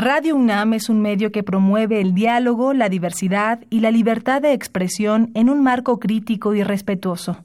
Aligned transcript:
Radio 0.00 0.36
UNAM 0.36 0.74
es 0.74 0.88
un 0.88 1.02
medio 1.02 1.32
que 1.32 1.42
promueve 1.42 2.00
el 2.00 2.14
diálogo, 2.14 2.72
la 2.72 2.88
diversidad 2.88 3.64
y 3.68 3.80
la 3.80 3.90
libertad 3.90 4.40
de 4.40 4.52
expresión 4.52 5.32
en 5.34 5.50
un 5.50 5.60
marco 5.64 5.98
crítico 5.98 6.54
y 6.54 6.62
respetuoso. 6.62 7.44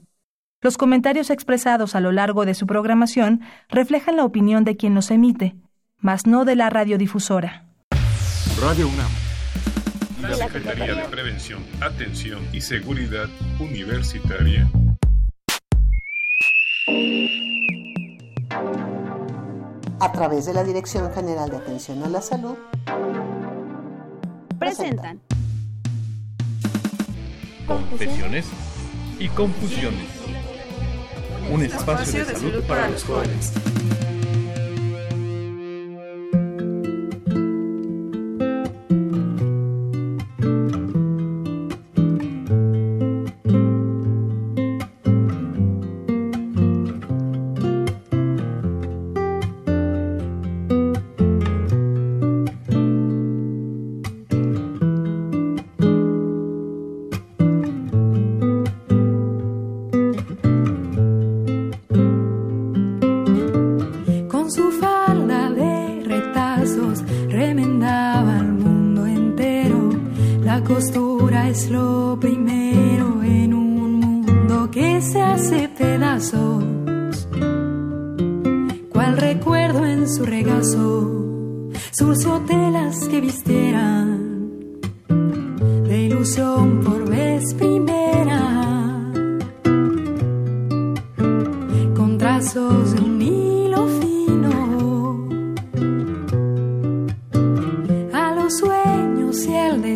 Los 0.62 0.78
comentarios 0.78 1.30
expresados 1.30 1.96
a 1.96 2.00
lo 2.00 2.12
largo 2.12 2.46
de 2.46 2.54
su 2.54 2.68
programación 2.68 3.40
reflejan 3.68 4.14
la 4.14 4.24
opinión 4.24 4.62
de 4.62 4.76
quien 4.76 4.94
los 4.94 5.10
emite, 5.10 5.56
mas 5.98 6.28
no 6.28 6.44
de 6.44 6.54
la 6.54 6.70
radiodifusora. 6.70 7.64
Radio 8.60 8.86
UNAM. 8.86 9.10
La 10.22 10.34
Secretaría 10.36 10.94
de 10.94 11.04
Prevención, 11.06 11.60
Atención 11.80 12.40
y 12.52 12.60
Seguridad 12.60 13.28
Universitaria. 13.58 14.70
A 20.00 20.12
través 20.12 20.46
de 20.46 20.54
la 20.54 20.64
Dirección 20.64 21.12
General 21.14 21.48
de 21.48 21.56
Atención 21.56 22.02
a 22.02 22.08
la 22.08 22.20
Salud. 22.20 22.56
Presentan. 24.58 25.20
Confesiones 27.66 28.46
y 29.18 29.28
confusiones. 29.28 30.08
Un 31.50 31.62
espacio 31.62 32.24
de 32.24 32.34
salud 32.34 32.64
para 32.66 32.88
los 32.88 33.04
jóvenes. 33.04 33.52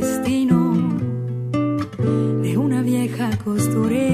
Destino 0.01 0.75
de 2.43 2.57
una 2.57 2.83
vieja 2.83 3.31
costurera. 3.45 4.08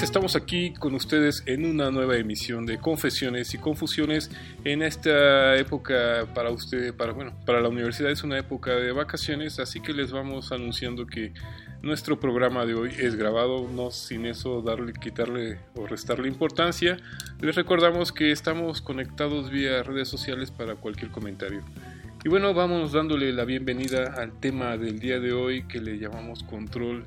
Estamos 0.00 0.36
aquí 0.36 0.72
con 0.72 0.94
ustedes 0.94 1.42
en 1.44 1.66
una 1.66 1.90
nueva 1.90 2.16
emisión 2.16 2.64
de 2.64 2.78
Confesiones 2.78 3.52
y 3.52 3.58
Confusiones. 3.58 4.30
En 4.64 4.80
esta 4.80 5.54
época 5.56 6.26
para 6.34 6.50
usted, 6.50 6.94
para 6.94 7.12
bueno, 7.12 7.34
para 7.44 7.60
la 7.60 7.68
universidad 7.68 8.10
es 8.10 8.24
una 8.24 8.38
época 8.38 8.70
de 8.70 8.90
vacaciones, 8.92 9.58
así 9.58 9.80
que 9.80 9.92
les 9.92 10.10
vamos 10.10 10.50
anunciando 10.50 11.06
que 11.06 11.34
nuestro 11.82 12.18
programa 12.18 12.64
de 12.64 12.72
hoy 12.72 12.90
es 12.98 13.16
grabado, 13.16 13.68
no 13.70 13.90
sin 13.90 14.24
eso 14.24 14.62
darle, 14.62 14.94
quitarle 14.94 15.58
o 15.74 15.86
restarle 15.86 16.26
importancia. 16.26 16.96
Les 17.40 17.54
recordamos 17.54 18.12
que 18.12 18.32
estamos 18.32 18.80
conectados 18.80 19.50
vía 19.50 19.82
redes 19.82 20.08
sociales 20.08 20.50
para 20.50 20.74
cualquier 20.74 21.10
comentario. 21.10 21.60
Y 22.24 22.30
bueno, 22.30 22.54
vamos 22.54 22.92
dándole 22.92 23.30
la 23.34 23.44
bienvenida 23.44 24.14
al 24.16 24.32
tema 24.40 24.78
del 24.78 25.00
día 25.00 25.20
de 25.20 25.34
hoy 25.34 25.64
que 25.64 25.80
le 25.80 25.98
llamamos 25.98 26.44
control 26.44 27.04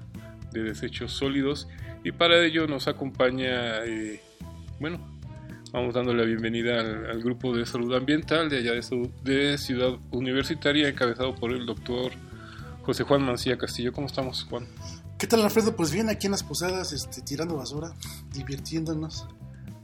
de 0.51 0.62
desechos 0.62 1.13
sólidos. 1.13 1.68
Y 2.05 2.11
para 2.11 2.45
ello 2.45 2.67
nos 2.67 2.88
acompaña, 2.88 3.83
eh, 3.83 4.21
bueno, 4.79 4.99
vamos 5.73 5.95
dándole 5.95 6.19
la 6.19 6.27
bienvenida 6.27 6.79
al, 6.79 7.23
grupo 7.23 7.51
de 7.57 7.66
salud 7.66 7.95
ambiental 7.95 8.47
de 8.47 8.59
allá 8.59 8.73
de, 8.73 8.83
su, 8.83 9.11
de, 9.23 9.57
Ciudad 9.57 9.97
Universitaria, 10.11 10.88
encabezado 10.88 11.33
por 11.33 11.51
el 11.51 11.65
doctor 11.65 12.11
José 12.83 13.03
Juan 13.05 13.23
Mancilla 13.23 13.57
Castillo. 13.57 13.91
¿Cómo 13.91 14.05
estamos, 14.05 14.44
Juan? 14.44 14.67
¿Qué 15.17 15.25
tal, 15.25 15.41
Alfredo? 15.41 15.75
Pues 15.75 15.91
bien, 15.91 16.07
aquí 16.09 16.27
en 16.27 16.33
las 16.33 16.44
posadas, 16.44 16.94
este, 16.94 17.23
tirando 17.23 17.55
basura, 17.55 17.91
divirtiéndonos. 18.33 19.25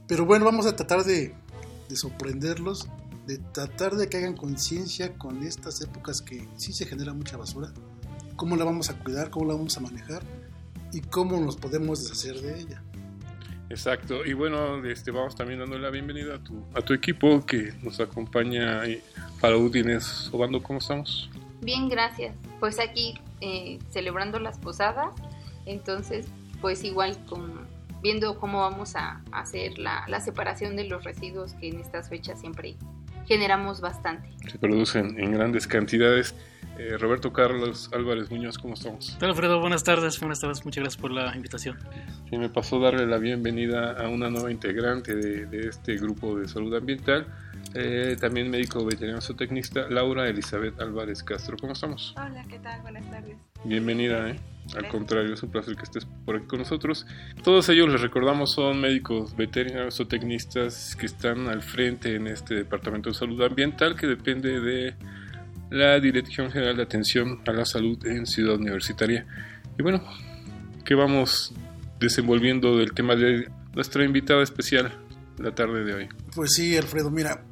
Pero 0.06 0.24
bueno, 0.24 0.44
vamos 0.44 0.66
a 0.66 0.76
tratar 0.76 1.02
de, 1.02 1.34
de 1.88 1.96
sorprenderlos, 1.96 2.88
de 3.26 3.38
tratar 3.38 3.96
de 3.96 4.08
que 4.08 4.18
hagan 4.18 4.36
conciencia 4.36 5.18
con 5.18 5.42
estas 5.42 5.80
épocas 5.80 6.22
que 6.22 6.46
sí 6.54 6.72
se 6.72 6.86
genera 6.86 7.14
mucha 7.14 7.36
basura. 7.36 7.72
¿Cómo 8.36 8.54
la 8.54 8.64
vamos 8.64 8.90
a 8.90 8.98
cuidar? 9.02 9.30
¿Cómo 9.30 9.46
la 9.46 9.54
vamos 9.54 9.76
a 9.76 9.80
manejar? 9.80 10.22
Y 10.92 11.00
cómo 11.00 11.40
nos 11.40 11.56
podemos 11.56 12.02
deshacer 12.02 12.40
de 12.40 12.60
ella. 12.60 12.82
Exacto, 13.70 14.24
y 14.24 14.34
bueno, 14.34 14.84
este, 14.84 15.10
vamos 15.10 15.34
también 15.34 15.60
dando 15.60 15.78
la 15.78 15.88
bienvenida 15.88 16.34
a 16.34 16.38
tu, 16.38 16.62
a 16.74 16.82
tu 16.82 16.92
equipo 16.92 17.44
que 17.46 17.72
nos 17.82 18.00
acompaña 18.00 18.82
para 19.40 19.56
Udines 19.56 20.28
Obando, 20.30 20.62
¿cómo 20.62 20.78
estamos? 20.78 21.30
Bien, 21.62 21.88
gracias. 21.88 22.34
Pues 22.60 22.78
aquí 22.78 23.14
eh, 23.40 23.78
celebrando 23.90 24.38
las 24.38 24.58
posadas, 24.58 25.14
entonces 25.64 26.26
pues 26.60 26.84
igual 26.84 27.16
con, 27.24 27.66
viendo 28.02 28.38
cómo 28.38 28.60
vamos 28.60 28.94
a 28.94 29.22
hacer 29.32 29.78
la, 29.78 30.04
la 30.06 30.20
separación 30.20 30.76
de 30.76 30.84
los 30.84 31.02
residuos 31.04 31.54
que 31.54 31.70
en 31.70 31.80
estas 31.80 32.10
fechas 32.10 32.40
siempre 32.40 32.76
generamos 33.26 33.80
bastante. 33.80 34.28
Se 34.50 34.58
producen 34.58 35.18
en 35.18 35.32
grandes 35.32 35.66
cantidades. 35.66 36.34
Eh, 36.78 36.96
Roberto 36.98 37.32
Carlos 37.32 37.90
Álvarez 37.92 38.30
Muñoz, 38.30 38.56
¿cómo 38.56 38.74
estamos? 38.74 39.16
Hola 39.20 39.30
Alfredo, 39.30 39.60
buenas 39.60 39.84
tardes, 39.84 40.18
buenas 40.18 40.40
tardes, 40.40 40.64
muchas 40.64 40.82
gracias 40.82 41.00
por 41.00 41.10
la 41.10 41.34
invitación. 41.36 41.78
Sí, 42.30 42.38
me 42.38 42.48
pasó 42.48 42.80
darle 42.80 43.06
la 43.06 43.18
bienvenida 43.18 43.92
a 43.92 44.08
una 44.08 44.30
nueva 44.30 44.50
integrante 44.50 45.14
de, 45.14 45.44
de 45.46 45.68
este 45.68 45.96
grupo 45.96 46.38
de 46.38 46.48
salud 46.48 46.74
ambiental, 46.74 47.26
eh, 47.74 48.16
también 48.18 48.50
médico 48.50 48.84
veterinario 48.84 49.20
zootecnista, 49.20 49.86
Laura 49.90 50.26
Elizabeth 50.28 50.80
Álvarez 50.80 51.22
Castro, 51.22 51.58
¿cómo 51.60 51.74
estamos? 51.74 52.14
Hola, 52.16 52.42
¿qué 52.48 52.58
tal? 52.58 52.80
Buenas 52.80 53.08
tardes. 53.10 53.36
Bienvenida, 53.64 54.30
¿eh? 54.30 54.40
Al 54.74 54.88
contrario, 54.88 55.34
es 55.34 55.42
un 55.42 55.50
placer 55.50 55.76
que 55.76 55.82
estés 55.82 56.06
por 56.24 56.36
aquí 56.36 56.46
con 56.46 56.60
nosotros. 56.60 57.06
Todos 57.42 57.68
ellos, 57.68 57.88
les 57.90 58.00
recordamos, 58.00 58.52
son 58.52 58.80
médicos 58.80 59.36
veterinarios 59.36 60.00
o 60.00 60.06
tecnistas 60.06 60.96
que 60.96 61.06
están 61.06 61.48
al 61.48 61.62
frente 61.62 62.14
en 62.14 62.28
este 62.28 62.54
Departamento 62.54 63.10
de 63.10 63.14
Salud 63.14 63.42
Ambiental 63.42 63.94
que 63.96 64.06
depende 64.06 64.60
de 64.60 64.94
la 65.72 65.98
Dirección 66.00 66.50
General 66.50 66.76
de 66.76 66.82
Atención 66.82 67.40
a 67.46 67.52
la 67.52 67.64
Salud 67.64 67.98
en 68.06 68.26
Ciudad 68.26 68.56
Universitaria. 68.56 69.26
Y 69.78 69.82
bueno, 69.82 70.02
¿qué 70.84 70.94
vamos 70.94 71.52
desenvolviendo 71.98 72.76
del 72.76 72.92
tema 72.92 73.16
de 73.16 73.50
nuestra 73.74 74.04
invitada 74.04 74.42
especial 74.42 74.92
la 75.38 75.54
tarde 75.54 75.84
de 75.84 75.94
hoy? 75.94 76.08
Pues 76.34 76.52
sí, 76.54 76.76
Alfredo, 76.76 77.10
mira, 77.10 77.44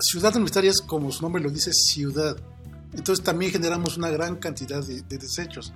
Ciudad 0.00 0.34
Universitaria 0.34 0.70
es 0.70 0.80
como 0.80 1.10
su 1.12 1.22
nombre 1.22 1.42
lo 1.42 1.50
dice, 1.50 1.72
ciudad. 1.72 2.36
Entonces 2.92 3.24
también 3.24 3.52
generamos 3.52 3.96
una 3.96 4.10
gran 4.10 4.36
cantidad 4.36 4.84
de, 4.84 5.02
de 5.02 5.18
desechos 5.18 5.72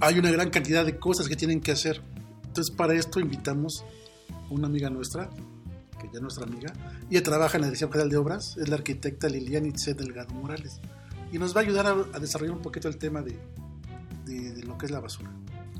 hay 0.00 0.18
una 0.18 0.30
gran 0.30 0.50
cantidad 0.50 0.84
de 0.84 0.98
cosas 0.98 1.28
que 1.28 1.36
tienen 1.36 1.60
que 1.60 1.72
hacer. 1.72 2.02
Entonces, 2.46 2.74
para 2.74 2.94
esto 2.94 3.20
invitamos 3.20 3.84
a 4.30 4.52
una 4.52 4.66
amiga 4.66 4.90
nuestra, 4.90 5.30
que 5.98 6.06
ya 6.06 6.14
es 6.14 6.22
nuestra 6.22 6.44
amiga. 6.44 6.72
Ella 7.10 7.22
trabaja 7.22 7.56
en 7.56 7.62
la 7.62 7.66
Dirección 7.68 7.90
General 7.90 8.10
de 8.10 8.16
Obras, 8.16 8.56
es 8.58 8.68
la 8.68 8.76
arquitecta 8.76 9.28
Lilian 9.28 9.66
Itze 9.66 9.94
Delgado 9.94 10.34
Morales. 10.34 10.80
Y 11.32 11.38
nos 11.38 11.56
va 11.56 11.60
a 11.60 11.64
ayudar 11.64 11.86
a, 11.86 12.16
a 12.16 12.18
desarrollar 12.18 12.56
un 12.56 12.62
poquito 12.62 12.88
el 12.88 12.98
tema 12.98 13.22
de, 13.22 13.36
de, 14.24 14.52
de, 14.52 14.62
lo 14.62 14.78
que 14.78 14.86
es 14.86 14.92
la 14.92 15.00
basura. 15.00 15.30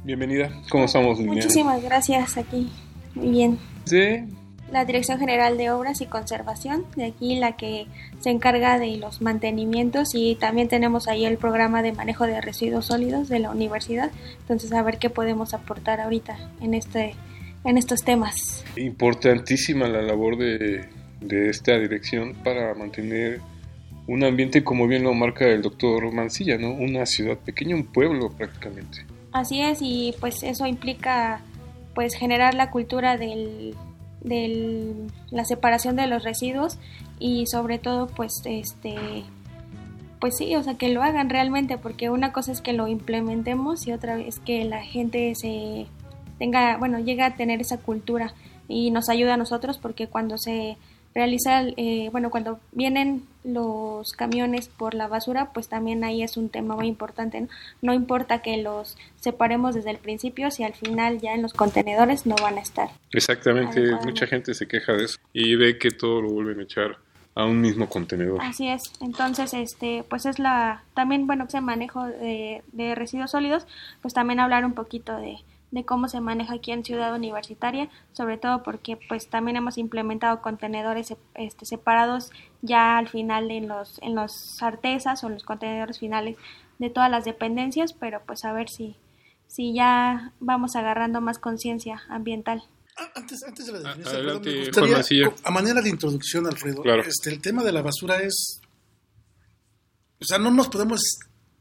Bienvenida, 0.04 0.50
¿cómo 0.70 0.84
estamos, 0.84 1.19
Lilian? 1.19 1.37
Muchísimas 1.37 1.82
gracias, 1.82 2.37
aquí. 2.37 2.70
Muy 3.14 3.31
bien. 3.31 3.58
Sí, 3.84 4.25
la 4.70 4.84
Dirección 4.84 5.19
General 5.19 5.56
de 5.56 5.70
Obras 5.70 6.00
y 6.00 6.06
Conservación, 6.06 6.84
de 6.96 7.04
aquí 7.04 7.37
la 7.37 7.56
que 7.56 7.87
se 8.20 8.31
encarga 8.31 8.78
de 8.78 8.96
los 8.96 9.22
mantenimientos 9.22 10.14
y 10.14 10.34
también 10.34 10.69
tenemos 10.69 11.06
ahí 11.06 11.25
el 11.25 11.38
programa 11.38 11.82
de 11.82 11.92
manejo 11.92 12.26
de 12.26 12.40
residuos 12.40 12.87
sólidos 12.87 13.28
de 13.28 13.38
la 13.38 13.50
universidad. 13.50 14.10
Entonces, 14.40 14.72
a 14.72 14.82
ver 14.82 14.99
qué 14.99 15.08
podemos 15.08 15.54
aportar 15.54 16.00
ahorita 16.00 16.37
en 16.60 16.75
este 16.75 17.14
en 17.64 17.78
estos 17.78 18.02
temas. 18.02 18.64
Importantísima 18.76 19.88
la 19.88 20.00
labor 20.00 20.37
de, 20.37 20.88
de 21.20 21.50
esta 21.50 21.76
dirección 21.78 22.34
para 22.44 22.75
mantener 22.75 23.40
un 24.06 24.24
ambiente 24.24 24.62
como 24.62 24.86
bien 24.86 25.02
lo 25.02 25.14
marca 25.14 25.46
el 25.46 25.62
doctor 25.62 26.12
Mancilla, 26.12 26.58
¿no? 26.58 26.72
Una 26.72 27.06
ciudad 27.06 27.38
pequeña, 27.38 27.74
un 27.74 27.86
pueblo 27.86 28.30
prácticamente. 28.30 29.04
Así 29.32 29.60
es, 29.60 29.78
y 29.80 30.14
pues 30.20 30.42
eso 30.42 30.66
implica 30.66 31.40
pues 31.94 32.14
generar 32.14 32.54
la 32.54 32.70
cultura 32.70 33.16
del 33.16 33.74
de 34.20 34.94
la 35.30 35.44
separación 35.44 35.94
de 35.96 36.06
los 36.06 36.24
residuos 36.24 36.78
y 37.18 37.46
sobre 37.46 37.78
todo 37.78 38.06
pues 38.08 38.42
este 38.44 39.24
pues 40.20 40.36
sí, 40.36 40.56
o 40.56 40.62
sea, 40.62 40.74
que 40.74 40.88
lo 40.88 41.02
hagan 41.02 41.28
realmente 41.28 41.76
porque 41.78 42.10
una 42.10 42.32
cosa 42.32 42.52
es 42.52 42.60
que 42.60 42.72
lo 42.72 42.88
implementemos 42.88 43.86
y 43.86 43.92
otra 43.92 44.18
es 44.18 44.38
que 44.40 44.64
la 44.64 44.82
gente 44.82 45.34
se 45.34 45.86
tenga, 46.38 46.76
bueno, 46.78 46.98
llega 46.98 47.26
a 47.26 47.34
tener 47.36 47.60
esa 47.60 47.78
cultura 47.78 48.34
y 48.68 48.90
nos 48.90 49.08
ayuda 49.08 49.34
a 49.34 49.36
nosotros 49.36 49.78
porque 49.78 50.08
cuando 50.08 50.38
se 50.38 50.76
realiza, 51.16 51.62
eh, 51.62 52.10
bueno, 52.12 52.28
cuando 52.28 52.60
vienen 52.72 53.22
los 53.42 54.12
camiones 54.12 54.68
por 54.68 54.92
la 54.92 55.08
basura, 55.08 55.50
pues 55.54 55.66
también 55.66 56.04
ahí 56.04 56.22
es 56.22 56.36
un 56.36 56.50
tema 56.50 56.76
muy 56.76 56.88
importante. 56.88 57.40
¿no? 57.40 57.48
no 57.80 57.94
importa 57.94 58.42
que 58.42 58.58
los 58.58 58.98
separemos 59.18 59.74
desde 59.74 59.90
el 59.90 59.96
principio, 59.96 60.50
si 60.50 60.62
al 60.62 60.74
final 60.74 61.18
ya 61.20 61.32
en 61.32 61.40
los 61.40 61.54
contenedores 61.54 62.26
no 62.26 62.36
van 62.36 62.58
a 62.58 62.60
estar. 62.60 62.90
Exactamente, 63.12 63.94
mucha 64.04 64.26
gente 64.26 64.52
se 64.52 64.68
queja 64.68 64.92
de 64.92 65.04
eso 65.04 65.18
y 65.32 65.56
ve 65.56 65.78
que 65.78 65.90
todo 65.90 66.20
lo 66.20 66.30
vuelven 66.30 66.60
a 66.60 66.64
echar 66.64 66.98
a 67.34 67.46
un 67.46 67.62
mismo 67.62 67.88
contenedor. 67.88 68.42
Así 68.42 68.68
es, 68.68 68.92
entonces, 69.00 69.54
este, 69.54 70.04
pues 70.10 70.26
es 70.26 70.38
la, 70.38 70.82
también, 70.92 71.26
bueno, 71.26 71.44
ese 71.44 71.62
manejo 71.62 72.06
de, 72.06 72.62
de 72.72 72.94
residuos 72.94 73.30
sólidos, 73.30 73.66
pues 74.02 74.12
también 74.12 74.38
hablar 74.38 74.66
un 74.66 74.74
poquito 74.74 75.16
de, 75.16 75.38
de 75.70 75.84
cómo 75.84 76.08
se 76.08 76.20
maneja 76.20 76.54
aquí 76.54 76.72
en 76.72 76.84
Ciudad 76.84 77.14
Universitaria, 77.14 77.90
sobre 78.12 78.38
todo 78.38 78.62
porque 78.62 78.96
pues 79.08 79.28
también 79.28 79.56
hemos 79.56 79.78
implementado 79.78 80.40
contenedores 80.40 81.14
este, 81.34 81.66
separados 81.66 82.30
ya 82.62 82.98
al 82.98 83.08
final 83.08 83.50
en 83.50 83.68
los 83.68 84.00
en 84.02 84.14
los 84.14 84.62
artesas 84.62 85.22
o 85.24 85.26
en 85.26 85.34
los 85.34 85.44
contenedores 85.44 85.98
finales 85.98 86.36
de 86.78 86.90
todas 86.90 87.10
las 87.10 87.24
dependencias, 87.24 87.92
pero 87.92 88.22
pues 88.26 88.44
a 88.44 88.52
ver 88.52 88.68
si 88.68 88.96
si 89.48 89.74
ya 89.74 90.32
vamos 90.40 90.76
agarrando 90.76 91.20
más 91.20 91.38
conciencia 91.38 92.02
ambiental. 92.08 92.62
Antes, 93.14 93.42
antes 93.46 93.66
de 93.66 93.72
la 93.72 93.78
definición, 93.80 94.14
Adelante, 94.16 94.50
perdón, 94.72 94.90
me 94.90 94.96
gustaría, 94.96 95.32
a 95.44 95.50
manera 95.50 95.82
de 95.82 95.90
introducción, 95.90 96.46
Alfredo, 96.46 96.82
Claro. 96.82 97.02
este, 97.02 97.30
el 97.30 97.40
tema 97.42 97.62
de 97.62 97.70
la 97.72 97.82
basura 97.82 98.16
es... 98.22 98.60
O 100.20 100.24
sea, 100.24 100.38
no 100.38 100.50
nos 100.50 100.68
podemos 100.68 101.00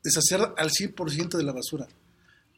deshacer 0.02 0.40
al 0.58 0.70
100% 0.70 1.38
de 1.38 1.44
la 1.44 1.52
basura. 1.52 1.88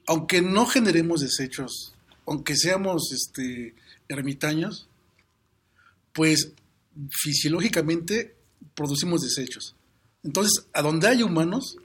Aunque 0.07 0.41
no 0.41 0.65
generemos 0.65 1.21
desechos, 1.21 1.93
aunque 2.25 2.55
seamos 2.55 3.11
este, 3.11 3.75
ermitaños, 4.07 4.89
pues 6.13 6.53
fisiológicamente 7.11 8.35
producimos 8.73 9.21
desechos. 9.21 9.75
Entonces, 10.23 10.67
a 10.73 10.81
donde 10.81 11.07
hay 11.07 11.23
humanos, 11.23 11.77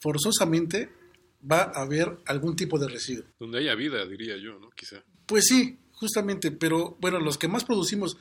forzosamente 0.00 0.90
va 1.50 1.62
a 1.62 1.82
haber 1.82 2.18
algún 2.26 2.56
tipo 2.56 2.78
de 2.78 2.88
residuo. 2.88 3.24
Donde 3.38 3.58
haya 3.58 3.74
vida, 3.74 4.06
diría 4.06 4.36
yo, 4.36 4.58
¿no? 4.58 4.70
Quizá. 4.70 5.02
Pues 5.26 5.46
sí, 5.46 5.78
justamente, 5.92 6.52
pero 6.52 6.96
bueno, 7.00 7.18
los 7.20 7.38
que 7.38 7.48
más 7.48 7.64
producimos 7.64 8.16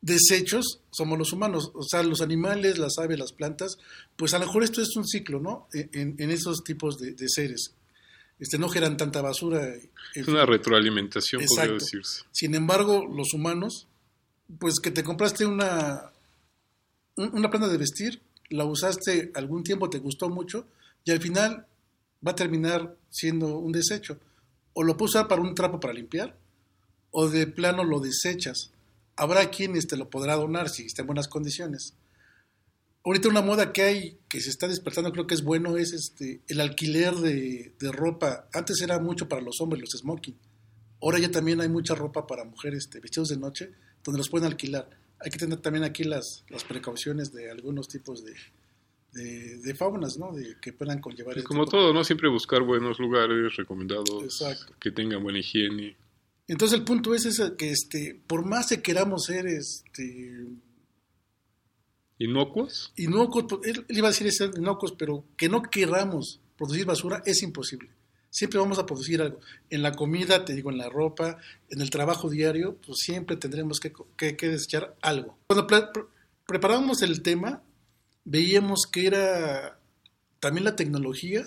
desechos 0.00 0.80
somos 0.90 1.18
los 1.18 1.32
humanos, 1.32 1.70
o 1.74 1.82
sea, 1.82 2.02
los 2.02 2.20
animales, 2.20 2.78
las 2.78 2.98
aves, 2.98 3.18
las 3.18 3.32
plantas, 3.32 3.78
pues 4.16 4.34
a 4.34 4.38
lo 4.38 4.46
mejor 4.46 4.64
esto 4.64 4.82
es 4.82 4.96
un 4.96 5.06
ciclo, 5.06 5.40
¿no? 5.40 5.68
En, 5.72 6.16
en 6.18 6.30
esos 6.30 6.64
tipos 6.64 6.98
de, 6.98 7.12
de, 7.12 7.28
seres. 7.28 7.74
Este, 8.42 8.58
no 8.58 8.68
generan 8.68 8.96
tanta 8.96 9.22
basura. 9.22 9.72
Es 10.16 10.26
una 10.26 10.44
retroalimentación, 10.44 11.44
podría 11.46 11.74
decirse. 11.74 12.24
Sin 12.32 12.56
embargo, 12.56 13.06
los 13.06 13.34
humanos, 13.34 13.86
pues 14.58 14.80
que 14.80 14.90
te 14.90 15.04
compraste 15.04 15.46
una, 15.46 16.10
una 17.14 17.50
prenda 17.50 17.68
de 17.68 17.78
vestir, 17.78 18.20
la 18.48 18.64
usaste 18.64 19.30
algún 19.36 19.62
tiempo, 19.62 19.88
te 19.88 20.00
gustó 20.00 20.28
mucho, 20.28 20.66
y 21.04 21.12
al 21.12 21.20
final 21.20 21.68
va 22.26 22.32
a 22.32 22.34
terminar 22.34 22.96
siendo 23.10 23.58
un 23.58 23.70
desecho. 23.70 24.18
O 24.72 24.82
lo 24.82 24.96
puedes 24.96 25.14
usar 25.14 25.28
para 25.28 25.40
un 25.40 25.54
trapo 25.54 25.78
para 25.78 25.94
limpiar, 25.94 26.36
o 27.12 27.28
de 27.28 27.46
plano 27.46 27.84
lo 27.84 28.00
desechas. 28.00 28.72
Habrá 29.14 29.50
quienes 29.50 29.86
te 29.86 29.96
lo 29.96 30.10
podrá 30.10 30.34
donar 30.34 30.68
si 30.68 30.86
está 30.86 31.02
en 31.02 31.06
buenas 31.06 31.28
condiciones. 31.28 31.94
Ahorita 33.04 33.28
una 33.28 33.42
moda 33.42 33.72
que 33.72 33.82
hay, 33.82 34.18
que 34.28 34.40
se 34.40 34.50
está 34.50 34.68
despertando, 34.68 35.12
creo 35.12 35.26
que 35.26 35.34
es 35.34 35.42
bueno, 35.42 35.76
es 35.76 35.92
este 35.92 36.42
el 36.46 36.60
alquiler 36.60 37.14
de, 37.16 37.74
de 37.78 37.92
ropa. 37.92 38.48
Antes 38.52 38.80
era 38.80 38.98
mucho 39.00 39.28
para 39.28 39.42
los 39.42 39.60
hombres, 39.60 39.80
los 39.80 40.00
smoking. 40.00 40.36
Ahora 41.00 41.18
ya 41.18 41.30
también 41.30 41.60
hay 41.60 41.68
mucha 41.68 41.96
ropa 41.96 42.26
para 42.26 42.44
mujeres, 42.44 42.84
este, 42.84 43.00
vestidos 43.00 43.28
de 43.28 43.36
noche, 43.36 43.72
donde 44.04 44.18
los 44.18 44.28
pueden 44.28 44.46
alquilar. 44.46 44.88
Hay 45.18 45.30
que 45.30 45.38
tener 45.38 45.58
también 45.60 45.84
aquí 45.84 46.04
las, 46.04 46.44
las 46.48 46.62
precauciones 46.62 47.32
de 47.32 47.50
algunos 47.50 47.88
tipos 47.88 48.24
de, 48.24 48.34
de, 49.12 49.58
de 49.58 49.74
faunas, 49.74 50.16
¿no? 50.16 50.32
De, 50.32 50.56
que 50.60 50.72
puedan 50.72 51.00
conllevar. 51.00 51.34
Pues 51.34 51.44
como 51.44 51.64
tipo. 51.64 51.76
todo, 51.76 51.92
¿no? 51.92 52.04
Siempre 52.04 52.28
buscar 52.28 52.62
buenos 52.62 53.00
lugares 53.00 53.56
recomendados, 53.56 54.22
Exacto. 54.22 54.74
que 54.80 54.92
tengan 54.92 55.22
buena 55.24 55.40
higiene. 55.40 55.96
Entonces 56.46 56.78
el 56.78 56.84
punto 56.84 57.14
es 57.14 57.24
ese, 57.26 57.56
que 57.56 57.70
este, 57.70 58.20
por 58.26 58.46
más 58.46 58.68
que 58.68 58.82
queramos 58.82 59.24
ser 59.24 59.46
este, 59.46 60.46
¿Inocuos? 62.24 62.92
inocuos, 62.96 63.46
él, 63.64 63.84
él 63.88 63.98
iba 63.98 64.08
a 64.08 64.12
decir 64.12 64.30
inocuos, 64.56 64.92
pero 64.92 65.24
que 65.36 65.48
no 65.48 65.62
queramos 65.62 66.40
producir 66.56 66.84
basura 66.84 67.22
es 67.26 67.42
imposible. 67.42 67.90
Siempre 68.30 68.58
vamos 68.58 68.78
a 68.78 68.86
producir 68.86 69.20
algo. 69.20 69.40
En 69.68 69.82
la 69.82 69.92
comida, 69.92 70.44
te 70.44 70.54
digo, 70.54 70.70
en 70.70 70.78
la 70.78 70.88
ropa, 70.88 71.38
en 71.68 71.80
el 71.80 71.90
trabajo 71.90 72.30
diario, 72.30 72.78
pues 72.86 72.98
siempre 73.00 73.36
tendremos 73.36 73.78
que, 73.78 73.92
que, 74.16 74.36
que 74.36 74.48
desechar 74.48 74.96
algo. 75.02 75.36
Cuando 75.46 75.66
pre 75.66 75.82
pre 75.92 76.04
preparábamos 76.46 77.02
el 77.02 77.22
tema, 77.22 77.62
veíamos 78.24 78.86
que 78.90 79.06
era 79.06 79.78
también 80.40 80.64
la 80.64 80.76
tecnología, 80.76 81.42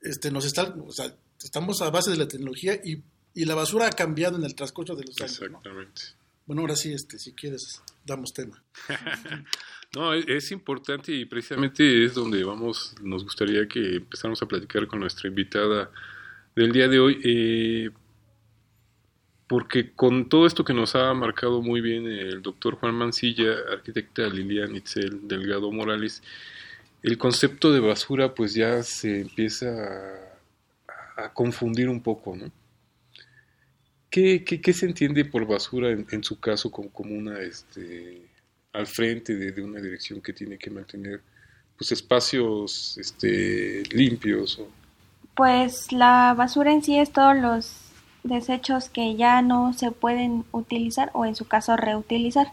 este, 0.00 0.30
nos 0.30 0.44
está, 0.44 0.62
o 0.62 0.92
sea, 0.92 1.14
estamos 1.42 1.82
a 1.82 1.90
base 1.90 2.10
de 2.10 2.16
la 2.16 2.28
tecnología 2.28 2.80
y, 2.82 3.02
y, 3.34 3.44
la 3.44 3.54
basura 3.54 3.86
ha 3.86 3.90
cambiado 3.90 4.36
en 4.36 4.44
el 4.44 4.54
transcurso 4.54 4.94
de 4.94 5.04
los 5.04 5.20
años. 5.20 5.40
Exactamente. 5.40 6.02
¿no? 6.18 6.25
Bueno, 6.46 6.62
ahora 6.62 6.76
sí, 6.76 6.92
este, 6.92 7.18
si 7.18 7.32
quieres, 7.32 7.82
damos 8.04 8.32
tema. 8.32 8.62
no, 9.96 10.14
es, 10.14 10.24
es, 10.28 10.52
importante 10.52 11.12
y 11.12 11.24
precisamente 11.24 12.04
es 12.04 12.14
donde 12.14 12.44
vamos, 12.44 12.94
nos 13.02 13.24
gustaría 13.24 13.66
que 13.66 13.96
empezáramos 13.96 14.40
a 14.42 14.46
platicar 14.46 14.86
con 14.86 15.00
nuestra 15.00 15.28
invitada 15.28 15.90
del 16.54 16.70
día 16.70 16.86
de 16.86 17.00
hoy, 17.00 17.20
eh, 17.24 17.90
porque 19.48 19.92
con 19.92 20.28
todo 20.28 20.46
esto 20.46 20.64
que 20.64 20.72
nos 20.72 20.94
ha 20.94 21.12
marcado 21.14 21.62
muy 21.62 21.80
bien 21.80 22.06
el 22.06 22.42
doctor 22.42 22.76
Juan 22.76 22.94
Mancilla, 22.94 23.52
arquitecta 23.72 24.28
Lilian 24.28 24.76
Itzel 24.76 25.26
Delgado 25.26 25.72
Morales, 25.72 26.22
el 27.02 27.18
concepto 27.18 27.72
de 27.72 27.80
basura 27.80 28.34
pues 28.34 28.54
ya 28.54 28.84
se 28.84 29.20
empieza 29.22 29.66
a, 31.16 31.24
a 31.24 31.32
confundir 31.32 31.88
un 31.88 32.02
poco, 32.02 32.36
¿no? 32.36 32.52
¿Qué, 34.10 34.44
qué, 34.44 34.60
qué 34.60 34.72
se 34.72 34.86
entiende 34.86 35.24
por 35.24 35.46
basura 35.46 35.90
en, 35.90 36.06
en 36.10 36.22
su 36.22 36.38
caso 36.38 36.70
como, 36.70 36.90
como 36.90 37.14
una 37.14 37.40
este, 37.40 38.22
al 38.72 38.86
frente 38.86 39.34
de, 39.34 39.52
de, 39.52 39.62
una 39.62 39.80
dirección 39.80 40.20
que 40.20 40.32
tiene 40.32 40.58
que 40.58 40.70
mantener 40.70 41.20
pues 41.76 41.92
espacios 41.92 42.96
este, 42.98 43.82
limpios? 43.90 44.58
O... 44.58 44.68
Pues 45.34 45.92
la 45.92 46.34
basura 46.36 46.72
en 46.72 46.82
sí 46.82 46.98
es 46.98 47.12
todos 47.12 47.36
los 47.36 47.86
desechos 48.22 48.88
que 48.88 49.16
ya 49.16 49.42
no 49.42 49.72
se 49.72 49.90
pueden 49.90 50.44
utilizar 50.52 51.10
o 51.12 51.24
en 51.24 51.34
su 51.34 51.46
caso 51.46 51.76
reutilizar. 51.76 52.48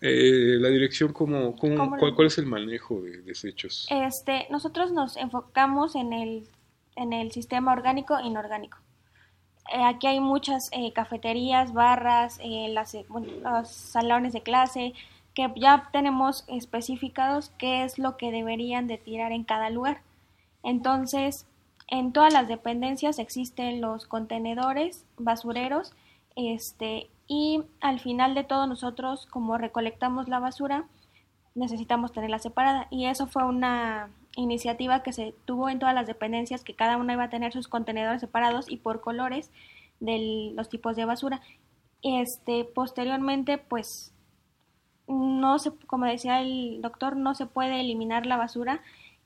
Eh, 0.00 0.58
la 0.60 0.68
dirección, 0.68 1.12
¿cómo, 1.12 1.56
cómo, 1.56 1.76
¿Cómo 1.76 1.96
cuál, 1.96 2.14
¿cuál, 2.14 2.26
es 2.26 2.38
el 2.38 2.46
manejo 2.46 3.00
de 3.00 3.22
desechos? 3.22 3.86
Este, 3.90 4.46
nosotros 4.50 4.92
nos 4.92 5.16
enfocamos 5.16 5.94
en 5.94 6.12
el, 6.12 6.48
en 6.96 7.12
el 7.12 7.32
sistema 7.32 7.72
orgánico 7.72 8.18
e 8.18 8.26
inorgánico. 8.26 8.78
Eh, 9.72 9.82
aquí 9.84 10.06
hay 10.06 10.20
muchas 10.20 10.68
eh, 10.72 10.92
cafeterías, 10.92 11.72
barras, 11.72 12.38
eh, 12.42 12.68
las, 12.70 12.96
bueno, 13.08 13.28
los 13.42 13.68
salones 13.68 14.32
de 14.32 14.42
clase, 14.42 14.94
que 15.34 15.50
ya 15.56 15.88
tenemos 15.92 16.44
especificados 16.48 17.50
qué 17.58 17.84
es 17.84 17.98
lo 17.98 18.16
que 18.16 18.30
deberían 18.30 18.86
de 18.86 18.98
tirar 18.98 19.32
en 19.32 19.44
cada 19.44 19.70
lugar. 19.70 20.02
Entonces, 20.62 21.46
en 21.88 22.12
todas 22.12 22.32
las 22.32 22.48
dependencias 22.48 23.18
existen 23.18 23.80
los 23.80 24.06
contenedores 24.06 25.04
basureros 25.18 25.92
este, 26.36 27.08
y 27.26 27.62
al 27.80 28.00
final 28.00 28.34
de 28.34 28.44
todo 28.44 28.66
nosotros 28.66 29.26
como 29.26 29.58
recolectamos 29.58 30.28
la 30.28 30.38
basura 30.40 30.84
necesitamos 31.54 32.12
tenerla 32.12 32.38
separada 32.38 32.86
y 32.90 33.06
eso 33.06 33.26
fue 33.26 33.44
una 33.44 34.08
iniciativa 34.36 35.02
que 35.02 35.12
se 35.12 35.34
tuvo 35.44 35.68
en 35.68 35.78
todas 35.78 35.94
las 35.94 36.06
dependencias 36.06 36.64
que 36.64 36.74
cada 36.74 36.96
una 36.96 37.12
iba 37.14 37.24
a 37.24 37.30
tener 37.30 37.52
sus 37.52 37.68
contenedores 37.68 38.20
separados 38.20 38.70
y 38.70 38.76
por 38.76 39.00
colores 39.00 39.50
de 40.00 40.52
los 40.54 40.68
tipos 40.68 40.96
de 40.96 41.04
basura. 41.04 41.40
Este 42.02 42.64
posteriormente 42.64 43.58
pues 43.58 44.12
no 45.06 45.58
se 45.58 45.72
como 45.86 46.06
decía 46.06 46.40
el 46.40 46.80
doctor 46.82 47.16
no 47.16 47.34
se 47.34 47.46
puede 47.46 47.80
eliminar 47.80 48.26
la 48.26 48.36
basura 48.36 48.80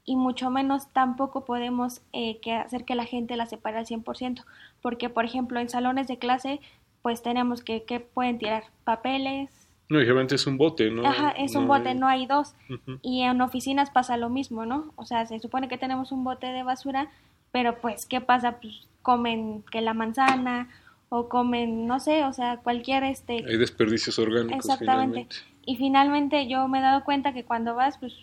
y 0.05 0.17
mucho 0.17 0.51
menos 0.51 0.89
tampoco 0.93 1.45
podemos 1.45 2.01
eh, 2.13 2.41
que 2.41 2.55
hacer 2.55 2.85
que 2.85 2.95
la 2.95 3.05
gente 3.05 3.37
la 3.37 3.47
separe 3.47 3.77
al 3.79 3.87
100%, 3.87 4.43
porque 4.81 5.11
por 5.11 5.27
ejemplo 5.27 5.61
en 5.61 5.69
salones 5.69 6.09
de 6.09 6.19
clase 6.19 6.61
pues 7.03 7.23
tenemos 7.23 7.63
que, 7.63 7.85
que 7.85 8.01
pueden 8.01 8.39
tirar 8.39 8.65
papeles. 8.85 9.51
No, 9.89 9.99
obviamente 9.99 10.35
es 10.35 10.47
un 10.47 10.59
bote, 10.59 10.91
¿no? 10.91 11.07
Ajá, 11.07 11.31
es 11.31 11.55
un 11.55 11.67
bote, 11.67 11.95
no 11.95 12.07
hay 12.07 12.27
dos. 12.27 12.55
Y 13.03 13.23
en 13.23 13.41
oficinas 13.41 13.91
pasa 13.91 14.17
lo 14.17 14.29
mismo, 14.29 14.67
¿no? 14.67 14.93
O 14.97 15.05
sea, 15.05 15.25
se 15.27 15.41
supone 15.41 15.69
que 15.69 15.79
tenemos 15.79 16.13
un 16.13 16.25
bote 16.25 16.49
de 16.49 16.63
basura, 16.63 17.11
pero 17.53 17.79
pues, 17.81 18.05
¿qué 18.05 18.21
pasa? 18.21 18.61
Pues 18.61 18.87
comen 19.03 19.65
que 19.71 19.81
la 19.81 19.95
manzana 19.95 20.69
o 21.09 21.31
comen, 21.31 21.87
no 21.87 22.01
sé, 22.01 22.25
o 22.25 22.33
sea, 22.35 22.59
cualquier 22.59 23.03
este... 23.05 23.45
Hay 23.49 23.57
desperdicios 23.57 24.19
orgánicos. 24.19 24.67
Exactamente. 24.67 25.27
Y 25.65 25.77
finalmente 25.77 26.47
yo 26.49 26.69
me 26.69 26.81
he 26.81 26.83
dado 26.83 27.05
cuenta 27.05 27.33
que 27.33 27.45
cuando 27.45 27.75
vas, 27.75 27.97
pues, 27.97 28.15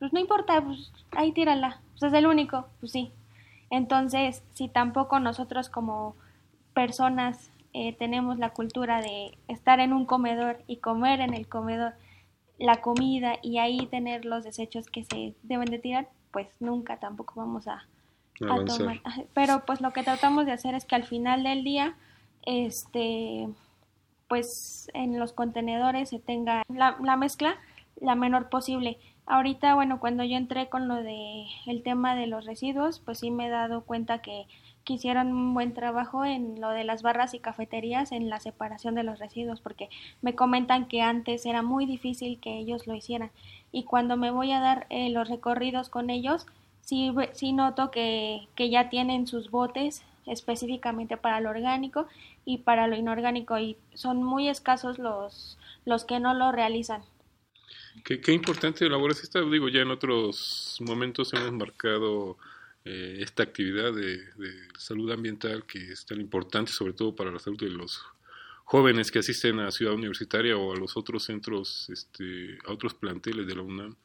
pues 0.00 0.12
no 0.12 0.18
importa, 0.18 0.60
pues 0.60 0.90
ahí 1.12 1.30
tírala, 1.30 1.80
pues 1.92 2.12
es 2.12 2.18
el 2.18 2.26
único, 2.26 2.66
pues 2.80 2.90
sí. 2.90 3.12
Entonces, 3.70 4.42
si 4.54 4.68
tampoco 4.68 5.20
nosotros 5.20 5.68
como 5.68 6.16
personas 6.74 7.50
eh, 7.72 7.94
tenemos 7.94 8.38
la 8.38 8.50
cultura 8.50 9.00
de 9.00 9.36
estar 9.48 9.80
en 9.80 9.92
un 9.92 10.06
comedor 10.06 10.62
y 10.66 10.76
comer 10.76 11.20
en 11.20 11.34
el 11.34 11.48
comedor 11.48 11.94
la 12.58 12.80
comida 12.80 13.38
y 13.42 13.58
ahí 13.58 13.86
tener 13.86 14.24
los 14.24 14.44
desechos 14.44 14.88
que 14.88 15.04
se 15.04 15.34
deben 15.42 15.70
de 15.70 15.78
tirar, 15.78 16.08
pues 16.30 16.48
nunca 16.60 16.98
tampoco 16.98 17.34
vamos 17.36 17.66
a, 17.66 17.86
tomar. 18.38 19.00
Pero 19.34 19.64
pues 19.64 19.80
lo 19.80 19.92
que 19.92 20.02
tratamos 20.02 20.46
de 20.46 20.52
hacer 20.52 20.74
es 20.74 20.84
que 20.84 20.94
al 20.94 21.04
final 21.04 21.42
del 21.42 21.64
día, 21.64 21.96
este, 22.44 23.48
pues 24.28 24.90
en 24.94 25.18
los 25.18 25.32
contenedores 25.32 26.10
se 26.10 26.18
tenga 26.18 26.62
la, 26.68 26.96
la 27.02 27.16
mezcla 27.16 27.56
la 28.02 28.14
menor 28.14 28.48
posible. 28.48 28.98
Ahorita, 29.26 29.74
bueno, 29.74 30.00
cuando 30.00 30.24
yo 30.24 30.36
entré 30.36 30.68
con 30.68 30.88
lo 30.88 30.96
de 30.96 31.46
el 31.66 31.82
tema 31.82 32.14
de 32.16 32.26
los 32.26 32.44
residuos, 32.44 33.00
pues 33.00 33.20
sí 33.20 33.30
me 33.30 33.46
he 33.46 33.50
dado 33.50 33.82
cuenta 33.82 34.20
que 34.20 34.46
que 34.84 34.94
hicieron 34.94 35.28
un 35.28 35.54
buen 35.54 35.74
trabajo 35.74 36.24
en 36.24 36.60
lo 36.60 36.70
de 36.70 36.84
las 36.84 37.02
barras 37.02 37.34
y 37.34 37.38
cafeterías 37.38 38.12
en 38.12 38.28
la 38.28 38.40
separación 38.40 38.94
de 38.94 39.02
los 39.02 39.18
residuos 39.18 39.60
porque 39.60 39.88
me 40.20 40.34
comentan 40.34 40.86
que 40.86 41.02
antes 41.02 41.46
era 41.46 41.62
muy 41.62 41.86
difícil 41.86 42.40
que 42.40 42.58
ellos 42.58 42.86
lo 42.86 42.94
hicieran 42.94 43.30
y 43.70 43.84
cuando 43.84 44.16
me 44.16 44.30
voy 44.30 44.52
a 44.52 44.60
dar 44.60 44.86
eh, 44.90 45.10
los 45.10 45.28
recorridos 45.28 45.88
con 45.88 46.10
ellos 46.10 46.46
sí, 46.80 47.12
sí 47.32 47.52
noto 47.52 47.90
que, 47.90 48.48
que 48.54 48.70
ya 48.70 48.88
tienen 48.88 49.26
sus 49.26 49.50
botes 49.50 50.04
específicamente 50.26 51.16
para 51.16 51.40
lo 51.40 51.50
orgánico 51.50 52.06
y 52.44 52.58
para 52.58 52.86
lo 52.86 52.96
inorgánico 52.96 53.58
y 53.58 53.76
son 53.94 54.22
muy 54.22 54.48
escasos 54.48 54.98
los, 54.98 55.58
los 55.84 56.04
que 56.04 56.20
no 56.20 56.34
lo 56.34 56.52
realizan. 56.52 57.02
Qué, 58.04 58.20
qué 58.20 58.32
importante 58.32 58.88
labor 58.88 59.12
es 59.12 59.22
esta. 59.22 59.40
Digo, 59.42 59.68
ya 59.68 59.80
en 59.80 59.90
otros 59.90 60.78
momentos 60.80 61.32
hemos 61.34 61.52
marcado 61.52 62.36
eh, 62.84 63.18
esta 63.20 63.44
actividad 63.44 63.92
de, 63.92 64.22
salud 64.78 65.10
ambiental 65.12 65.64
que 65.64 65.92
es 65.92 66.04
tan 66.04 66.20
importante, 66.20 66.72
sobre 66.72 66.92
todo 66.92 67.14
para 67.14 67.30
la 67.30 67.38
salud 67.38 67.58
de 67.58 67.70
los 67.70 68.02
jóvenes 68.64 69.10
que 69.10 69.20
asisten 69.20 69.60
a 69.60 69.70
Ciudad 69.70 69.94
Universitaria 69.94 70.56
o 70.56 70.72
a 70.72 70.76
los 70.76 70.96
otros 70.96 71.24
centros, 71.24 71.88
este, 71.90 72.58
a 72.66 72.72
otros 72.72 72.94
planteles 72.94 73.46
de 73.46 73.54
la 73.54 73.62
UNAM, 73.62 73.96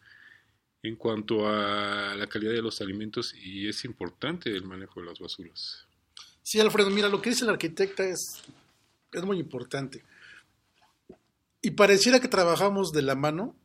en 0.84 0.96
cuanto 0.96 1.48
a 1.48 2.15
la 2.15 2.27
calidad 2.27 2.51
de 2.51 2.62
los 2.62 2.81
alimentos 2.81 3.34
y 3.34 3.67
es 3.67 3.84
importante 3.86 4.51
el 4.51 4.63
manejo 4.63 5.00
de 5.00 5.07
las 5.07 5.19
basuras. 5.19 5.88
Sí, 6.43 6.60
Alfredo, 6.60 6.89
mira, 6.89 7.10
lo 7.10 7.22
que 7.22 7.31
dice 7.31 7.43
el 7.43 7.50
arquitecta 7.50 8.03
es, 8.03 8.43
es 9.12 9.24
muy 9.24 9.39
importante. 9.39 10.03
Y 11.62 11.72
pareciera 11.72 12.19
que 12.19 12.27
trabajamos 12.27 12.91
de 12.91 13.01
la 13.01 13.15
mano, 13.15 13.55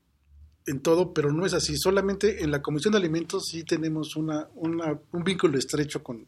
en 0.67 0.81
todo, 0.81 1.13
pero 1.13 1.33
no 1.33 1.47
es 1.47 1.55
así. 1.55 1.77
Solamente 1.77 2.43
en 2.43 2.51
la 2.51 2.63
Comisión 2.63 2.93
de 2.93 2.99
Alimentos 2.99 3.47
sí 3.51 3.65
tenemos 3.65 4.17
una, 4.17 4.49
un 4.55 5.25
vínculo 5.25 5.59
estrecho 5.59 6.03
con, 6.03 6.27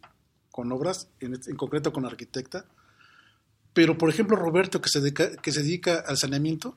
obras, 0.73 1.09
en, 1.21 1.35
en, 1.35 1.57
concreto 1.57 1.93
con 1.93 2.05
arquitecta. 2.05 2.67
Pero, 3.73 3.99
por 3.99 4.09
ejemplo, 4.11 4.37
Roberto, 4.37 4.81
que 4.81 4.89
se, 4.89 5.01
dedica, 5.01 5.37
que 5.37 5.53
se 5.53 5.63
dedica 5.63 6.05
al 6.07 6.17
saneamiento 6.17 6.77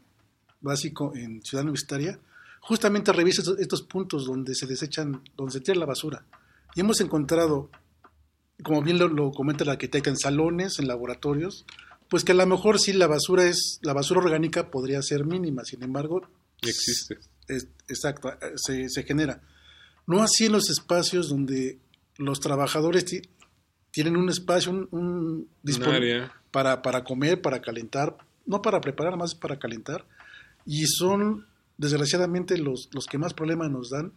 básico 0.61 1.13
en 1.15 1.43
Ciudad 1.43 1.63
Universitaria, 1.63 2.19
justamente 2.61 3.13
revisa 3.13 3.43
estos, 3.59 3.83
puntos 3.83 4.25
donde 4.25 4.55
se 4.55 4.65
desechan, 4.65 5.21
donde 5.35 5.53
se 5.53 5.61
tira 5.61 5.77
la 5.77 5.85
basura. 5.85 6.25
Y 6.75 6.81
hemos 6.81 6.99
encontrado, 7.01 7.69
como 8.63 8.81
bien 8.81 8.97
lo, 8.97 9.07
lo 9.07 9.31
comenta 9.31 9.65
la 9.65 9.73
arquitecta, 9.73 10.09
en 10.09 10.17
salones, 10.17 10.79
en 10.79 10.87
laboratorios, 10.87 11.65
pues 12.09 12.23
que 12.23 12.31
a 12.31 12.35
lo 12.35 12.45
mejor 12.47 12.79
sí 12.79 12.93
la 12.93 13.07
basura 13.07 13.45
es, 13.45 13.79
la 13.81 13.93
basura 13.93 14.21
orgánica 14.21 14.71
podría 14.71 15.01
ser 15.01 15.25
mínima, 15.25 15.63
sin 15.65 15.83
embargo, 15.83 16.21
existe 16.61 17.17
es, 17.47 17.67
exacto, 17.87 18.31
se, 18.55 18.89
se, 18.89 19.03
genera. 19.03 19.41
No 20.05 20.21
así 20.23 20.45
en 20.45 20.53
los 20.53 20.69
espacios 20.69 21.29
donde 21.29 21.79
los 22.17 22.39
trabajadores 22.39 23.05
tienen 23.91 24.17
un 24.17 24.29
espacio, 24.29 24.71
un, 24.71 24.87
un 24.91 25.47
disponible 25.63 26.29
para, 26.51 26.81
para 26.81 27.03
comer, 27.03 27.41
para 27.41 27.61
calentar, 27.61 28.17
no 28.45 28.61
para 28.61 28.81
preparar, 28.81 29.17
más 29.17 29.35
para 29.35 29.59
calentar, 29.59 30.05
y 30.65 30.85
son 30.85 31.45
desgraciadamente 31.77 32.57
los, 32.57 32.89
los 32.93 33.05
que 33.05 33.17
más 33.17 33.33
problemas 33.33 33.69
nos 33.69 33.89
dan 33.89 34.11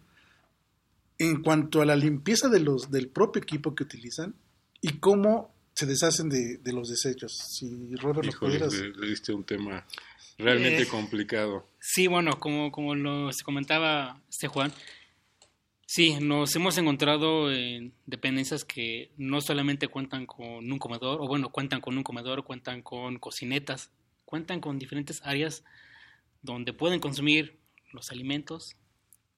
en 1.19 1.43
cuanto 1.43 1.83
a 1.83 1.85
la 1.85 1.97
limpieza 1.97 2.49
de 2.49 2.61
los, 2.61 2.91
del 2.91 3.09
propio 3.09 3.43
equipo 3.43 3.75
que 3.75 3.85
utilizan 3.85 4.35
y 4.81 4.99
cómo 4.99 5.53
se 5.81 5.87
deshacen 5.87 6.29
de, 6.29 6.59
de 6.59 6.73
los 6.75 6.91
desechos. 6.91 7.33
Si 7.33 7.97
Robert 7.97 8.29
Híjole, 8.29 8.59
pudieras... 8.59 8.75
le, 8.75 8.91
le 8.91 9.07
diste 9.09 9.33
un 9.33 9.45
tema 9.45 9.87
realmente 10.37 10.83
eh, 10.83 10.87
complicado. 10.87 11.67
Sí, 11.81 12.07
bueno, 12.07 12.39
como, 12.39 12.71
como 12.71 12.95
lo 12.95 13.33
se 13.33 13.43
comentaba 13.45 14.21
este 14.29 14.47
Juan, 14.47 14.75
sí, 15.87 16.19
nos 16.21 16.55
hemos 16.55 16.77
encontrado 16.77 17.51
en 17.51 17.95
dependencias 18.05 18.67
que 18.67 19.11
no 19.17 19.41
solamente 19.41 19.89
cuentan 19.89 20.27
con 20.27 20.71
un 20.71 20.79
comedor, 20.79 21.23
o 21.23 21.27
bueno, 21.27 21.51
cuentan 21.51 21.81
con 21.81 21.97
un 21.97 22.05
comedor, 22.05 22.45
cuentan 22.45 22.83
con 22.83 23.19
cocinetas, 23.19 23.91
cuentan 24.27 24.61
con 24.61 24.79
diferentes 24.79 25.23
áreas 25.25 25.65
donde 26.43 26.75
pueden 26.75 27.01
consumir 27.01 27.59
los 27.95 28.11
alimentos 28.11 28.77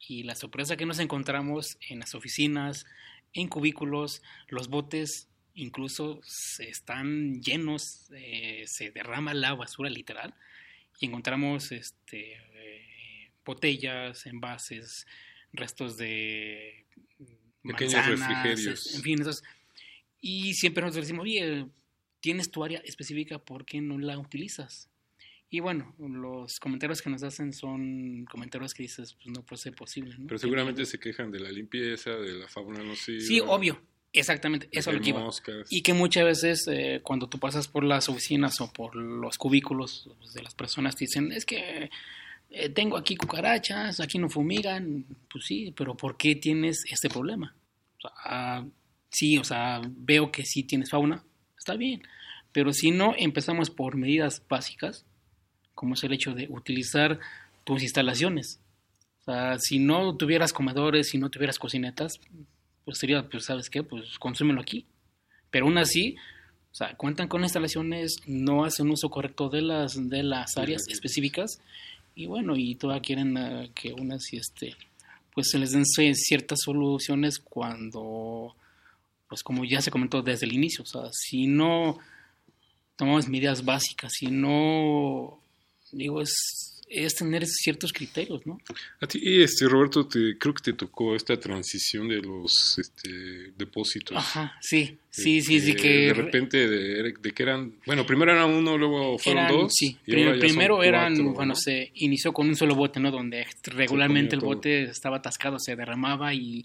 y 0.01 0.25
la 0.25 0.35
sorpresa 0.35 0.77
que 0.77 0.87
nos 0.87 0.99
encontramos 0.99 1.79
en 1.89 2.01
las 2.01 2.17
oficinas, 2.17 2.85
en 3.33 3.47
cubículos, 3.47 4.23
los 4.49 4.67
botes 4.69 5.29
incluso 5.55 6.21
se 6.25 6.69
están 6.69 7.41
llenos, 7.43 8.11
eh, 8.15 8.65
se 8.67 8.91
derrama 8.91 9.35
la 9.35 9.55
basura 9.55 9.91
literal 9.91 10.35
y 10.99 11.07
encontramos 11.07 11.73
este, 11.73 12.35
eh, 12.55 13.31
botellas, 13.45 14.27
envases, 14.27 15.07
restos 15.53 15.97
de 15.97 16.87
pequeños 17.63 17.95
manzanas, 17.95 18.29
refrigerios. 18.29 18.95
En 18.95 19.03
fin, 19.03 19.21
esos, 19.21 19.43
y 20.21 20.55
siempre 20.55 20.85
nos 20.85 20.95
decimos, 20.95 21.25
oye, 21.25 21.67
tienes 22.21 22.51
tu 22.51 22.65
área 22.65 22.81
específica, 22.81 23.39
¿por 23.39 23.65
qué 23.65 23.81
no 23.81 23.99
la 23.99 24.19
utilizas? 24.19 24.89
Y 25.51 25.61
bueno, 25.61 25.95
los 25.99 26.59
comentarios 26.61 27.03
que 27.03 27.11
nos 27.11 27.23
hacen 27.23 27.53
son 27.53 28.25
comentarios 28.25 28.73
que 28.73 28.85
dices, 28.85 29.15
pues 29.15 29.27
no 29.27 29.45
puede 29.45 29.61
ser 29.61 29.75
posible. 29.75 30.17
¿no? 30.17 30.27
Pero 30.27 30.39
seguramente 30.39 30.87
se 30.87 30.99
quejan 30.99 31.31
de 31.31 31.41
la 31.41 31.51
limpieza, 31.51 32.11
de 32.13 32.33
la 32.33 32.49
fauna 32.49 32.83
nociva. 32.83 33.21
Sí, 33.21 33.39
obvio. 33.41 33.83
Exactamente, 34.13 34.69
eso 34.73 34.91
es 34.91 34.97
lo 34.97 35.03
que 35.03 35.09
iba. 35.09 35.21
moscas. 35.21 35.67
Y 35.71 35.83
que 35.83 35.95
muchas 35.95 36.25
veces 36.25 36.69
eh, 36.69 37.01
cuando 37.03 37.29
tú 37.29 37.39
pasas 37.39 37.67
por 37.67 37.83
las 37.83 38.09
oficinas 38.09 38.61
o 38.61 38.71
por 38.71 38.95
los 38.95 39.39
cubículos 39.39 40.11
de 40.35 40.43
las 40.43 40.55
personas 40.55 40.97
te 40.97 41.07
dicen, 41.07 41.33
es 41.33 41.47
que 41.47 41.91
eh, 42.51 42.69
tengo 42.69 42.99
aquí 42.99 43.17
cucarachas, 43.17 44.01
aquí 44.01 44.19
no 44.19 44.29
fumigan. 44.29 45.07
Pues 45.31 45.47
sí, 45.47 45.73
pero 45.75 45.97
¿por 45.97 46.19
qué 46.19 46.37
tienes 46.37 46.85
este 46.91 47.09
problema? 47.09 47.55
O 47.99 48.09
sea, 48.09 48.67
sí, 49.09 49.39
o 49.39 49.45
sea, 49.45 49.81
veo 49.87 50.31
que 50.31 50.45
sí 50.45 50.65
tienes 50.65 50.91
fauna, 50.91 51.25
está 51.57 51.75
bien. 51.75 52.03
Pero 52.53 52.75
si 52.75 52.91
no 52.91 53.15
empezamos 53.17 53.71
por 53.71 53.97
medidas 53.97 54.43
básicas, 54.47 55.07
como 55.75 55.95
es 55.95 56.05
el 56.05 56.13
hecho 56.13 56.35
de 56.35 56.49
utilizar 56.51 57.19
tus 57.65 57.83
instalaciones. 57.83 58.61
O 59.23 59.25
sea, 59.25 59.59
si 59.59 59.79
no 59.79 60.17
tuvieras 60.17 60.53
comedores, 60.53 61.09
si 61.09 61.17
no 61.17 61.31
tuvieras 61.31 61.59
cocinetas, 61.59 62.21
pues 62.85 62.99
sería, 62.99 63.29
pues 63.29 63.45
sabes 63.45 63.71
qué, 63.71 63.83
pues 63.83 64.19
consúmelo 64.19 64.61
aquí. 64.61 64.87
Pero 65.51 65.67
aún 65.67 65.79
así, 65.79 66.17
o 66.73 66.75
sea, 66.75 66.97
cuentan 66.97 67.29
con 67.29 67.43
instalaciones, 67.43 68.17
no 68.27 68.65
hacen 68.65 68.91
uso 68.91 69.11
correcto 69.11 69.49
de 69.49 69.63
las, 69.63 70.09
de 70.09 70.23
las 70.23 70.57
áreas 70.57 70.83
específicas 70.89 71.61
y 72.15 72.27
bueno, 72.27 72.57
y 72.57 72.75
todavía 72.75 73.03
quieren 73.03 73.37
uh, 73.37 73.69
que 73.75 73.93
unas, 73.93 74.33
este, 74.33 74.75
pues 75.35 75.51
se 75.51 75.59
les 75.59 75.73
den 75.73 75.85
ciertas 75.85 76.61
soluciones 76.65 77.39
cuando, 77.39 78.55
pues 79.29 79.43
como 79.43 79.65
ya 79.65 79.81
se 79.81 79.91
comentó 79.91 80.23
desde 80.23 80.47
el 80.47 80.55
inicio, 80.55 80.83
o 80.83 80.87
sea, 80.87 81.03
si 81.13 81.47
no, 81.47 81.99
tomamos 82.97 83.29
medidas 83.29 83.65
básicas 83.65 84.13
y 84.23 84.31
no, 84.31 85.41
digo, 85.91 86.21
es 86.23 86.72
es 86.95 87.15
tener 87.15 87.47
ciertos 87.47 87.93
criterios, 87.93 88.47
¿no? 88.47 88.59
A 89.01 89.07
ti, 89.07 89.21
este, 89.43 89.67
Roberto, 89.67 90.07
te, 90.07 90.37
creo 90.39 90.53
que 90.55 90.63
te 90.63 90.73
tocó 90.75 91.17
esta 91.17 91.39
transición 91.41 92.09
de 92.09 92.21
los 92.21 92.79
este, 92.79 93.53
depósitos. 93.57 94.17
Ajá, 94.17 94.57
sí, 94.61 94.99
sí, 95.11 95.41
sí, 95.41 95.61
sí, 95.61 95.71
Este, 95.71 95.83
que... 95.83 95.89
De 96.09 96.15
repente, 96.15 96.69
de, 96.69 97.13
de 97.21 97.33
que 97.33 97.43
eran, 97.43 97.75
bueno, 97.87 98.05
primero 98.07 98.33
eran 98.33 98.51
uno, 98.51 98.77
luego 98.77 99.19
fueron 99.19 99.45
eran- 99.45 99.57
dos. 99.57 99.73
Sí, 99.75 99.97
y 100.07 100.23
ahora 100.23 100.39
primero 100.39 100.83
eran, 100.83 101.15
bueno, 101.35 101.47
¿no? 101.53 101.55
se 101.55 101.91
inició 101.95 102.33
con 102.33 102.49
un 102.49 102.57
solo 102.57 102.75
bote, 102.75 103.01
¿no? 103.01 103.11
Donde 103.11 103.47
regularmente 103.65 104.35
el 104.35 104.41
bote 104.41 104.83
estaba 104.85 105.17
atascado, 105.17 105.59
se 105.59 105.75
derramaba 105.77 106.35
y, 106.35 106.65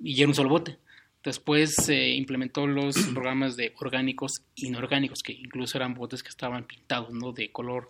y 0.00 0.18
era 0.20 0.28
un 0.28 0.34
solo 0.34 0.50
bote. 0.50 0.76
Después 1.24 1.74
se 1.74 2.10
implementó 2.10 2.66
los 2.66 2.96
programas 3.14 3.56
de 3.56 3.72
orgánicos 3.78 4.32
e 4.56 4.66
inorgánicos, 4.66 5.20
que 5.24 5.32
incluso 5.32 5.78
eran 5.78 5.94
botes 5.94 6.22
que 6.22 6.28
estaban 6.28 6.66
pintados, 6.66 7.12
¿no? 7.12 7.32
De 7.32 7.50
color 7.50 7.88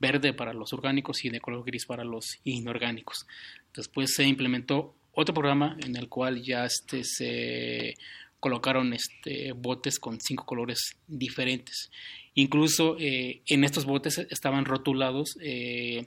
verde 0.00 0.32
para 0.32 0.52
los 0.52 0.72
orgánicos 0.72 1.24
y 1.24 1.30
de 1.30 1.40
color 1.40 1.64
gris 1.64 1.86
para 1.86 2.04
los 2.04 2.38
inorgánicos. 2.44 3.26
Después 3.74 4.14
se 4.14 4.26
implementó 4.26 4.94
otro 5.12 5.34
programa 5.34 5.76
en 5.84 5.96
el 5.96 6.08
cual 6.08 6.42
ya 6.42 6.64
este, 6.64 7.04
se 7.04 7.94
colocaron 8.40 8.94
este, 8.94 9.52
botes 9.52 9.98
con 9.98 10.18
cinco 10.20 10.46
colores 10.46 10.96
diferentes. 11.06 11.90
Incluso 12.34 12.96
eh, 12.98 13.42
en 13.46 13.64
estos 13.64 13.84
botes 13.84 14.18
estaban 14.18 14.64
rotulados 14.64 15.36
eh, 15.42 16.06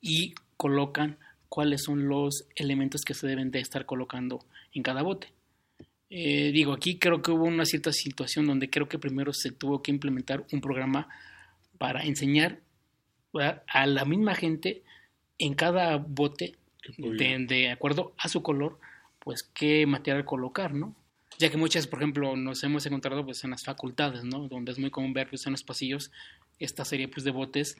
y 0.00 0.34
colocan 0.56 1.18
cuáles 1.48 1.82
son 1.84 2.06
los 2.06 2.44
elementos 2.54 3.00
que 3.00 3.14
se 3.14 3.26
deben 3.26 3.50
de 3.50 3.60
estar 3.60 3.86
colocando 3.86 4.44
en 4.74 4.82
cada 4.82 5.02
bote. 5.02 5.32
Eh, 6.10 6.50
digo, 6.52 6.72
aquí 6.72 6.98
creo 6.98 7.22
que 7.22 7.30
hubo 7.30 7.44
una 7.44 7.64
cierta 7.64 7.92
situación 7.92 8.46
donde 8.46 8.68
creo 8.68 8.88
que 8.88 8.98
primero 8.98 9.32
se 9.32 9.52
tuvo 9.52 9.80
que 9.80 9.90
implementar 9.90 10.44
un 10.52 10.60
programa 10.60 11.08
para 11.78 12.02
enseñar 12.02 12.60
¿verdad? 13.32 13.62
a 13.68 13.86
la 13.86 14.04
misma 14.04 14.34
gente 14.34 14.82
en 15.38 15.54
cada 15.54 15.96
bote, 15.96 16.56
de, 16.98 17.46
de 17.46 17.70
acuerdo 17.70 18.14
a 18.18 18.28
su 18.28 18.42
color, 18.42 18.78
pues 19.18 19.42
qué 19.42 19.86
material 19.86 20.24
colocar, 20.24 20.74
¿no? 20.74 20.94
Ya 21.38 21.50
que 21.50 21.56
muchas, 21.56 21.86
por 21.86 22.00
ejemplo, 22.00 22.36
nos 22.36 22.62
hemos 22.64 22.84
encontrado 22.86 23.24
pues 23.24 23.44
en 23.44 23.50
las 23.50 23.64
facultades, 23.64 24.24
¿no? 24.24 24.48
Donde 24.48 24.72
es 24.72 24.78
muy 24.78 24.90
común 24.90 25.12
ver 25.12 25.28
pues, 25.28 25.46
en 25.46 25.52
los 25.52 25.62
pasillos 25.62 26.10
esta 26.58 26.84
serie 26.84 27.08
pues, 27.08 27.24
de 27.24 27.30
botes 27.30 27.76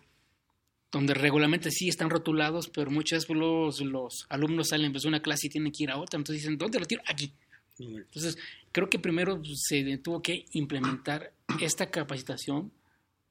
donde 0.92 1.14
regularmente 1.14 1.71
sí 1.71 1.88
están 1.88 2.11
rotulados, 2.11 2.69
pero 2.69 2.90
muchas 2.90 3.26
veces 3.28 3.37
los, 3.37 3.80
los 3.80 4.26
alumnos 4.28 4.69
salen 4.69 4.90
pues, 4.92 5.02
de 5.02 5.09
una 5.09 5.23
clase 5.23 5.47
y 5.47 5.50
tienen 5.50 5.73
que 5.73 5.85
ir 5.85 5.90
a 5.90 5.99
otra, 5.99 6.19
entonces 6.19 6.42
dicen, 6.42 6.59
¿dónde 6.59 6.80
lo 6.80 6.87
tiro? 6.87 7.02
Aquí. 7.07 7.33
Entonces, 7.78 8.37
creo 8.73 8.90
que 8.90 8.99
primero 8.99 9.40
se 9.54 9.99
tuvo 9.99 10.21
que 10.21 10.45
implementar 10.52 11.33
esta 11.61 11.90
capacitación 11.90 12.73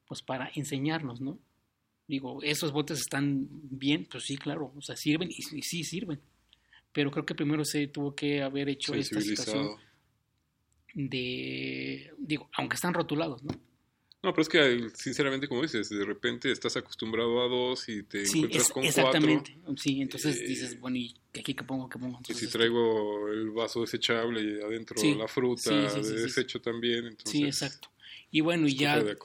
pues 0.08 0.22
para 0.22 0.50
enseñarnos, 0.54 1.20
¿no? 1.20 1.38
Digo, 2.10 2.42
esos 2.42 2.72
botes 2.72 2.98
están 2.98 3.46
bien, 3.50 4.04
pues 4.10 4.24
sí, 4.24 4.36
claro, 4.36 4.72
o 4.76 4.82
sea, 4.82 4.96
sirven 4.96 5.30
y, 5.30 5.36
y 5.56 5.62
sí 5.62 5.84
sirven. 5.84 6.20
Pero 6.92 7.10
creo 7.12 7.24
que 7.24 7.36
primero 7.36 7.64
se 7.64 7.86
tuvo 7.86 8.16
que 8.16 8.42
haber 8.42 8.68
hecho 8.68 8.94
esta 8.96 9.20
situación 9.20 9.68
de, 10.94 12.12
digo, 12.18 12.50
aunque 12.56 12.74
están 12.74 12.94
rotulados, 12.94 13.42
¿no? 13.44 13.52
No, 14.22 14.32
pero 14.34 14.42
es 14.42 14.48
que, 14.50 14.90
sinceramente, 14.94 15.48
como 15.48 15.62
dices, 15.62 15.88
de 15.88 16.04
repente 16.04 16.50
estás 16.52 16.76
acostumbrado 16.76 17.40
a 17.42 17.48
dos 17.48 17.88
y 17.88 18.02
te 18.02 18.26
Sí, 18.26 18.38
encuentras 18.38 18.66
es- 18.66 18.72
con 18.72 18.84
exactamente. 18.84 19.56
cuatro. 19.62 19.76
Sí, 19.78 20.00
entonces 20.02 20.36
Eh, 20.40 20.46
dices, 20.46 20.80
bueno, 20.80 20.96
¿y 20.98 21.14
aquí 21.38 21.54
qué 21.54 21.62
pongo? 21.64 21.88
¿Qué 21.88 21.98
pongo? 21.98 22.18
Entonces, 22.18 22.36
si 22.38 22.52
traigo 22.52 23.28
el 23.28 23.50
vaso 23.50 23.80
desechable 23.80 24.42
y 24.42 24.60
adentro 24.60 25.00
Sí, 25.00 25.14
la 25.14 25.26
fruta 25.28 25.70
de 25.70 26.02
sí. 26.02 26.22
desecho 26.24 26.60
también, 26.60 27.06
entonces 27.06 27.32
Sí, 27.32 27.44
exacto. 27.44 27.88
Y 28.32 28.42
bueno, 28.42 28.68
y 28.68 28.76
ya, 28.76 29.02
de 29.02 29.16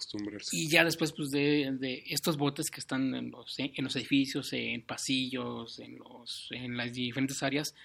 y 0.52 0.68
ya 0.68 0.84
después 0.84 1.12
pues 1.12 1.30
de, 1.30 1.72
de 1.78 2.04
estos 2.08 2.38
botes 2.38 2.72
que 2.72 2.80
están 2.80 3.14
en 3.14 3.30
los, 3.30 3.60
en 3.60 3.84
los 3.84 3.96
edificios, 3.96 4.52
en 4.54 4.82
pasillos, 4.82 5.80
en, 5.80 6.00
los, 6.00 6.48
en 6.50 6.76
las 6.76 6.92
diferentes 6.92 7.44
áreas, 7.44 7.76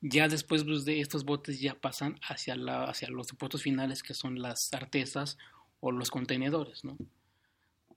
ya 0.00 0.28
después 0.28 0.62
pues, 0.62 0.84
de 0.84 1.00
estos 1.00 1.24
botes 1.24 1.60
ya 1.60 1.74
pasan 1.74 2.20
hacia, 2.22 2.54
la, 2.54 2.84
hacia 2.84 3.08
los 3.08 3.26
depósitos 3.26 3.62
finales 3.62 4.04
que 4.04 4.14
son 4.14 4.40
las 4.40 4.72
artesas 4.72 5.36
o 5.80 5.90
los 5.90 6.10
contenedores, 6.10 6.84
¿no? 6.84 6.96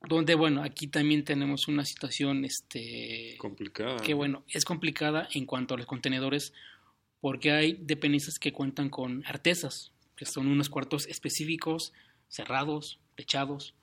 Donde, 0.08 0.34
bueno, 0.34 0.64
aquí 0.64 0.88
también 0.88 1.22
tenemos 1.22 1.68
una 1.68 1.84
situación, 1.84 2.44
este, 2.44 3.36
complicada. 3.38 3.98
que 3.98 4.14
bueno, 4.14 4.42
es 4.48 4.64
complicada 4.64 5.28
en 5.32 5.46
cuanto 5.46 5.74
a 5.74 5.76
los 5.76 5.86
contenedores 5.86 6.52
porque 7.20 7.52
hay 7.52 7.78
dependencias 7.80 8.40
que 8.40 8.52
cuentan 8.52 8.90
con 8.90 9.24
artesas, 9.26 9.92
que 10.16 10.26
son 10.26 10.48
unos 10.48 10.68
cuartos 10.68 11.06
específicos, 11.06 11.92
cerrados, 12.32 12.98
techados, 13.14 13.74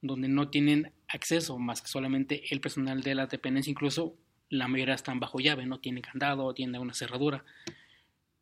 donde 0.00 0.28
no 0.28 0.48
tienen 0.48 0.92
acceso 1.08 1.58
más 1.58 1.82
que 1.82 1.88
solamente 1.88 2.44
el 2.50 2.60
personal 2.60 3.02
de 3.02 3.16
la 3.16 3.26
dependencia, 3.26 3.70
incluso 3.70 4.14
la 4.48 4.68
mayoría 4.68 4.94
están 4.94 5.18
bajo 5.18 5.40
llave, 5.40 5.66
no 5.66 5.80
tienen 5.80 6.02
candado, 6.02 6.54
tienen 6.54 6.80
una 6.80 6.94
cerradura. 6.94 7.44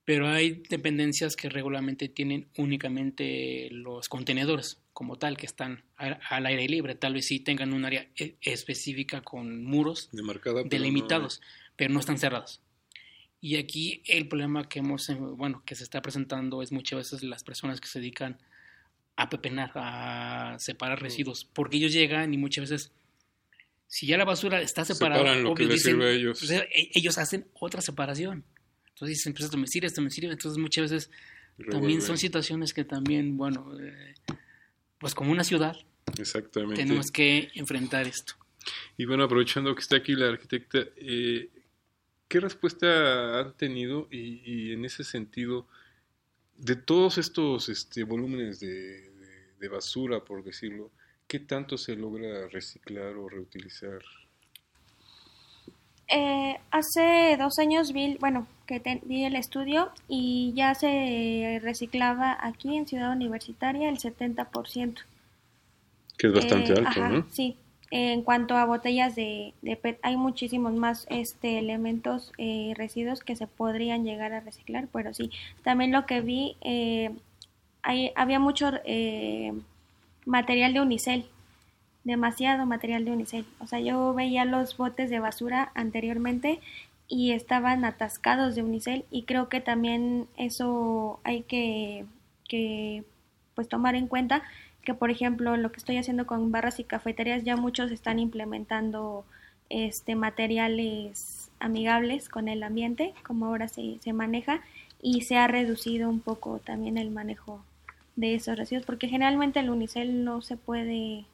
Pero 0.05 0.29
hay 0.29 0.63
dependencias 0.69 1.35
que 1.35 1.49
regularmente 1.49 2.11
tienen 2.11 2.47
únicamente 2.59 3.71
los 3.71 4.11
contenedores 4.11 4.83
como 4.93 5.17
tal, 5.17 5.39
que 5.39 5.47
están 5.47 5.83
al 5.97 6.45
aire 6.45 6.69
libre. 6.69 6.95
Tal 6.95 7.15
vez 7.15 7.27
sí 7.27 7.41
tengan 7.41 7.73
un 7.73 7.87
área 7.87 8.07
e- 8.17 8.37
específica 8.43 9.23
con 9.23 9.65
muros 9.65 10.11
Demarcada, 10.13 10.57
pero 10.57 10.69
delimitados, 10.69 11.41
pero 11.75 11.95
no 11.95 12.01
están 12.01 12.19
cerrados. 12.19 12.61
Y 13.41 13.57
aquí 13.57 14.03
el 14.07 14.29
problema 14.29 14.69
que 14.69 14.81
hemos, 14.81 15.11
bueno, 15.39 15.63
que 15.65 15.75
se 15.75 15.85
está 15.85 16.03
presentando 16.03 16.61
es 16.61 16.71
muchas 16.71 16.99
veces 16.99 17.23
las 17.23 17.43
personas 17.45 17.81
que 17.81 17.89
se 17.89 17.99
dedican 17.99 18.39
a 19.17 19.29
pepenar, 19.31 19.71
a 19.75 20.57
separar 20.59 21.01
residuos, 21.01 21.45
porque 21.45 21.77
ellos 21.77 21.93
llegan 21.93 22.35
y 22.35 22.39
muchas 22.39 22.71
veces, 22.71 22.93
si 23.87 24.07
ya 24.07 24.19
la 24.19 24.25
basura 24.25 24.61
está 24.61 24.85
separada, 24.85 25.21
Separan 25.21 25.45
lo 25.45 25.55
que 25.55 25.65
obvio, 25.65 25.73
les 25.75 25.83
sirve 25.83 26.07
a 26.07 26.11
ellos. 26.11 26.39
pues, 26.39 26.65
ellos 26.71 27.19
hacen 27.19 27.47
otra 27.55 27.81
separación. 27.81 28.45
Entonces 28.89 29.19
dicen, 29.19 29.33
pues 29.33 29.45
esto 29.45 29.57
me 29.57 29.67
sirve, 29.67 29.87
esto 29.87 30.01
me 30.01 30.11
sirve. 30.11 30.33
Entonces 30.33 30.59
muchas 30.59 30.91
veces 30.91 31.11
también 31.71 32.03
son 32.03 32.19
situaciones 32.19 32.73
que 32.75 32.85
también, 32.85 33.37
bueno, 33.37 33.77
eh, 33.81 34.15
pues 34.99 35.15
como 35.15 35.31
una 35.33 35.45
ciudad 35.45 35.77
Exactamente. 36.19 36.77
tenemos 36.83 37.11
que 37.11 37.51
enfrentar 37.55 38.07
esto. 38.07 38.35
Y 38.97 39.05
bueno, 39.05 39.25
aprovechando 39.25 39.75
que 39.75 39.81
está 39.81 39.97
aquí 39.97 40.15
la 40.15 40.29
arquitecta, 40.29 40.79
eh, 40.97 41.51
¿qué 42.29 42.41
respuesta 42.41 43.41
han 43.41 43.57
tenido 43.57 44.09
y, 44.11 44.41
y 44.45 44.73
en 44.73 44.85
ese 44.85 45.05
sentido, 45.05 45.69
de 46.59 46.77
todos 46.77 47.19
estos 47.19 47.69
este, 47.69 48.05
volúmenes 48.05 48.61
de, 48.61 48.69
de- 49.11 49.53
de 49.59 49.69
basura, 49.69 50.25
por 50.25 50.43
decirlo, 50.45 50.91
qué 51.27 51.41
tanto 51.41 51.77
se 51.79 51.97
logra 51.97 52.49
reciclar 52.49 53.17
o 53.17 53.29
reutilizar? 53.29 54.01
Eh, 56.09 56.57
hace 56.71 57.37
dos 57.39 57.59
años 57.59 57.93
vi, 57.93 58.17
bueno, 58.21 58.47
que 58.67 58.79
te- 58.79 59.01
vi 59.05 59.25
el 59.25 59.37
estudio 59.37 59.91
y 60.07 60.53
ya 60.55 60.75
se 60.75 61.59
reciclaba 61.63 62.37
aquí 62.41 62.77
en 62.77 62.87
Ciudad 62.87 63.11
Universitaria 63.13 63.89
el 63.89 63.99
70%. 63.99 65.01
Que 66.19 66.27
es 66.29 66.33
bastante 66.33 66.73
Eh, 66.73 66.77
alto, 66.79 67.01
ajá, 67.01 67.09
¿no? 67.09 67.27
Sí. 67.33 67.57
En 67.91 68.23
cuanto 68.23 68.57
a 68.57 68.65
botellas 68.65 69.15
de, 69.15 69.55
de 69.63 69.77
PET, 69.77 69.99
hay 70.03 70.17
muchísimos 70.17 70.73
más 70.73 71.07
este, 71.11 71.59
elementos 71.59 72.33
eh, 72.39 72.73
residuos 72.77 73.21
que 73.21 73.37
se 73.37 73.47
podrían 73.47 74.05
llegar 74.05 74.33
a 74.33 74.41
reciclar, 74.41 74.89
pero 74.93 75.15
sí. 75.15 75.31
También 75.63 75.93
lo 75.93 76.07
que 76.07 76.21
vi, 76.21 76.57
eh, 76.63 77.15
hay, 77.83 78.11
había 78.17 78.41
mucho 78.41 78.73
eh, 78.85 79.53
material 80.25 80.73
de 80.73 80.81
unicel, 80.81 81.27
demasiado 82.05 82.67
material 82.67 83.05
de 83.05 83.13
unicel. 83.13 83.47
O 83.61 83.67
sea, 83.67 83.81
yo 83.81 84.15
veía 84.15 84.45
los 84.45 84.77
botes 84.77 85.11
de 85.11 85.21
basura 85.21 85.71
anteriormente 85.75 86.61
y 87.07 87.33
estaban 87.33 87.85
atascados 87.85 88.55
de 88.55 88.63
unicel 88.63 89.05
y 89.11 89.25
creo 89.25 89.49
que 89.49 89.61
también 89.61 90.27
eso 90.37 91.21
hay 91.23 91.43
que, 91.43 92.07
que 92.49 93.05
pues 93.55 93.69
tomar 93.69 93.95
en 93.95 94.09
cuenta 94.09 94.43
que 94.85 94.95
por 94.95 95.11
ejemplo 95.11 95.57
lo 95.57 95.73
que 95.73 95.79
estoy 95.79 95.97
haciendo 95.97 96.27
con 96.27 96.53
barras 96.53 96.79
y 96.79 96.85
cafeterías 96.85 97.45
ya 97.45 97.57
muchos 97.57 97.91
están 97.91 98.19
implementando 98.19 99.25
este 99.71 100.15
materiales 100.15 101.51
amigables 101.59 102.29
con 102.29 102.49
el 102.49 102.63
ambiente 102.63 103.15
como 103.27 103.47
ahora 103.47 103.69
se, 103.69 103.99
se 104.01 104.13
maneja 104.13 104.61
y 105.03 105.23
se 105.23 105.37
ha 105.37 105.47
reducido 105.47 106.09
un 106.09 106.21
poco 106.21 106.61
también 106.65 106.99
el 106.99 107.11
manejo 107.11 107.65
de 108.17 108.35
esos 108.35 108.57
residuos 108.57 108.87
porque 108.87 109.09
generalmente 109.09 109.61
el 109.61 109.71
unicel 109.71 110.25
no 110.25 110.43
se 110.43 110.57
puede 110.57 111.25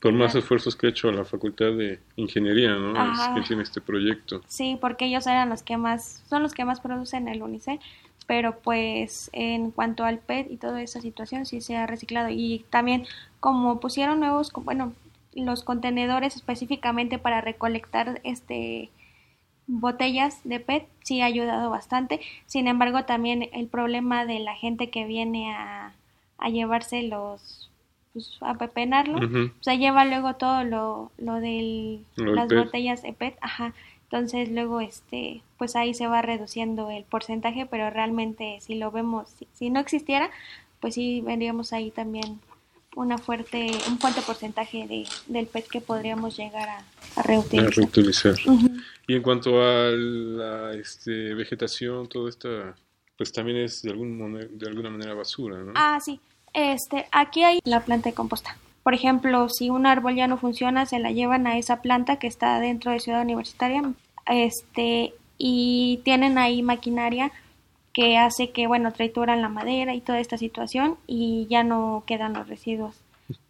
Por 0.00 0.12
más 0.12 0.34
esfuerzos 0.34 0.76
que 0.76 0.86
ha 0.88 0.90
hecho 0.90 1.10
la 1.10 1.24
Facultad 1.24 1.72
de 1.72 2.00
Ingeniería, 2.16 2.74
¿no? 2.74 3.12
Es 3.12 3.20
que 3.34 3.40
tiene 3.42 3.62
este 3.62 3.80
proyecto. 3.80 4.42
Sí, 4.46 4.76
porque 4.80 5.06
ellos 5.06 5.26
eran 5.26 5.48
los 5.48 5.62
que 5.62 5.76
más, 5.76 6.22
son 6.28 6.42
los 6.42 6.52
que 6.52 6.64
más 6.64 6.80
producen 6.80 7.28
el 7.28 7.42
unicel, 7.42 7.80
pero 8.26 8.58
pues 8.60 9.30
en 9.32 9.70
cuanto 9.70 10.04
al 10.04 10.18
PET 10.18 10.50
y 10.50 10.56
toda 10.56 10.82
esa 10.82 11.00
situación 11.00 11.46
sí 11.46 11.60
se 11.60 11.76
ha 11.76 11.86
reciclado 11.86 12.28
y 12.30 12.64
también 12.70 13.06
como 13.40 13.80
pusieron 13.80 14.20
nuevos, 14.20 14.52
bueno, 14.52 14.92
los 15.34 15.64
contenedores 15.64 16.36
específicamente 16.36 17.18
para 17.18 17.40
recolectar 17.40 18.20
este 18.24 18.90
botellas 19.66 20.40
de 20.44 20.60
PET 20.60 20.86
sí 21.02 21.20
ha 21.20 21.26
ayudado 21.26 21.70
bastante. 21.70 22.20
Sin 22.46 22.68
embargo, 22.68 23.04
también 23.04 23.48
el 23.52 23.66
problema 23.66 24.26
de 24.26 24.38
la 24.38 24.54
gente 24.54 24.90
que 24.90 25.06
viene 25.06 25.52
a, 25.54 25.92
a 26.38 26.48
llevarse 26.48 27.02
los 27.02 27.70
pues, 28.12 28.36
a 28.40 28.54
pepenarlo, 28.54 29.18
o 29.18 29.62
sea, 29.62 29.74
lleva 29.74 30.04
luego 30.04 30.34
todo 30.34 30.64
lo, 30.64 31.10
lo 31.18 31.40
de 31.40 32.00
las 32.16 32.48
PET. 32.48 32.58
botellas 32.64 33.02
de 33.02 33.12
PET, 33.12 33.36
ajá. 33.40 33.74
Entonces 34.14 34.48
luego, 34.48 34.80
este, 34.80 35.42
pues 35.58 35.74
ahí 35.74 35.92
se 35.92 36.06
va 36.06 36.22
reduciendo 36.22 36.88
el 36.88 37.02
porcentaje, 37.02 37.66
pero 37.66 37.90
realmente 37.90 38.58
si 38.60 38.76
lo 38.76 38.92
vemos, 38.92 39.28
si, 39.28 39.48
si 39.54 39.70
no 39.70 39.80
existiera, 39.80 40.30
pues 40.78 40.94
sí 40.94 41.20
veríamos 41.20 41.72
ahí 41.72 41.90
también 41.90 42.38
una 42.94 43.18
fuerte, 43.18 43.72
un 43.88 43.98
fuerte 43.98 44.20
porcentaje 44.22 44.86
de, 44.86 45.08
del 45.26 45.48
PET 45.48 45.66
que 45.66 45.80
podríamos 45.80 46.36
llegar 46.36 46.68
a, 46.68 46.78
a 47.16 47.20
A 47.20 47.22
reutilizar. 47.22 48.36
Y 49.08 49.16
en 49.16 49.22
cuanto 49.22 49.60
a 49.60 49.90
la 49.90 50.74
este, 50.74 51.34
vegetación, 51.34 52.08
todo 52.08 52.28
esto, 52.28 52.48
pues 53.18 53.32
también 53.32 53.56
es 53.56 53.82
de, 53.82 53.90
algún 53.90 54.48
de 54.48 54.68
alguna 54.68 54.90
manera 54.90 55.14
basura, 55.14 55.58
¿no? 55.58 55.72
Ah, 55.74 55.98
sí. 56.00 56.20
Este, 56.52 57.08
aquí 57.10 57.42
hay 57.42 57.58
la 57.64 57.84
planta 57.84 58.10
de 58.10 58.14
composta. 58.14 58.56
Por 58.84 58.94
ejemplo, 58.94 59.48
si 59.48 59.70
un 59.70 59.86
árbol 59.86 60.14
ya 60.14 60.28
no 60.28 60.38
funciona, 60.38 60.86
se 60.86 61.00
la 61.00 61.10
llevan 61.10 61.48
a 61.48 61.58
esa 61.58 61.82
planta 61.82 62.20
que 62.20 62.28
está 62.28 62.60
dentro 62.60 62.92
de 62.92 63.00
Ciudad 63.00 63.22
Universitaria, 63.22 63.82
este, 64.26 65.14
y 65.38 66.00
tienen 66.04 66.38
ahí 66.38 66.62
maquinaria 66.62 67.32
que 67.92 68.16
hace 68.18 68.50
que, 68.50 68.66
bueno, 68.66 68.92
trituran 68.92 69.40
la 69.42 69.48
madera 69.48 69.94
y 69.94 70.00
toda 70.00 70.18
esta 70.20 70.36
situación 70.38 70.96
y 71.06 71.46
ya 71.48 71.62
no 71.62 72.02
quedan 72.06 72.32
los 72.32 72.48
residuos 72.48 72.96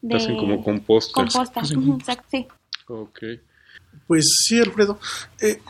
de 0.02 0.16
Hacen 0.16 0.36
como 0.36 0.62
compostas. 0.62 1.12
composta. 1.32 1.60
Hacen 1.60 1.78
Ujú, 1.78 1.94
exacto, 1.98 2.26
sí. 2.30 2.46
Ok. 2.88 3.18
Pues 4.06 4.26
sí, 4.46 4.60
Alfredo. 4.60 4.98
Eh, 5.40 5.60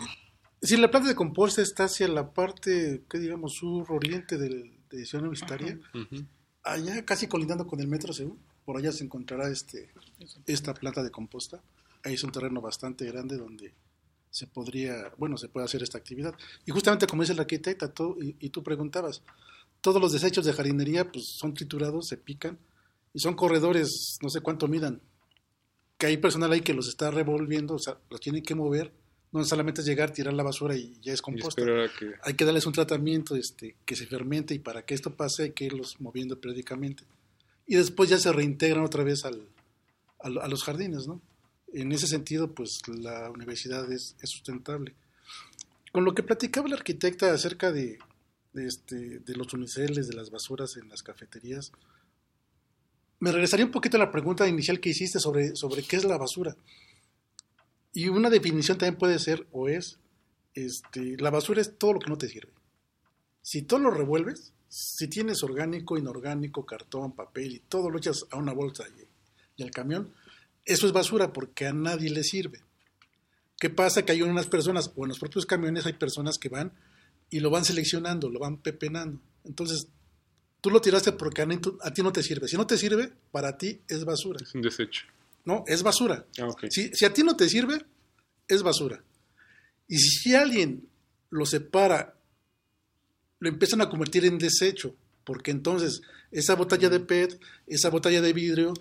si 0.61 0.77
la 0.77 0.91
planta 0.91 1.09
de 1.09 1.15
composta 1.15 1.63
está 1.63 1.85
hacia 1.85 2.09
la 2.09 2.31
parte, 2.33 3.03
que 3.09 3.19
digamos, 3.19 3.53
sur-oriente 3.55 4.39
del- 4.39 4.73
de 4.91 5.05
Ciudad 5.07 5.23
Universitaria, 5.25 5.79
allá 6.63 7.05
casi 7.05 7.27
colindando 7.29 7.67
con 7.67 7.81
el 7.81 7.87
Metro 7.89 8.13
Seúl, 8.13 8.39
por 8.65 8.77
allá 8.77 8.91
se 8.93 9.05
encontrará 9.05 9.49
este, 9.49 9.91
esta 10.47 10.75
planta 10.75 11.03
de 11.03 11.11
composta. 11.11 11.61
Ahí 12.03 12.15
es 12.15 12.25
un 12.25 12.33
terreno 12.33 12.61
bastante 12.61 13.05
grande 13.07 13.37
donde 13.37 13.73
se 14.35 14.49
podría, 14.49 15.13
bueno, 15.17 15.37
se 15.37 15.49
puede 15.49 15.65
hacer 15.65 15.83
esta 15.85 15.97
actividad. 15.99 16.35
Y 16.67 16.73
justamente 16.73 17.07
como 17.07 17.23
dice 17.23 17.35
el 17.35 17.39
arquitecta, 17.41 17.93
tú- 17.93 18.19
y, 18.21 18.35
y 18.41 18.49
tú 18.51 18.65
preguntabas, 18.65 19.23
todos 19.81 20.01
los 20.03 20.13
desechos 20.13 20.45
de 20.45 20.53
jardinería 20.53 21.11
pues 21.11 21.37
son 21.39 21.55
triturados, 21.55 22.09
se 22.09 22.17
pican 22.17 22.59
y 23.13 23.21
son 23.21 23.35
corredores, 23.35 24.19
no 24.23 24.29
sé 24.29 24.41
cuánto 24.41 24.67
midan, 24.67 25.01
que 25.99 26.07
hay 26.07 26.17
personal 26.17 26.51
ahí 26.51 26.63
que 26.63 26.75
los 26.75 26.89
está 26.89 27.13
revolviendo, 27.13 27.75
o 27.75 27.79
sea, 27.79 27.97
los 28.11 28.19
tienen 28.21 28.43
que 28.43 28.57
mover, 28.57 28.93
no 29.31 29.45
solamente 29.45 29.83
es 29.83 29.87
llegar, 29.87 30.11
tirar 30.11 30.35
la 30.35 30.43
basura 30.43 30.75
y 30.77 30.99
ya 31.01 31.13
es 31.13 31.23
composta 31.23 31.63
que... 31.63 31.71
hay 32.23 32.35
que 32.35 32.45
darles 32.45 32.67
un 32.67 32.73
tratamiento 32.73 33.37
este, 33.37 33.77
que 33.85 33.95
se 33.95 34.07
fermente 34.07 34.53
y 34.55 34.59
para 34.59 34.85
que 34.85 34.95
esto 34.95 35.15
pase 35.15 35.45
hay 35.45 35.51
que 35.53 35.67
irlos 35.67 36.01
moviendo 36.01 36.41
periódicamente. 36.41 37.05
Y 37.69 37.77
después 37.77 38.11
ya 38.11 38.19
se 38.19 38.33
reintegran 38.33 38.85
otra 38.85 39.05
vez 39.05 39.25
al, 39.25 39.47
al- 40.19 40.39
a 40.39 40.49
los 40.49 40.65
jardines, 40.65 41.07
¿no? 41.07 41.21
En 41.75 41.91
ese 41.91 42.07
sentido, 42.07 42.55
pues 42.55 42.87
la 42.87 43.31
universidad 43.31 43.91
es, 43.91 44.17
es 44.23 44.31
sustentable. 44.31 44.95
Con 45.93 46.05
lo 46.05 46.15
que 46.15 46.23
platicaba 46.23 46.69
la 46.69 46.77
arquitecta 46.77 47.33
acerca 47.33 47.73
de, 47.73 47.99
este, 48.55 49.19
de 49.19 49.37
los 49.37 49.53
uniceles, 49.53 50.07
de 50.07 50.15
las 50.15 50.31
basuras 50.31 50.77
en 50.77 50.89
las 50.89 51.03
cafeterías, 51.03 51.73
me 53.19 53.33
regresaría 53.33 53.67
un 53.67 53.73
poquito 53.73 53.97
a 53.97 54.01
la 54.01 54.13
pregunta 54.13 54.47
inicial 54.47 54.79
que 54.79 54.91
hiciste 54.91 55.19
sobre, 55.19 55.57
sobre 55.57 55.83
qué 55.83 55.97
es 55.97 56.05
la 56.05 56.17
basura. 56.17 56.57
Y 57.93 58.09
una 58.09 58.31
definición 58.31 58.79
también 58.79 58.99
puede 58.99 59.19
ser 59.19 59.47
o 59.51 59.69
es 59.69 59.99
este, 60.55 61.17
la 61.19 61.31
basura 61.31 61.61
es 61.61 61.77
todo 61.77 61.95
lo 61.95 61.99
que 61.99 62.11
no 62.11 62.19
te 62.19 62.29
sirve. 62.29 62.53
Si 63.43 63.63
todo 63.63 63.81
lo 63.81 63.91
revuelves, 63.91 64.53
si 64.69 65.09
tienes 65.09 65.43
orgánico, 65.43 65.99
inorgánico, 65.99 66.65
cartón, 66.65 67.13
papel 67.13 67.55
y 67.55 67.59
todo 67.61 67.91
lo 67.91 67.99
echas 67.99 68.27
a 68.31 68.37
una 68.37 68.53
bolsa 68.53 68.85
y, 68.89 69.09
y 69.57 69.63
al 69.65 69.71
camión, 69.71 70.13
eso 70.65 70.87
es 70.87 70.93
basura 70.93 71.33
porque 71.33 71.67
a 71.67 71.73
nadie 71.73 72.11
le 72.11 72.23
sirve. 72.23 72.61
¿Qué 73.59 73.71
pasa? 73.71 74.05
Que 74.05 74.13
hay 74.13 74.23
unas 74.23 74.47
personas, 74.47 74.91
o 74.97 75.05
en 75.05 75.11
los 75.11 75.19
propios 75.19 75.47
camiones 75.47 75.87
hay 75.87 75.95
personas 75.95 76.39
que 76.39 76.49
van 76.49 76.73
y 77.31 77.41
lo 77.41 77.51
van 77.51 77.65
seleccionando, 77.65 78.29
lo 78.29 78.41
van 78.41 78.59
pepenando. 78.59 79.21
Entonces, 79.45 79.89
tú 80.61 80.71
lo 80.71 80.81
tiraste 80.81 81.13
porque 81.13 81.43
a, 81.43 81.93
ti 81.93 82.03
no 82.03 82.13
te 82.13 82.23
sirve. 82.23 82.49
Si 82.49 82.57
no 82.57 82.67
te 82.67 82.79
sirve, 82.79 83.13
para 83.31 83.57
ti 83.57 83.81
es 83.89 84.05
basura. 84.05 84.39
Es 84.43 84.55
un 84.55 84.63
desecho. 84.63 85.05
No, 85.45 85.65
es 85.67 85.83
basura. 85.83 86.27
Ah. 86.41 86.49
Si, 86.71 86.91
si 86.93 87.05
a 87.05 87.13
ti 87.13 87.23
no 87.23 87.37
te 87.37 87.49
sirve, 87.49 87.85
es 88.49 88.63
basura. 88.63 89.03
Y 89.89 89.99
si 89.99 90.35
alguien 90.35 90.89
lo 91.31 91.45
separa, 91.45 92.17
lo 93.39 93.49
empiezan 93.49 93.83
a 93.83 93.89
convertir 93.89 94.25
en 94.25 94.39
desecho, 94.39 94.95
porque 95.25 95.51
entonces 95.51 96.01
esa 96.31 96.55
botella 96.55 96.89
de 96.89 97.01
PET, 97.01 97.41
esa 97.67 97.91
botella 97.91 98.21
de 98.21 98.33
vidrio, 98.33 98.73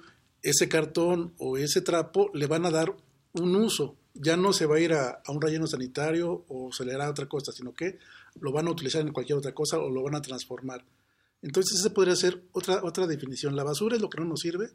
ese 0.44 0.68
cartón 0.70 1.34
o 1.38 1.58
ese 1.58 1.82
trapo 1.82 2.30
le 2.34 2.48
van 2.48 2.66
a 2.66 2.72
dar 2.72 2.96
un 3.34 3.56
uso. 3.56 3.96
Ya 4.14 4.38
no 4.38 4.54
se 4.54 4.68
va 4.68 4.76
a 4.76 4.80
ir 4.80 4.94
a, 4.94 5.24
un 5.28 5.42
relleno 5.42 5.66
sanitario 5.66 6.46
o 6.50 6.72
se 6.72 6.86
le 6.86 6.94
hará 6.94 7.10
otra 7.10 7.28
cosa, 7.28 7.52
sino 7.52 7.74
que 7.74 7.98
lo 8.40 8.52
van 8.52 8.68
a 8.68 8.72
utilizar 8.72 9.02
en 9.02 9.14
cualquier 9.14 9.40
otra 9.40 9.54
cosa 9.54 9.80
o 9.80 9.90
lo 9.90 10.04
van 10.04 10.16
a 10.16 10.22
transformar. 10.22 10.86
Entonces 11.42 11.80
esa 11.80 11.94
podría 11.94 12.16
ser 12.16 12.44
otra, 12.52 12.84
otra 12.84 13.08
definición. 13.08 13.56
La 13.56 13.64
basura 13.64 13.96
es 13.96 14.02
lo 14.02 14.10
que 14.10 14.20
no 14.20 14.28
nos 14.28 14.42
sirve 14.42 14.70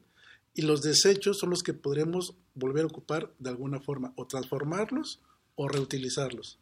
y 0.54 0.62
los 0.62 0.82
desechos 0.82 1.38
son 1.38 1.50
los 1.50 1.62
que 1.62 1.74
podremos 1.74 2.34
volver 2.54 2.84
a 2.84 2.88
ocupar 2.88 3.32
de 3.38 3.50
alguna 3.50 3.80
forma, 3.80 4.12
o 4.16 4.26
transformarlos 4.26 5.20
o 5.54 5.68
reutilizarlos. 5.68 6.58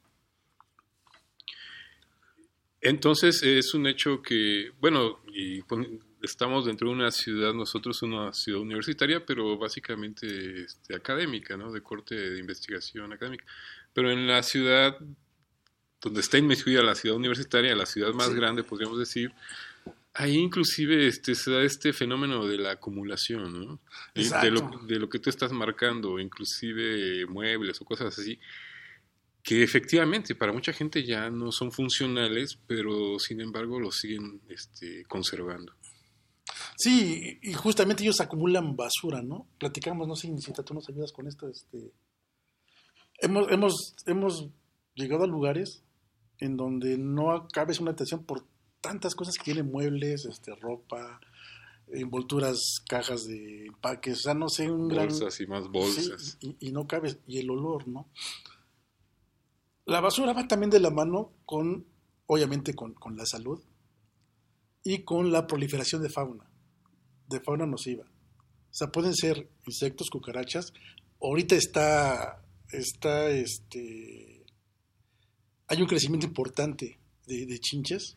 Entonces 2.81 3.43
es 3.43 3.73
un 3.75 3.87
hecho 3.87 4.21
que, 4.23 4.71
bueno, 4.81 5.21
y 5.33 5.63
estamos 6.23 6.67
dentro 6.67 6.89
de 6.89 6.95
una 6.95 7.11
ciudad, 7.11 7.55
nosotros 7.55 8.03
una 8.03 8.33
ciudad 8.33 8.61
universitaria, 8.61 9.25
pero 9.25 9.57
básicamente 9.59 10.63
este, 10.63 10.95
académica, 10.95 11.57
¿no? 11.57 11.73
De 11.73 11.83
corte 11.83 12.15
de 12.15 12.39
investigación 12.39 13.13
académica. 13.13 13.45
Pero 13.93 14.11
en 14.11 14.27
la 14.27 14.43
ciudad 14.43 14.99
donde 16.01 16.21
está 16.21 16.39
inmiscuida 16.39 16.83
la 16.83 16.95
ciudad 16.95 17.17
universitaria, 17.17 17.75
la 17.75 17.87
ciudad 17.87 18.13
más 18.13 18.29
Sí. 18.29 18.35
grande, 18.35 18.63
podríamos 18.63 18.99
decir, 18.99 19.33
ahí 20.15 20.37
inclusive 20.37 21.07
este, 21.07 21.35
se 21.35 21.51
da 21.51 21.63
este 21.63 21.93
fenómeno 21.93 22.47
de 22.47 22.59
la 22.59 22.73
acumulación, 22.73 23.53
¿no? 23.67 23.81
De 24.15 24.51
lo, 24.51 24.71
de 24.87 24.99
lo 24.99 25.09
que 25.09 25.19
tú 25.19 25.31
estás 25.31 25.53
marcando, 25.53 26.19
inclusive 26.19 27.27
muebles 27.27 27.81
o 27.81 27.85
cosas 27.85 28.19
así, 28.19 28.39
que 29.43 29.63
efectivamente 29.63 30.35
para 30.35 30.53
mucha 30.53 30.73
gente 30.73 31.05
ya 31.05 31.31
no 31.31 31.53
son 31.53 31.71
funcionales, 31.73 32.59
pero 32.67 33.19
sin 33.19 33.41
embargo 33.41 33.79
lo 33.81 33.91
siguen 33.93 34.41
este, 34.49 35.05
conservando. 35.07 35.73
Sí, 36.77 37.39
y 37.43 37.53
justamente 37.55 38.03
ellos 38.03 38.21
acumulan 38.21 38.77
basura, 38.77 39.23
¿no? 39.23 39.47
Platicamos, 39.59 40.07
no 40.07 40.15
sé, 40.15 40.29
Inicita, 40.29 40.63
tú 40.63 40.75
nos 40.75 40.89
ayudas 40.89 41.13
con 41.13 41.27
esto. 41.27 41.49
Este... 41.49 41.93
Hemos, 43.19 43.51
hemos, 43.51 43.97
hemos 44.07 44.49
llegado 44.95 45.25
a 45.25 45.29
lugares 45.29 45.83
en 46.39 46.57
donde 46.57 46.99
no 46.99 47.49
cabes 47.53 47.81
una 47.81 47.93
atención 47.93 48.25
por 48.25 48.47
tantas 48.81 49.15
cosas 49.15 49.37
que 49.37 49.45
tienen 49.45 49.71
muebles, 49.71 50.27
este, 50.27 50.55
ropa, 50.55 51.21
envolturas, 51.89 52.59
cajas 52.89 53.27
de 53.27 53.67
empaques, 53.67 54.19
o 54.19 54.23
sea, 54.23 54.35
no 54.35 54.49
sé, 54.49 54.71
un 54.71 54.89
gran... 54.89 55.09
Bolsas 55.09 55.41
y 55.41 55.47
más 55.47 55.69
bolsas. 55.69 56.37
Sí, 56.41 56.57
y, 56.61 56.69
y 56.69 56.73
no 56.73 56.87
cabes, 56.87 57.19
y 57.27 57.39
el 57.39 57.51
olor, 57.51 57.89
¿no? 57.89 58.07
La 59.87 60.01
basura 60.01 60.33
va 60.33 60.47
también 60.47 60.71
de 60.71 60.81
la 60.81 60.91
mano 60.91 61.33
con, 61.47 61.87
obviamente, 62.27 62.75
con, 62.75 62.93
con 62.95 63.17
la 63.17 63.25
salud 63.25 63.63
y 64.87 65.03
con 65.03 65.33
la 65.33 65.49
proliferación 65.49 66.01
de 66.01 66.09
fauna, 66.09 66.49
de 67.29 67.41
fauna 67.41 67.67
nociva. 67.67 68.05
O 68.05 68.75
sea, 68.75 68.93
pueden 68.93 69.17
ser 69.17 69.49
insectos, 69.67 70.11
cucarachas. 70.11 70.73
Ahorita 71.21 71.57
está, 71.57 72.41
está, 72.71 73.29
este, 73.31 74.45
hay 75.67 75.83
un 75.83 75.89
crecimiento 75.89 76.29
importante 76.29 77.01
de, 77.27 77.47
de 77.47 77.59
chinches. 77.59 78.17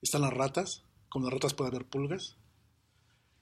Están 0.00 0.22
las 0.22 0.32
ratas, 0.32 0.84
con 1.10 1.22
las 1.22 1.30
ratas 1.30 1.52
puede 1.52 1.68
haber 1.68 1.84
pulgas. 1.84 2.38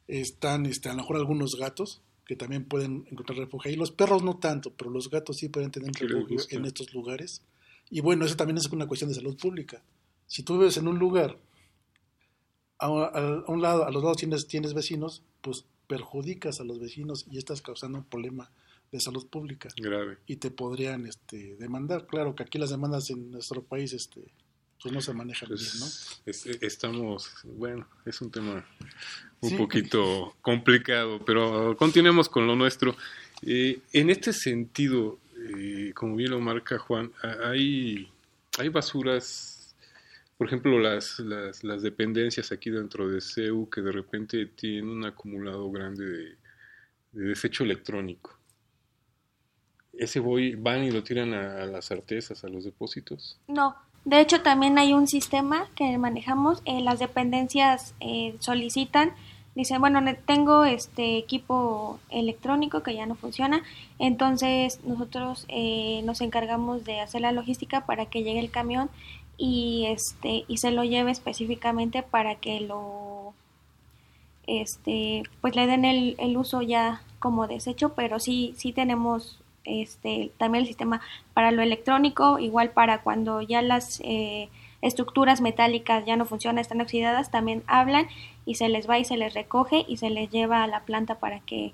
Están, 0.09 0.67
este, 0.67 0.89
a 0.89 0.95
lo 0.95 1.03
mejor 1.03 1.17
algunos 1.17 1.55
gatos 1.55 2.03
que 2.27 2.35
también 2.35 2.65
pueden 2.65 3.07
encontrar 3.13 3.39
refugio 3.39 3.71
ahí. 3.71 3.77
Los 3.77 3.93
perros 3.93 4.25
no 4.25 4.37
tanto, 4.39 4.75
pero 4.75 4.91
los 4.91 5.11
gatos 5.11 5.37
sí 5.37 5.49
pueden 5.49 5.71
tener 5.71 5.93
refugio 5.93 6.41
en 6.51 6.65
estos 6.65 6.93
lugares. 6.93 7.43
Y 7.89 8.01
bueno, 8.01 8.25
eso 8.25 8.35
también 8.35 8.59
es 8.59 8.67
una 8.67 8.89
cuestión 8.89 9.11
de 9.11 9.15
salud 9.15 9.37
pública. 9.37 9.81
Si 10.27 10.43
tú 10.43 10.59
vives 10.59 10.77
en 10.77 10.89
un 10.89 10.99
lugar, 10.99 11.39
a, 12.87 13.45
un 13.51 13.63
lado, 13.63 13.85
a 13.87 13.91
los 13.91 14.03
lados 14.03 14.17
tienes, 14.19 14.47
tienes 14.47 14.75
vecinos, 14.75 15.23
pues 15.41 15.65
perjudicas 15.87 16.61
a 16.61 16.65
los 16.65 16.79
vecinos 16.81 17.27
y 17.31 17.39
estás 17.39 17.61
causando 17.63 17.99
un 17.99 18.05
problema 18.05 18.51
de 18.93 19.01
salud 19.01 19.27
pública 19.29 19.69
Grave. 19.77 20.19
y 20.27 20.37
te 20.37 20.51
podrían 20.51 21.07
este, 21.07 21.57
demandar. 21.57 22.07
Claro 22.07 22.35
que 22.35 22.43
aquí 22.43 22.59
las 22.59 22.71
demandas 22.71 23.11
en 23.11 23.31
nuestro 23.31 23.63
país 23.63 23.93
este, 23.93 24.21
pues 24.83 24.93
no 24.95 25.01
se 25.01 25.13
manejan 25.13 25.49
Pues, 25.49 25.61
bien, 25.61 25.81
¿no? 25.81 25.87
es- 26.27 26.47
estamos, 26.63 27.31
bueno, 27.45 27.87
es 28.05 28.21
un 28.21 28.31
tema 28.31 28.65
un 29.43 29.51
Sí. 29.51 29.57
poquito 29.57 30.37
complicado, 30.43 31.25
pero 31.25 31.77
continuemos 31.77 32.29
con 32.29 32.47
lo 32.47 32.57
nuestro. 32.57 32.95
Eh, 33.43 33.81
en 33.93 34.11
este 34.11 34.33
sentido, 34.33 35.19
eh, 35.57 35.93
como 35.95 36.17
bien 36.17 36.31
lo 36.31 36.41
marca 36.41 36.79
Juan, 36.79 37.11
hay, 37.45 38.09
hay 38.59 38.69
basuras 38.69 39.60
por 40.41 40.47
ejemplo, 40.47 40.79
las, 40.79 41.19
las, 41.19 41.63
las 41.65 41.83
dependencias 41.83 42.51
aquí 42.51 42.71
dentro 42.71 43.07
de 43.11 43.21
CEU 43.21 43.69
que 43.69 43.83
de 43.83 43.93
repente 43.93 44.47
tienen 44.47 44.89
un 44.89 45.05
acumulado 45.05 45.71
grande 45.71 46.07
de, 46.07 46.37
de 47.13 47.29
desecho 47.29 47.63
electrónico. 47.63 48.39
¿Ese 49.93 50.19
voy, 50.19 50.55
van 50.55 50.83
y 50.83 50.93
lo 50.93 51.05
tiran 51.05 51.35
a, 51.35 51.67
las 51.67 51.91
artesas, 51.91 52.43
a 52.43 52.49
los 52.49 52.65
depósitos? 52.65 53.39
No, 53.49 53.77
de 54.07 54.19
hecho 54.19 54.41
también 54.41 54.79
hay 54.79 54.95
un 54.95 55.09
sistema 55.09 55.69
que 55.75 55.99
manejamos, 55.99 56.63
eh, 56.65 56.81
las 56.81 57.01
dependencias 57.01 57.95
eh, 58.01 58.35
solicitan, 58.39 59.13
dicen, 59.55 59.79
bueno, 59.81 60.01
tengo 60.25 60.65
este 60.65 61.19
equipo 61.19 62.01
electrónico 62.09 62.83
que 62.83 62.95
ya 62.95 63.05
no 63.05 63.15
funciona, 63.15 63.63
entonces 63.99 64.83
nosotros 64.85 65.45
eh, 65.49 66.01
nos 66.05 66.23
encargamos 66.23 66.85
de 66.85 67.01
hacer 67.01 67.21
la 67.21 67.33
logística 67.33 67.85
para 67.85 68.07
que 68.07 68.23
llegue 68.23 68.41
el 68.41 68.51
camión 68.51 68.89
y 69.41 69.87
este 69.89 70.45
y 70.49 70.59
se 70.59 70.71
lo 70.71 70.85
lleve 70.85 71.11
específicamente 71.13 72.03
para 72.03 72.37
que 72.37 72.61
lo 72.61 73.33
este 74.47 75.23
pues 75.41 75.55
le 75.57 75.67
den 75.67 75.85
el, 75.85 76.15
el 76.19 76.37
uso 76.37 76.63
ya 76.63 77.03
como 77.19 77.47
desecho 77.47 77.91
pero 77.95 78.19
sí 78.19 78.55
sí 78.57 78.73
tenemos 78.73 79.39
este 79.65 80.31
también 80.39 80.63
el 80.63 80.69
sistema 80.69 81.01
para 81.35 81.53
lo 81.53 81.63
electrónico 81.63 82.39
igual 82.39 82.71
para 82.71 83.03
cuando 83.03 83.41
ya 83.43 83.63
las 83.63 84.01
eh, 84.05 84.49
estructuras 84.83 85.41
metálicas 85.41 86.05
ya 86.07 86.17
no 86.17 86.25
funcionan 86.25 86.59
están 86.59 86.81
oxidadas 86.81 87.31
también 87.31 87.63
hablan 87.67 88.07
y 88.47 88.55
se 88.57 88.69
les 88.69 88.89
va 88.89 88.99
y 88.99 89.05
se 89.05 89.17
les 89.17 89.35
recoge 89.35 89.85
y 89.87 89.99
se 89.99 90.11
les 90.11 90.31
lleva 90.31 90.65
a 90.65 90.67
la 90.67 90.81
planta 90.81 91.17
para 91.17 91.41
que 91.41 91.73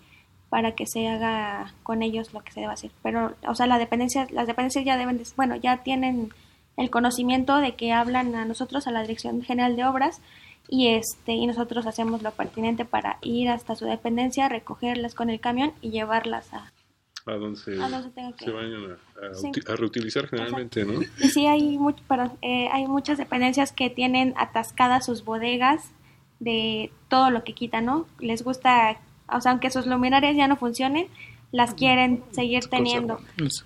para 0.50 0.72
que 0.72 0.86
se 0.86 1.08
haga 1.08 1.74
con 1.82 2.02
ellos 2.02 2.32
lo 2.32 2.40
que 2.40 2.52
se 2.52 2.60
debe 2.60 2.72
hacer. 2.72 2.90
Pero 3.02 3.34
o 3.48 3.54
sea 3.54 3.66
la 3.66 3.78
dependencia 3.78 4.26
las 4.30 4.46
dependencias 4.46 4.84
ya 4.84 4.96
deben 4.96 5.18
de- 5.18 5.24
bueno 5.36 5.56
ya 5.56 5.78
tienen 5.78 6.30
el 6.76 6.90
conocimiento 6.90 7.56
de 7.56 7.74
que 7.74 7.92
hablan 7.92 8.34
a 8.34 8.44
nosotros 8.44 8.86
a 8.86 8.90
la 8.90 9.02
dirección 9.02 9.42
general 9.42 9.76
de 9.76 9.84
obras 9.84 10.20
y 10.68 10.88
este 10.88 11.32
y 11.32 11.46
nosotros 11.46 11.86
hacemos 11.86 12.22
lo 12.22 12.32
pertinente 12.32 12.84
para 12.84 13.18
ir 13.22 13.48
hasta 13.48 13.76
su 13.76 13.84
dependencia 13.86 14.48
recogerlas 14.48 15.14
con 15.14 15.30
el 15.30 15.40
camión 15.40 15.72
y 15.80 15.90
llevarlas 15.90 16.52
a 16.52 16.72
A 17.28 17.32
donde 17.34 17.58
se, 17.58 17.82
A 17.82 17.88
donde 17.88 18.10
tenga 18.10 18.32
que- 18.36 18.44
se 18.44 18.50
vayan 18.52 18.90
a, 18.92 19.26
a 19.30 19.34
Sí. 19.34 19.48
uti- 19.48 19.68
a 19.72 19.74
reutilizar 19.76 20.28
generalmente, 20.28 20.84
¿no? 20.84 21.00
Y 21.02 21.28
sí, 21.28 21.46
hay, 21.46 21.76
much- 21.78 22.00
perdón, 22.06 22.32
eh, 22.42 22.68
hay 22.72 22.86
muchas 22.86 23.18
dependencias 23.18 23.72
que 23.72 23.90
tienen 23.90 24.32
atascadas 24.36 25.06
sus 25.06 25.24
bodegas 25.24 25.90
de 26.38 26.92
todo 27.08 27.30
lo 27.30 27.42
que 27.42 27.52
quitan, 27.54 27.84
¿no? 27.86 28.06
Les 28.20 28.44
gusta, 28.44 28.98
o 29.28 29.40
sea, 29.40 29.52
aunque 29.52 29.70
sus 29.70 29.86
luminarias 29.86 30.36
ya 30.36 30.46
no 30.46 30.56
funcionen, 30.56 31.08
las 31.50 31.74
quieren 31.74 32.22
seguir 32.32 32.66
teniendo. 32.66 33.18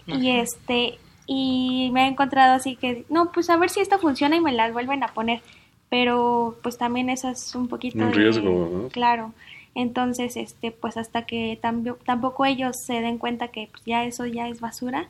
Y 0.07 0.31
este, 0.31 0.99
y 1.27 1.91
me 1.93 2.05
he 2.05 2.09
encontrado 2.09 2.55
así 2.55 2.77
que, 2.77 3.05
no, 3.09 3.33
pues 3.33 3.51
a 3.51 3.57
ver 3.57 3.71
si 3.71 3.81
esta 3.81 3.99
funciona 3.99 4.37
y 4.37 4.41
me 4.41 4.53
las 4.53 4.73
vuelven 4.73 5.03
a 5.03 5.09
poner. 5.09 5.41
Pero 5.89 6.57
pues 6.63 6.79
también 6.79 7.11
eso 7.11 7.29
es 7.29 7.55
un 7.55 7.69
poquito 7.69 7.99
Un 7.99 8.11
de- 8.11 8.17
riesgo, 8.17 8.69
¿no? 8.73 8.89
Claro. 8.89 9.33
Entonces, 9.75 10.37
este, 10.37 10.71
pues 10.73 10.97
hasta 10.97 11.27
que 11.27 11.59
tambi- 11.63 11.97
tampoco 12.05 12.45
ellos 12.45 12.77
se 12.87 13.01
den 13.01 13.19
cuenta 13.19 13.49
que 13.49 13.69
pues, 13.71 13.85
ya 13.85 14.05
eso 14.05 14.27
ya 14.27 14.49
es 14.49 14.61
basura, 14.61 15.09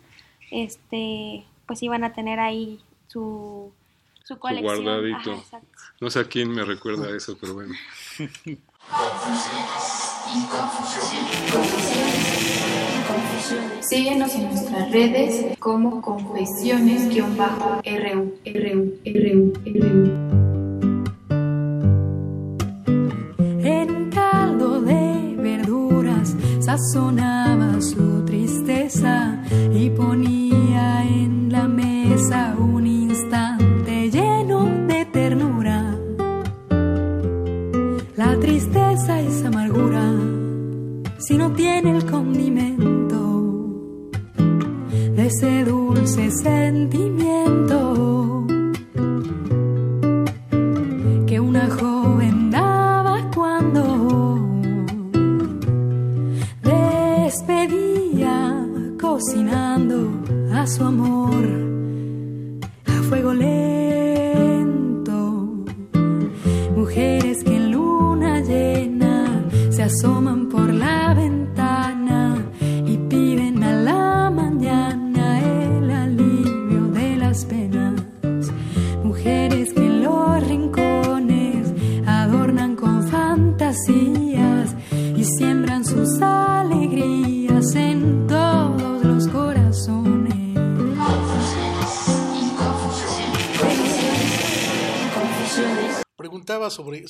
este, 0.51 1.45
pues 1.67 1.83
iban 1.83 2.05
a 2.05 2.13
tener 2.13 2.41
ahí 2.41 2.81
su, 3.09 3.73
su 4.25 4.35
Su 4.35 4.39
colección. 4.41 4.83
guardadito. 4.85 5.33
Ajá, 5.33 5.41
exacto. 5.41 5.69
No 6.01 6.11
sé 6.11 6.21
a 6.21 6.25
quién 6.25 6.51
me 6.51 6.65
recuerda 6.65 7.15
eso, 7.17 7.37
pero 7.41 7.55
bueno. 7.55 7.75
Síguenos 13.81 14.35
en 14.35 14.45
nuestras 14.49 14.91
redes 14.93 15.59
como 15.59 16.03
confesiones-ru, 16.03 17.25
RU, 17.85 18.35
RU, 18.45 19.53
RU. 19.65 20.13
En 23.63 23.91
un 23.91 24.11
caldo 24.11 24.81
de 24.83 25.35
verduras 25.39 26.37
sazonaba 26.61 27.81
su 27.81 28.25
tristeza 28.27 29.43
y 29.73 29.89
ponía 29.91 31.05
en 31.05 31.51
la 31.51 31.67
mesa 31.67 32.55
un 32.59 32.87
instante 32.87 34.11
lleno 34.11 34.67
de 34.87 35.07
ternura. 35.07 35.97
La 38.17 38.39
tristeza 38.39 39.21
es 39.21 39.45
amargura 39.45 40.13
si 41.19 41.37
no 41.37 41.53
tiene 41.53 41.97
el 41.97 42.05
condimento 42.11 42.70
de 45.21 45.27
ese 45.27 45.65
dulce 45.65 46.31
sentimiento 46.31 48.20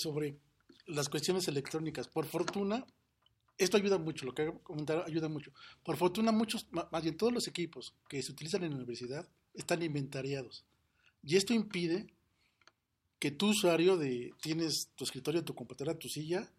sobre, 0.00 0.38
las 0.86 1.08
cuestiones 1.08 1.48
electrónicas. 1.48 2.08
Por 2.08 2.26
fortuna, 2.26 2.84
esto 3.58 3.76
ayuda 3.76 3.98
mucho, 3.98 4.26
lo 4.26 4.34
que 4.34 4.42
hago 4.42 4.62
comentar 4.62 5.04
ayuda 5.06 5.28
mucho. 5.28 5.52
Por 5.84 5.96
fortuna, 5.96 6.32
muchos, 6.32 6.66
más 6.70 7.02
bien 7.02 7.16
todos 7.16 7.32
los 7.32 7.46
equipos 7.48 7.94
que 8.08 8.22
se 8.22 8.32
utilizan 8.32 8.64
en 8.64 8.70
la 8.70 8.76
universidad 8.76 9.28
están 9.54 9.82
inventariados. 9.82 10.64
Y 11.22 11.36
esto 11.36 11.52
impide 11.52 12.06
que 13.18 13.30
tu 13.30 13.50
usuario 13.50 13.96
de 13.96 14.32
tienes 14.40 14.90
tu 14.94 15.04
escritorio, 15.04 15.44
tu 15.44 15.54
computadora, 15.54 15.98
tu 15.98 16.08
silla, 16.08 16.50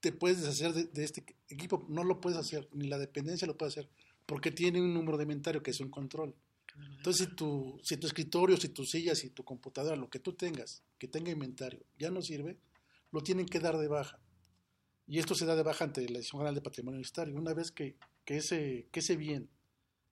te 0.00 0.12
puedes 0.12 0.40
deshacer 0.40 0.72
de, 0.72 0.84
de 0.84 1.04
este 1.04 1.24
equipo. 1.48 1.84
No 1.88 2.04
lo 2.04 2.20
puedes 2.20 2.38
hacer, 2.38 2.68
ni 2.72 2.86
la 2.86 2.98
dependencia 2.98 3.46
lo 3.46 3.56
puede 3.56 3.70
hacer, 3.70 3.88
porque 4.26 4.52
tiene 4.52 4.80
un 4.80 4.94
número 4.94 5.16
de 5.16 5.24
inventario 5.24 5.62
que 5.62 5.72
es 5.72 5.80
un 5.80 5.90
control. 5.90 6.34
Entonces, 6.96 7.26
si 7.26 7.34
tu, 7.34 7.80
si 7.82 7.96
tu 7.96 8.06
escritorio, 8.06 8.56
si 8.56 8.68
tu 8.68 8.84
silla, 8.84 9.14
si 9.14 9.30
tu 9.30 9.44
computadora, 9.44 9.96
lo 9.96 10.08
que 10.08 10.20
tú 10.20 10.34
tengas, 10.34 10.82
que 10.98 11.08
tenga 11.08 11.30
inventario, 11.30 11.80
ya 11.98 12.10
no 12.10 12.22
sirve, 12.22 12.56
lo 13.10 13.22
tienen 13.22 13.46
que 13.46 13.60
dar 13.60 13.78
de 13.78 13.88
baja. 13.88 14.20
Y 15.06 15.18
esto 15.18 15.34
se 15.34 15.46
da 15.46 15.56
de 15.56 15.62
baja 15.62 15.84
ante 15.84 16.02
la 16.02 16.06
Dirección 16.08 16.40
General 16.40 16.54
de 16.54 16.60
Patrimonio 16.60 16.96
Universitario. 16.96 17.34
Una 17.34 17.54
vez 17.54 17.70
que, 17.70 17.96
que, 18.24 18.36
ese, 18.36 18.88
que 18.92 19.00
ese 19.00 19.16
bien 19.16 19.48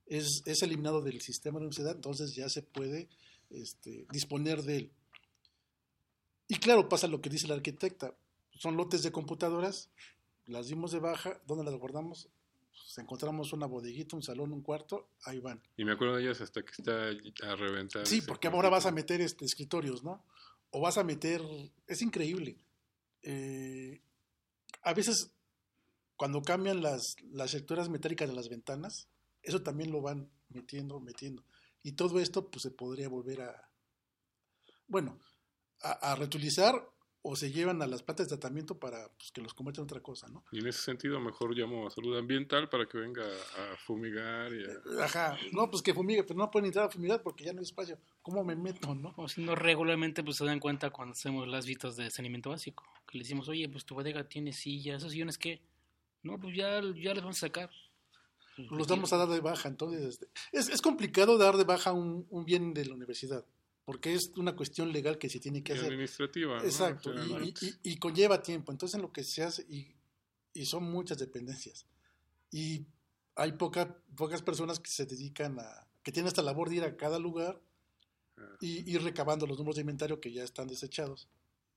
es, 0.06 0.42
es 0.46 0.62
eliminado 0.62 1.02
del 1.02 1.20
sistema 1.20 1.58
de 1.58 1.64
la 1.64 1.66
universidad, 1.66 1.96
entonces 1.96 2.34
ya 2.34 2.48
se 2.48 2.62
puede 2.62 3.08
este, 3.50 4.06
disponer 4.10 4.62
de 4.62 4.76
él. 4.76 4.92
Y 6.48 6.56
claro, 6.56 6.88
pasa 6.88 7.08
lo 7.08 7.20
que 7.20 7.28
dice 7.28 7.48
la 7.48 7.54
arquitecta. 7.54 8.14
Son 8.52 8.76
lotes 8.76 9.02
de 9.02 9.12
computadoras, 9.12 9.90
las 10.46 10.68
dimos 10.68 10.92
de 10.92 11.00
baja, 11.00 11.40
¿dónde 11.46 11.64
las 11.64 11.74
guardamos? 11.74 12.28
Pues 12.70 12.98
encontramos 12.98 13.52
una 13.52 13.66
bodeguita, 13.66 14.16
un 14.16 14.22
salón, 14.22 14.52
un 14.52 14.62
cuarto, 14.62 15.08
ahí 15.24 15.40
van. 15.40 15.60
Y 15.76 15.84
me 15.84 15.92
acuerdo 15.92 16.16
de 16.16 16.22
ellas 16.22 16.40
hasta 16.40 16.62
que 16.62 16.70
está 16.70 17.08
a 17.50 17.56
reventar. 17.56 18.06
Sí, 18.06 18.22
porque 18.22 18.48
ahora 18.48 18.68
vas 18.68 18.86
a 18.86 18.92
meter 18.92 19.20
este, 19.20 19.44
escritorios, 19.44 20.04
¿no? 20.04 20.24
O 20.70 20.80
vas 20.80 20.98
a 20.98 21.04
meter... 21.04 21.42
Es 21.86 22.00
increíble. 22.00 22.56
Eh, 23.26 24.00
a 24.82 24.94
veces, 24.94 25.32
cuando 26.16 26.42
cambian 26.42 26.80
las, 26.80 27.16
las 27.32 27.52
estructuras 27.52 27.88
metálicas 27.88 28.28
de 28.28 28.36
las 28.36 28.48
ventanas, 28.48 29.08
eso 29.42 29.62
también 29.62 29.90
lo 29.90 30.00
van 30.00 30.30
metiendo, 30.48 31.00
metiendo. 31.00 31.44
Y 31.82 31.92
todo 31.92 32.20
esto, 32.20 32.48
pues, 32.48 32.62
se 32.62 32.70
podría 32.70 33.08
volver 33.08 33.42
a... 33.42 33.68
Bueno, 34.86 35.18
a, 35.82 36.12
a 36.12 36.14
reutilizar 36.14 36.88
o 37.28 37.34
se 37.34 37.50
llevan 37.50 37.82
a 37.82 37.88
las 37.88 38.04
plantas 38.04 38.28
de 38.28 38.36
tratamiento 38.36 38.78
para 38.78 39.08
pues, 39.18 39.32
que 39.32 39.40
los 39.40 39.52
conviertan 39.52 39.82
en 39.82 39.86
otra 39.86 40.00
cosa, 40.00 40.28
¿no? 40.28 40.44
Y 40.52 40.60
en 40.60 40.68
ese 40.68 40.80
sentido, 40.80 41.18
mejor 41.18 41.56
llamo 41.56 41.88
a 41.88 41.90
salud 41.90 42.16
ambiental 42.16 42.68
para 42.68 42.86
que 42.86 42.98
venga 42.98 43.24
a 43.24 43.76
fumigar 43.78 44.52
y 44.52 44.62
a... 44.64 45.04
Ajá, 45.04 45.36
no, 45.52 45.68
pues 45.68 45.82
que 45.82 45.92
fumigue, 45.92 46.22
pero 46.22 46.38
no 46.38 46.48
pueden 46.52 46.66
entrar 46.66 46.86
a 46.86 46.88
fumigar 46.88 47.22
porque 47.24 47.44
ya 47.44 47.52
no 47.52 47.58
hay 47.58 47.64
espacio. 47.64 47.98
¿Cómo 48.22 48.44
me 48.44 48.54
meto, 48.54 48.94
no? 48.94 49.12
O 49.16 49.28
si 49.28 49.42
no, 49.42 49.56
regularmente 49.56 50.22
pues 50.22 50.36
se 50.36 50.44
dan 50.44 50.60
cuenta 50.60 50.90
cuando 50.90 51.14
hacemos 51.14 51.48
las 51.48 51.66
vistas 51.66 51.96
de 51.96 52.08
saneamiento 52.10 52.50
básico. 52.50 52.84
Que 53.10 53.18
le 53.18 53.24
decimos, 53.24 53.48
oye, 53.48 53.68
pues 53.68 53.84
tu 53.84 53.96
bodega 53.96 54.28
tiene 54.28 54.52
sillas, 54.52 54.98
esos 54.98 55.10
sillones 55.10 55.36
qué. 55.36 55.60
No, 56.22 56.38
pues 56.38 56.56
ya, 56.56 56.80
ya 56.80 57.12
los 57.12 57.24
vamos 57.24 57.38
a 57.38 57.46
sacar. 57.46 57.70
los 58.56 58.86
damos 58.86 59.12
a 59.12 59.16
dar 59.16 59.28
de 59.28 59.40
baja. 59.40 59.68
Entonces, 59.68 60.04
este, 60.04 60.28
es, 60.52 60.68
es 60.68 60.80
complicado 60.80 61.38
dar 61.38 61.56
de 61.56 61.64
baja 61.64 61.92
un, 61.92 62.24
un 62.30 62.44
bien 62.44 62.72
de 62.72 62.84
la 62.84 62.94
universidad. 62.94 63.44
Porque 63.86 64.12
es 64.12 64.32
una 64.36 64.54
cuestión 64.54 64.92
legal 64.92 65.16
que 65.16 65.30
se 65.30 65.40
tiene 65.40 65.62
que 65.62 65.72
Y 65.72 65.76
hacer. 65.76 65.86
administrativa. 65.86 66.58
¿no? 66.58 66.62
Exacto, 66.64 67.14
y- 67.14 67.18
Generalmente. 67.18 67.66
y, 67.82 67.92
y 67.92 67.96
conlleva 67.98 68.42
tiempo. 68.42 68.70
Entonces, 68.72 69.00
lo 69.00 69.10
que 69.12 69.24
se 69.24 69.42
hace, 69.42 69.64
y, 69.70 69.94
y 70.52 70.66
son 70.66 70.84
muchas 70.84 71.16
dependencias. 71.18 71.86
Y 72.50 72.84
hay 73.36 73.52
poca, 73.52 73.96
pocas 74.14 74.42
personas 74.42 74.78
que 74.80 74.90
se 74.90 75.06
dedican 75.06 75.58
a, 75.60 75.86
que 76.02 76.12
tienen 76.12 76.28
esta 76.28 76.42
labor 76.42 76.68
de 76.68 76.76
ir 76.76 76.84
a 76.84 76.96
cada 76.96 77.18
lugar 77.18 77.60
y 78.60 78.90
ir 78.92 79.02
recabando 79.02 79.46
los 79.46 79.56
números 79.56 79.76
de 79.76 79.80
inventario 79.82 80.20
que 80.20 80.30
ya 80.32 80.44
están 80.44 80.66
desechados. 80.66 81.26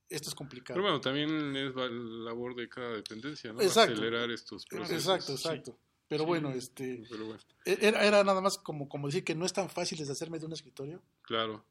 Esto 0.08 0.28
es 0.28 0.34
complicado. 0.34 0.74
Pero 0.74 0.82
bueno, 0.82 1.00
también 1.00 1.56
es 1.56 1.72
va- 1.76 1.88
labor 1.88 2.54
de 2.56 2.68
cada 2.68 2.90
dependencia, 2.96 3.52
¿no? 3.52 3.60
Exacto. 3.62 3.92
Acelerar 3.94 4.30
estos 4.30 4.66
procesos. 4.66 4.96
Exacto, 5.04 5.36
sí. 5.36 5.46
exacto. 5.48 5.78
Pero 6.08 6.24
Sí, 6.24 6.26
bueno, 6.28 6.50
este, 6.50 7.04
pero 7.08 7.26
bueno, 7.26 7.40
era, 7.64 8.04
era 8.04 8.24
nada 8.24 8.40
más 8.40 8.58
como, 8.58 8.88
como 8.88 9.06
decir 9.06 9.22
que 9.22 9.36
no 9.36 9.46
es 9.46 9.52
tan 9.52 9.70
fácil 9.70 9.96
deshacerme 9.98 10.40
de 10.40 10.46
un 10.46 10.52
escritorio. 10.52 11.00
claro. 11.22 11.64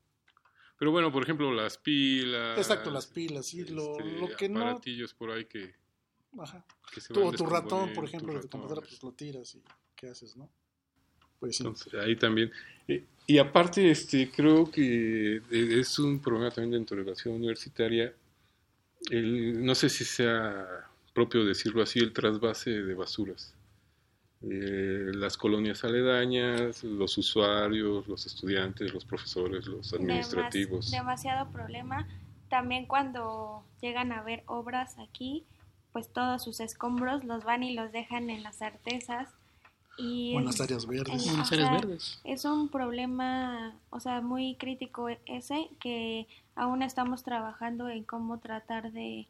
Pero 0.80 0.92
bueno, 0.92 1.12
por 1.12 1.24
ejemplo, 1.24 1.52
las 1.52 1.78
pilas. 1.78 2.58
Exacto, 2.58 2.90
las 2.90 3.06
pilas, 3.06 3.46
sí, 3.46 3.66
lo, 3.66 4.00
este, 4.00 4.20
lo 4.20 4.36
que 4.38 4.48
no... 4.48 4.62
aparatillos 4.62 5.14
por 5.14 5.30
ahí 5.30 5.44
que, 5.44 5.76
Ajá. 6.40 6.66
que 6.94 7.02
se 7.02 7.14
Tu, 7.14 7.32
tu 7.34 7.46
ratón, 7.46 7.92
por 7.94 8.06
ejemplo, 8.06 8.34
de 8.34 8.40
tu 8.40 8.50
computadora, 8.50 8.88
pues 8.88 9.04
lo 9.04 9.12
tiras 9.12 9.54
y 9.56 9.62
¿qué 9.94 10.08
haces, 10.08 10.38
no? 10.38 10.50
Pues 11.38 11.58
sí. 11.58 11.64
Entonces, 11.64 11.94
ahí 11.96 12.16
también. 12.16 12.50
Y 13.28 13.38
aparte, 13.38 13.92
este, 13.92 14.32
creo 14.32 14.72
que 14.72 15.36
eh, 15.38 15.80
es 15.80 16.00
un 16.00 16.20
problema 16.20 16.50
también 16.50 16.72
dentro 16.72 16.98
de 16.98 17.10
la 17.10 17.16
ciudad 17.16 17.36
universitaria. 17.36 18.14
El, 19.12 19.64
no 19.64 19.76
sé 19.76 19.90
si 19.90 20.06
sea 20.06 20.90
propio 21.14 21.44
decirlo 21.44 21.84
así, 21.84 22.00
el 22.00 22.14
trasvase 22.14 22.70
de 22.70 22.94
basuras. 22.94 23.54
Eh, 24.42 25.12
las 25.16 25.36
colonias 25.36 25.84
aledañas, 25.84 26.84
los 26.86 27.18
usuarios, 27.18 28.08
los 28.08 28.26
estudiantes, 28.26 28.94
los 28.94 29.04
profesores, 29.04 29.68
los 29.68 29.94
administrativos. 29.94 30.90
Demas- 30.92 30.92
demasiado 30.92 31.52
problema. 31.52 32.08
También 32.50 32.86
cuando 32.86 33.64
llegan 33.82 34.12
a 34.14 34.24
ver 34.24 34.44
obras 34.48 34.98
aquí, 34.98 35.44
pues 35.92 36.08
todos 36.14 36.42
sus 36.44 36.62
escombros 36.62 37.26
los 37.26 37.44
van 37.44 37.64
y 37.64 37.74
los 37.76 37.92
dejan 37.92 38.30
en 38.30 38.44
las 38.44 38.62
artesas. 38.62 39.28
Y 39.98 40.34
O 40.36 40.40
en 40.40 40.48
es- 40.48 40.58
las 40.58 40.62
áreas 40.62 40.86
verdes. 40.88 41.26
en- 41.26 41.32
En 41.34 41.38
las 41.40 41.52
o 41.52 41.56
áreas 41.56 41.70
sea, 41.70 41.78
verdes. 41.82 42.22
Es 42.24 42.46
un 42.46 42.70
problema, 42.70 43.76
o 43.90 44.00
sea, 44.00 44.22
muy 44.22 44.56
crítico 44.56 45.10
ese, 45.26 45.68
que 45.82 46.28
aún 46.56 46.82
estamos 46.82 47.24
trabajando 47.24 47.90
en 47.90 48.06
cómo 48.06 48.40
tratar 48.40 48.94
de 48.94 49.28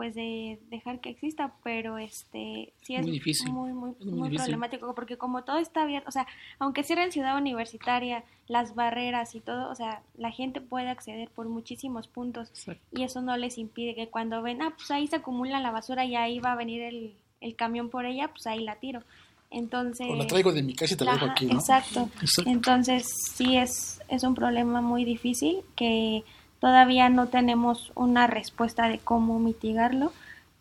pues 0.00 0.14
de 0.14 0.58
dejar 0.70 0.98
que 1.00 1.10
exista, 1.10 1.52
pero 1.62 1.98
este 1.98 2.72
sí 2.80 2.94
es 2.94 3.02
Muy 3.02 3.10
difícil. 3.10 3.52
muy 3.52 3.70
muy, 3.74 3.90
Es 3.90 4.06
muy 4.06 4.14
muy 4.14 4.28
difícil. 4.30 4.44
problemático 4.46 4.94
porque 4.94 5.18
como 5.18 5.44
todo 5.44 5.58
está 5.58 5.82
abierto, 5.82 6.08
o 6.08 6.10
sea, 6.10 6.26
aunque 6.58 6.84
cierren 6.84 7.04
en 7.08 7.12
ciudad 7.12 7.36
universitaria, 7.36 8.24
las 8.48 8.74
barreras 8.74 9.34
y 9.34 9.40
todo, 9.40 9.70
o 9.70 9.74
sea, 9.74 10.00
la 10.16 10.30
gente 10.30 10.62
puede 10.62 10.88
acceder 10.88 11.28
por 11.28 11.50
muchísimos 11.50 12.08
puntos 12.08 12.48
Exacto. 12.48 12.82
y 12.98 13.02
eso 13.02 13.20
no 13.20 13.36
les 13.36 13.58
impide 13.58 13.94
que 13.94 14.08
cuando 14.08 14.40
ven, 14.40 14.62
ah, 14.62 14.72
pues 14.74 14.90
ahí 14.90 15.06
se 15.06 15.16
acumula 15.16 15.60
la 15.60 15.70
basura 15.70 16.06
y 16.06 16.16
ahí 16.16 16.38
va 16.38 16.52
a 16.52 16.56
venir 16.56 16.80
el, 16.80 17.12
el 17.42 17.54
camión 17.56 17.90
por 17.90 18.06
ella, 18.06 18.28
pues 18.28 18.46
ahí 18.46 18.64
la 18.64 18.76
tiro. 18.76 19.02
Entonces... 19.50 20.06
O 20.08 20.14
la 20.16 20.26
traigo 20.26 20.50
de 20.54 20.62
mi 20.62 20.74
casa 20.74 20.94
y 20.94 20.96
te 20.96 21.04
la 21.04 21.12
dejo 21.12 21.26
aquí, 21.26 21.44
¿no? 21.44 21.56
Exacto. 21.58 22.08
Exacto. 22.22 22.50
Entonces 22.50 23.06
sí 23.34 23.58
es, 23.58 24.00
es 24.08 24.22
un 24.22 24.34
problema 24.34 24.80
muy 24.80 25.04
difícil 25.04 25.58
que 25.76 26.24
todavía 26.60 27.08
no 27.08 27.28
tenemos 27.28 27.92
una 27.94 28.26
respuesta 28.26 28.88
de 28.88 28.98
cómo 28.98 29.38
mitigarlo, 29.38 30.12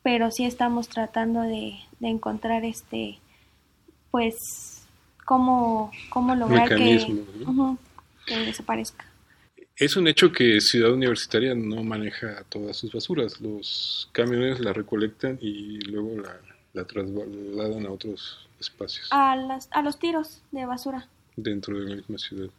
pero 0.01 0.31
sí 0.31 0.45
estamos 0.45 0.87
tratando 0.87 1.41
de, 1.41 1.75
de 1.99 2.07
encontrar 2.07 2.65
este, 2.65 3.19
pues, 4.11 4.87
cómo, 5.25 5.91
cómo 6.09 6.35
lograr 6.35 6.69
que, 6.69 7.23
desaparezca. 8.25 9.05
Es 9.75 9.95
un 9.95 10.07
hecho 10.07 10.31
que 10.31 10.59
Ciudad 10.59 10.91
Universitaria 10.91 11.53
no 11.55 11.83
maneja 11.83 12.43
todas 12.49 12.77
sus 12.77 12.91
basuras. 12.91 13.39
Los 13.39 14.09
camiones 14.11 14.59
la 14.59 14.73
recolectan 14.73 15.37
y 15.41 15.79
luego 15.81 16.21
la, 16.21 16.37
la 16.73 16.85
trasladan 16.85 17.85
a 17.85 17.91
otros 17.91 18.47
espacios 18.59 19.07
A, 19.11 19.35
las, 19.35 19.69
a 19.71 19.81
los 19.81 19.97
tiros 19.97 20.41
de 20.51 20.65
basura 20.65 21.07
dentro 21.35 21.79
de 21.79 21.89
la 21.89 21.95
misma 21.95 22.17
ciudad. 22.17 22.49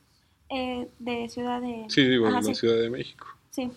Eh, 0.50 0.90
de 0.98 1.28
Ciudad 1.28 1.60
de... 1.60 1.86
Sí, 1.88 2.02
digo, 2.06 2.26
Ajá, 2.26 2.40
la 2.40 2.42
sí, 2.48 2.54
Ciudad 2.54 2.76
de 2.80 2.90
México. 2.90 3.26
sí. 3.50 3.70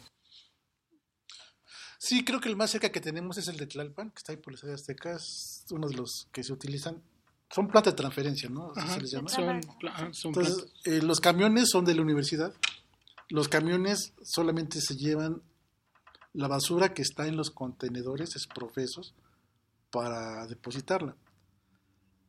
Sí, 1.99 2.25
creo 2.25 2.41
que 2.41 2.49
el 2.49 2.57
más 2.57 2.69
cerca 2.71 2.91
que 2.91 2.99
tenemos 2.99 3.37
es 3.37 3.47
el 3.47 3.55
de 3.55 3.65
Tlalpan, 3.65 4.09
que 4.11 4.17
está 4.17 4.33
ahí 4.33 4.37
por 4.37 4.51
las 4.51 4.63
áreas 4.63 4.81
aztecas, 4.81 5.65
uno 5.71 5.87
de 5.87 5.95
los 5.95 6.27
que 6.33 6.43
se 6.43 6.51
utilizan. 6.51 7.01
Son 7.49 7.67
plantas 7.69 7.93
de 7.93 7.97
transferencia, 7.97 8.49
¿no? 8.49 8.71
Así 8.71 8.79
Ajá, 8.81 8.93
se 8.95 9.01
les 9.01 9.11
llama. 9.11 9.29
son, 9.29 9.61
pla- 9.79 10.09
son 10.13 10.29
Entonces, 10.35 10.65
eh, 10.83 11.01
los 11.01 11.21
camiones 11.21 11.69
son 11.69 11.85
de 11.85 11.95
la 11.95 12.01
universidad. 12.01 12.53
Los 13.29 13.47
camiones 13.47 14.13
solamente 14.21 14.81
se 14.81 14.95
llevan 14.97 15.41
la 16.33 16.49
basura 16.49 16.93
que 16.93 17.03
está 17.03 17.25
en 17.27 17.37
los 17.37 17.51
contenedores 17.51 18.35
exprofesos 18.35 19.13
para 19.89 20.45
depositarla. 20.47 21.15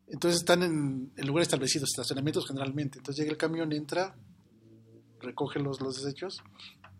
Entonces 0.06 0.40
están 0.40 0.62
en, 0.62 1.10
en 1.16 1.26
lugares 1.26 1.48
establecidos, 1.48 1.88
estacionamientos 1.90 2.46
generalmente. 2.46 2.98
Entonces 2.98 3.20
llega 3.22 3.32
el 3.32 3.38
camión, 3.38 3.72
entra, 3.72 4.14
recoge 5.24 5.58
los, 5.58 5.80
los 5.80 5.96
desechos 5.96 6.42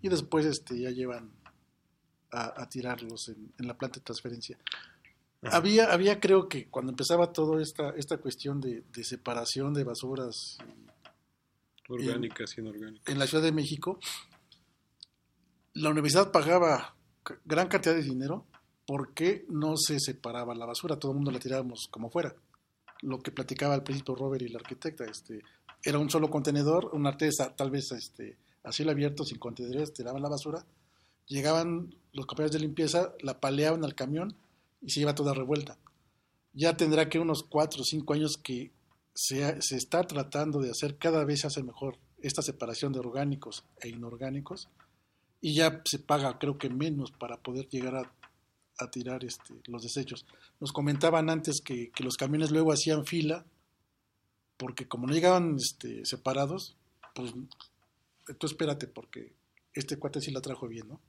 y 0.02 0.08
después 0.08 0.44
este, 0.46 0.78
ya 0.80 0.90
llevan 0.90 1.30
a, 2.32 2.62
a 2.62 2.68
tirarlos 2.68 3.28
en, 3.28 3.52
en 3.58 3.68
la 3.68 3.78
planta 3.78 4.00
de 4.00 4.04
transferencia. 4.04 4.58
Había, 5.42 5.92
había, 5.92 6.20
creo 6.20 6.48
que 6.48 6.68
cuando 6.68 6.90
empezaba 6.90 7.32
toda 7.32 7.60
esta, 7.62 7.90
esta 7.90 8.16
cuestión 8.16 8.60
de, 8.60 8.82
de 8.92 9.04
separación 9.04 9.74
de 9.74 9.84
basuras 9.84 10.58
Orgánicas 11.88 12.56
y 12.56 12.62
inorgánicas. 12.62 13.06
en 13.12 13.18
la 13.18 13.26
Ciudad 13.26 13.44
de 13.44 13.52
México, 13.52 13.98
la 15.74 15.90
universidad 15.90 16.32
pagaba 16.32 16.96
gran 17.44 17.68
cantidad 17.68 17.94
de 17.94 18.02
dinero 18.02 18.46
porque 18.86 19.44
no 19.48 19.76
se 19.76 20.00
separaba 20.00 20.54
la 20.54 20.66
basura, 20.66 20.98
todo 20.98 21.12
el 21.12 21.16
mundo 21.16 21.30
la 21.30 21.38
tirábamos 21.40 21.88
como 21.90 22.10
fuera. 22.10 22.34
Lo 23.02 23.20
que 23.20 23.30
platicaba 23.30 23.74
al 23.74 23.82
principio 23.82 24.14
Robert 24.14 24.42
y 24.42 24.48
la 24.48 24.58
arquitecta, 24.58 25.04
este, 25.04 25.42
era 25.82 25.98
un 25.98 26.10
solo 26.10 26.30
contenedor, 26.30 26.90
una 26.92 27.10
artesa 27.10 27.54
tal 27.54 27.70
vez 27.70 27.92
este, 27.92 28.36
a 28.62 28.72
cielo 28.72 28.92
abierto, 28.92 29.24
sin 29.24 29.38
contenedores, 29.38 29.92
tiraban 29.92 30.22
la 30.22 30.28
basura, 30.28 30.64
llegaban 31.26 31.94
los 32.12 32.26
compañeros 32.26 32.52
de 32.52 32.60
limpieza, 32.60 33.12
la 33.20 33.40
paleaban 33.40 33.84
al 33.84 33.94
camión 33.94 34.36
y 34.80 34.90
se 34.90 35.00
iba 35.00 35.14
toda 35.14 35.34
revuelta. 35.34 35.78
Ya 36.52 36.76
tendrá 36.76 37.08
que 37.08 37.18
unos 37.18 37.42
cuatro 37.42 37.82
o 37.82 37.84
cinco 37.84 38.14
años 38.14 38.36
que 38.36 38.70
se, 39.14 39.60
se 39.60 39.76
está 39.76 40.02
tratando 40.04 40.60
de 40.60 40.70
hacer, 40.70 40.96
cada 40.96 41.24
vez 41.24 41.40
se 41.40 41.48
hace 41.48 41.62
mejor 41.62 41.98
esta 42.22 42.42
separación 42.42 42.92
de 42.92 43.00
orgánicos 43.00 43.64
e 43.80 43.88
inorgánicos 43.88 44.68
y 45.40 45.54
ya 45.54 45.82
se 45.84 45.98
paga 45.98 46.38
creo 46.38 46.56
que 46.56 46.70
menos 46.70 47.10
para 47.12 47.36
poder 47.36 47.68
llegar 47.68 47.96
a, 47.96 48.12
a 48.78 48.90
tirar 48.90 49.24
este, 49.24 49.54
los 49.66 49.82
desechos. 49.82 50.26
Nos 50.60 50.72
comentaban 50.72 51.30
antes 51.30 51.60
que, 51.60 51.92
los 51.98 52.16
camiones 52.16 52.50
luego 52.50 52.72
hacían 52.72 53.04
fila 53.04 53.44
porque 54.56 54.86
como 54.86 55.06
no 55.06 55.12
llegaban 55.12 55.56
este, 55.56 56.04
separados, 56.04 56.76
pues 57.14 57.34
tú 58.38 58.46
espérate 58.46 58.86
porque 58.86 59.32
este 59.72 59.98
cuate 59.98 60.20
sí 60.20 60.30
la 60.30 60.40
trajo 60.40 60.68
bien, 60.68 60.88
¿no? 60.88 61.00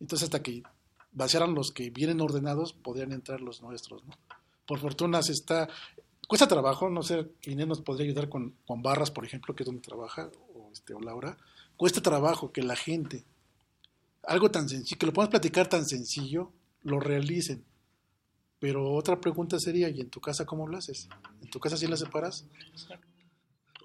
Entonces 0.00 0.24
hasta 0.24 0.42
que 0.42 0.62
vaciaran 1.12 1.54
los 1.54 1.70
que 1.70 1.90
vienen 1.90 2.20
ordenados, 2.20 2.72
podrían 2.72 3.12
entrar 3.12 3.40
los 3.40 3.62
nuestros, 3.62 4.04
¿no? 4.04 4.12
Por 4.66 4.78
fortuna 4.78 5.22
se 5.22 5.32
está... 5.32 5.68
Cuesta 6.26 6.48
trabajo, 6.48 6.88
no 6.88 7.02
sé, 7.02 7.26
Inés 7.42 7.66
nos 7.66 7.80
podría 7.82 8.06
ayudar 8.06 8.28
con, 8.28 8.54
con 8.66 8.80
Barras, 8.80 9.10
por 9.10 9.24
ejemplo, 9.24 9.54
que 9.54 9.64
es 9.64 9.66
donde 9.66 9.82
trabaja, 9.82 10.30
o, 10.54 10.70
este, 10.72 10.94
o 10.94 11.00
Laura. 11.00 11.36
Cuesta 11.76 12.00
trabajo 12.00 12.52
que 12.52 12.62
la 12.62 12.76
gente, 12.76 13.24
algo 14.22 14.50
tan 14.50 14.68
sencillo, 14.68 14.98
que 14.98 15.06
lo 15.06 15.12
podemos 15.12 15.30
platicar 15.30 15.68
tan 15.68 15.84
sencillo, 15.84 16.52
lo 16.84 17.00
realicen. 17.00 17.64
Pero 18.58 18.92
otra 18.92 19.20
pregunta 19.20 19.58
sería, 19.58 19.88
¿y 19.88 20.00
en 20.00 20.10
tu 20.10 20.20
casa 20.20 20.46
cómo 20.46 20.66
lo 20.68 20.76
haces? 20.76 21.08
¿En 21.40 21.50
tu 21.50 21.58
casa 21.58 21.76
sí 21.76 21.86
la 21.86 21.96
separas? 21.96 22.46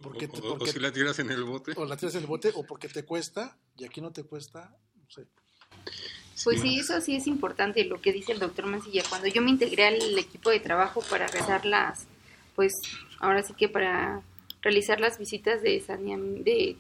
Porque 0.02 0.28
te- 0.28 0.40
o, 0.42 0.54
o 0.54 0.58
porque- 0.58 0.72
si 0.72 0.80
la 0.80 0.92
tiras 0.92 1.18
en 1.20 1.32
el 1.32 1.44
bote. 1.44 1.74
o 1.76 1.86
la 1.86 1.98
tiras 1.98 2.14
en 2.16 2.22
el 2.22 2.28
bote, 2.28 2.52
o 2.54 2.64
porque 2.64 2.88
te 2.88 3.04
cuesta, 3.04 3.58
y 3.78 3.86
aquí 3.86 4.02
no 4.02 4.12
te 4.12 4.24
cuesta, 4.24 4.76
no 4.96 5.10
sé. 5.10 5.26
Pues 6.44 6.62
sí, 6.62 6.80
eso 6.80 7.02
sí 7.02 7.16
es 7.16 7.26
importante 7.26 7.84
lo 7.86 8.00
que 8.00 8.14
dice 8.14 8.32
el 8.32 8.40
doctor 8.40 8.68
Mancilla. 8.68 9.04
Cuando 9.10 9.28
yo 9.28 9.42
me 9.42 9.50
integré 9.50 9.88
al 9.88 10.18
equipo 10.20 10.52
de 10.52 10.60
trabajo 10.60 11.02
para 11.10 11.26
realizar 11.28 11.66
las, 11.66 12.06
pues 12.56 12.74
ahora 13.20 13.42
sí 13.42 13.54
que 13.56 13.68
para 13.68 14.22
realizar 14.62 15.00
las 15.00 15.18
visitas 15.18 15.64
de, 15.64 15.80
de 16.44 16.78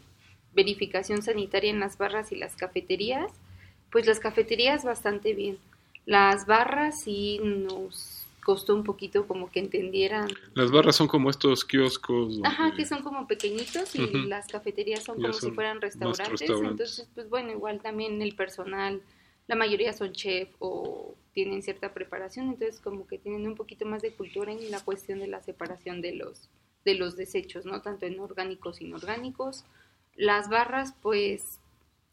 verificación 0.53 1.23
sanitaria 1.23 1.71
en 1.71 1.79
las 1.79 1.97
barras 1.97 2.31
y 2.31 2.35
las 2.35 2.55
cafeterías, 2.55 3.31
pues 3.91 4.05
las 4.05 4.19
cafeterías 4.19 4.83
bastante 4.83 5.33
bien. 5.33 5.57
Las 6.07 6.45
barras 6.47 7.01
sí 7.01 7.39
nos 7.43 8.25
costó 8.43 8.73
un 8.73 8.85
poquito 8.85 9.27
como 9.27 9.51
que 9.51 9.59
entendieran 9.59 10.29
Las 10.53 10.71
barras 10.71 10.95
son 10.95 11.09
como 11.09 11.29
estos 11.29 11.65
kioscos. 11.65 12.35
donde- 12.35 12.47
Ajá, 12.47 12.73
que 12.73 12.85
son 12.85 13.03
como 13.03 13.27
pequeñitos 13.27 13.93
y 13.93 14.07
las 14.25 14.47
cafeterías 14.47 15.03
son 15.03 15.15
como 15.17 15.33
si 15.33 15.51
fueran 15.51 15.81
restaurantes. 15.81 16.49
Entonces, 16.49 17.09
pues 17.13 17.29
bueno, 17.29 17.51
igual 17.51 17.81
también 17.81 18.21
el 18.21 18.35
personal, 18.35 19.01
la 19.47 19.55
mayoría 19.55 19.91
son 19.91 20.13
chef 20.13 20.49
o 20.59 21.13
tienen 21.33 21.61
cierta 21.61 21.93
preparación, 21.93 22.47
entonces 22.47 22.79
como 22.79 23.05
que 23.05 23.17
tienen 23.17 23.45
un 23.45 23.55
poquito 23.55 23.85
más 23.85 24.01
de 24.01 24.11
cultura 24.13 24.53
en 24.53 24.71
la 24.71 24.79
cuestión 24.79 25.19
de 25.19 25.27
la 25.27 25.41
separación 25.43 25.99
de 26.01 26.15
los 26.15 26.49
de 26.85 26.93
los 26.95 27.17
desechos, 27.17 27.65
¿no? 27.65 27.81
Tanto 27.81 28.05
en 28.05 28.17
orgánicos 28.17 28.79
e 28.79 28.85
inorgánicos. 28.85 29.65
Las 30.15 30.47
barras, 30.47 30.93
pues 31.01 31.59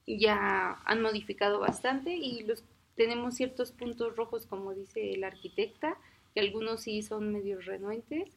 ya 0.04 0.80
han 0.84 1.00
modificado 1.00 1.60
bastante 1.60 2.16
y 2.16 2.42
los 2.42 2.64
tenemos 2.96 3.34
ciertos 3.34 3.72
puntos 3.72 4.16
rojos, 4.16 4.46
como 4.46 4.74
dice 4.74 5.12
el 5.12 5.24
arquitecta, 5.24 5.96
que 6.34 6.40
algunos 6.40 6.82
sí 6.82 7.02
son 7.02 7.32
medio 7.32 7.60
renuentes, 7.60 8.28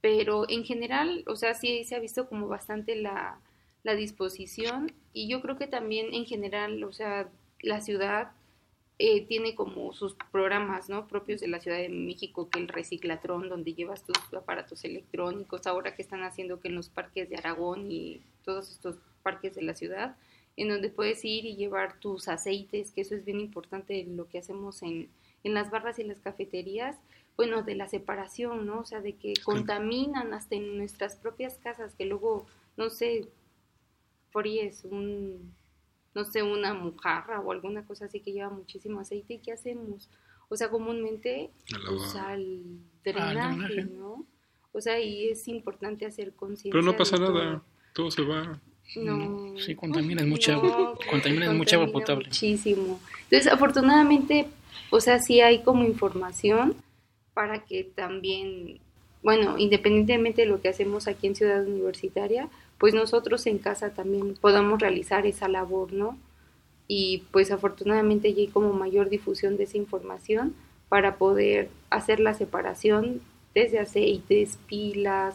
pero 0.00 0.48
en 0.48 0.64
general, 0.64 1.24
o 1.26 1.36
sea, 1.36 1.54
sí 1.54 1.84
se 1.84 1.94
ha 1.94 2.00
visto 2.00 2.28
como 2.28 2.48
bastante 2.48 2.96
la, 2.96 3.40
la 3.82 3.94
disposición 3.94 4.92
y 5.12 5.28
yo 5.28 5.40
creo 5.40 5.56
que 5.56 5.66
también 5.66 6.12
en 6.12 6.26
general, 6.26 6.82
o 6.84 6.92
sea, 6.92 7.30
la 7.60 7.80
ciudad 7.80 8.32
eh, 8.98 9.26
tiene 9.26 9.56
como 9.56 9.92
sus 9.92 10.14
programas 10.30 10.88
¿no? 10.88 11.08
propios 11.08 11.40
de 11.40 11.48
la 11.48 11.58
Ciudad 11.58 11.78
de 11.78 11.88
México, 11.88 12.48
que 12.48 12.60
el 12.60 12.68
reciclatrón, 12.68 13.48
donde 13.48 13.74
llevas 13.74 14.04
tus 14.04 14.16
aparatos 14.32 14.84
electrónicos, 14.84 15.66
ahora 15.66 15.96
que 15.96 16.02
están 16.02 16.22
haciendo 16.22 16.60
que 16.60 16.68
en 16.68 16.76
los 16.76 16.90
parques 16.90 17.28
de 17.28 17.36
Aragón 17.36 17.90
y 17.90 18.22
todos 18.44 18.70
estos 18.70 18.96
parques 19.24 19.54
de 19.56 19.62
la 19.62 19.74
ciudad, 19.74 20.16
en 20.56 20.68
donde 20.68 20.90
puedes 20.90 21.24
ir 21.24 21.44
y 21.44 21.56
llevar 21.56 21.98
tus 22.00 22.28
aceites, 22.28 22.92
que 22.92 23.00
eso 23.00 23.14
es 23.14 23.24
bien 23.24 23.40
importante 23.40 24.04
lo 24.04 24.28
que 24.28 24.38
hacemos 24.38 24.82
en, 24.82 25.08
en 25.42 25.54
las 25.54 25.70
barras 25.70 25.98
y 25.98 26.04
las 26.04 26.20
cafeterías, 26.20 26.96
bueno, 27.36 27.62
de 27.62 27.74
la 27.74 27.88
separación, 27.88 28.66
¿no? 28.66 28.80
O 28.80 28.84
sea, 28.84 29.00
de 29.00 29.16
que 29.16 29.34
contaminan 29.44 30.32
hasta 30.32 30.54
en 30.54 30.78
nuestras 30.78 31.16
propias 31.16 31.58
casas, 31.58 31.94
que 31.94 32.04
luego, 32.04 32.46
no 32.76 32.90
sé, 32.90 33.28
es 34.44 34.84
un 34.84 35.54
no 36.14 36.24
sé, 36.24 36.42
una 36.42 36.74
mojarra 36.74 37.40
o 37.40 37.52
alguna 37.52 37.84
cosa 37.84 38.06
así 38.06 38.20
que 38.20 38.32
lleva 38.32 38.50
muchísimo 38.50 39.00
aceite, 39.00 39.34
¿y 39.34 39.38
qué 39.38 39.52
hacemos? 39.52 40.08
O 40.48 40.56
sea, 40.56 40.70
comúnmente, 40.70 41.50
o 41.90 41.98
sea, 41.98 42.34
el 42.34 42.80
drenaje, 43.02 43.84
¿no? 43.84 44.24
O 44.72 44.80
sea, 44.80 45.00
y 45.00 45.28
es 45.28 45.48
importante 45.48 46.06
hacer 46.06 46.34
conciencia. 46.34 46.72
Pero 46.72 46.82
no 46.82 46.96
pasa 46.96 47.16
nada, 47.16 47.62
todo. 47.92 48.10
se 48.10 48.22
va. 48.22 48.60
No. 48.96 49.58
Sí, 49.58 49.74
contaminas 49.74 50.26
mucha 50.26 50.54
agua, 50.54 50.98
contaminas 51.10 51.54
mucha 51.54 51.76
agua 51.76 51.90
potable. 51.92 52.26
Muchísimo. 52.26 53.00
Entonces, 53.24 53.52
afortunadamente, 53.52 54.46
o 54.90 55.00
sea, 55.00 55.18
sí 55.18 55.40
hay 55.40 55.62
como 55.62 55.84
información 55.84 56.76
para 57.32 57.64
que 57.64 57.84
también, 57.84 58.78
bueno, 59.22 59.58
independientemente 59.58 60.42
de 60.42 60.48
lo 60.48 60.60
que 60.60 60.68
hacemos 60.68 61.08
aquí 61.08 61.26
en 61.26 61.34
Ciudad 61.34 61.66
Universitaria, 61.66 62.48
pues 62.78 62.94
nosotros 62.94 63.46
en 63.46 63.58
casa 63.58 63.90
también 63.90 64.34
podamos 64.40 64.80
realizar 64.80 65.26
esa 65.26 65.48
labor, 65.48 65.92
¿no? 65.92 66.18
Y 66.86 67.24
pues 67.30 67.50
afortunadamente 67.50 68.32
ya 68.34 68.40
hay 68.40 68.48
como 68.48 68.72
mayor 68.72 69.08
difusión 69.08 69.56
de 69.56 69.64
esa 69.64 69.78
información 69.78 70.54
para 70.88 71.16
poder 71.16 71.70
hacer 71.90 72.20
la 72.20 72.34
separación 72.34 73.20
desde 73.54 73.78
aceites, 73.78 74.58
pilas, 74.68 75.34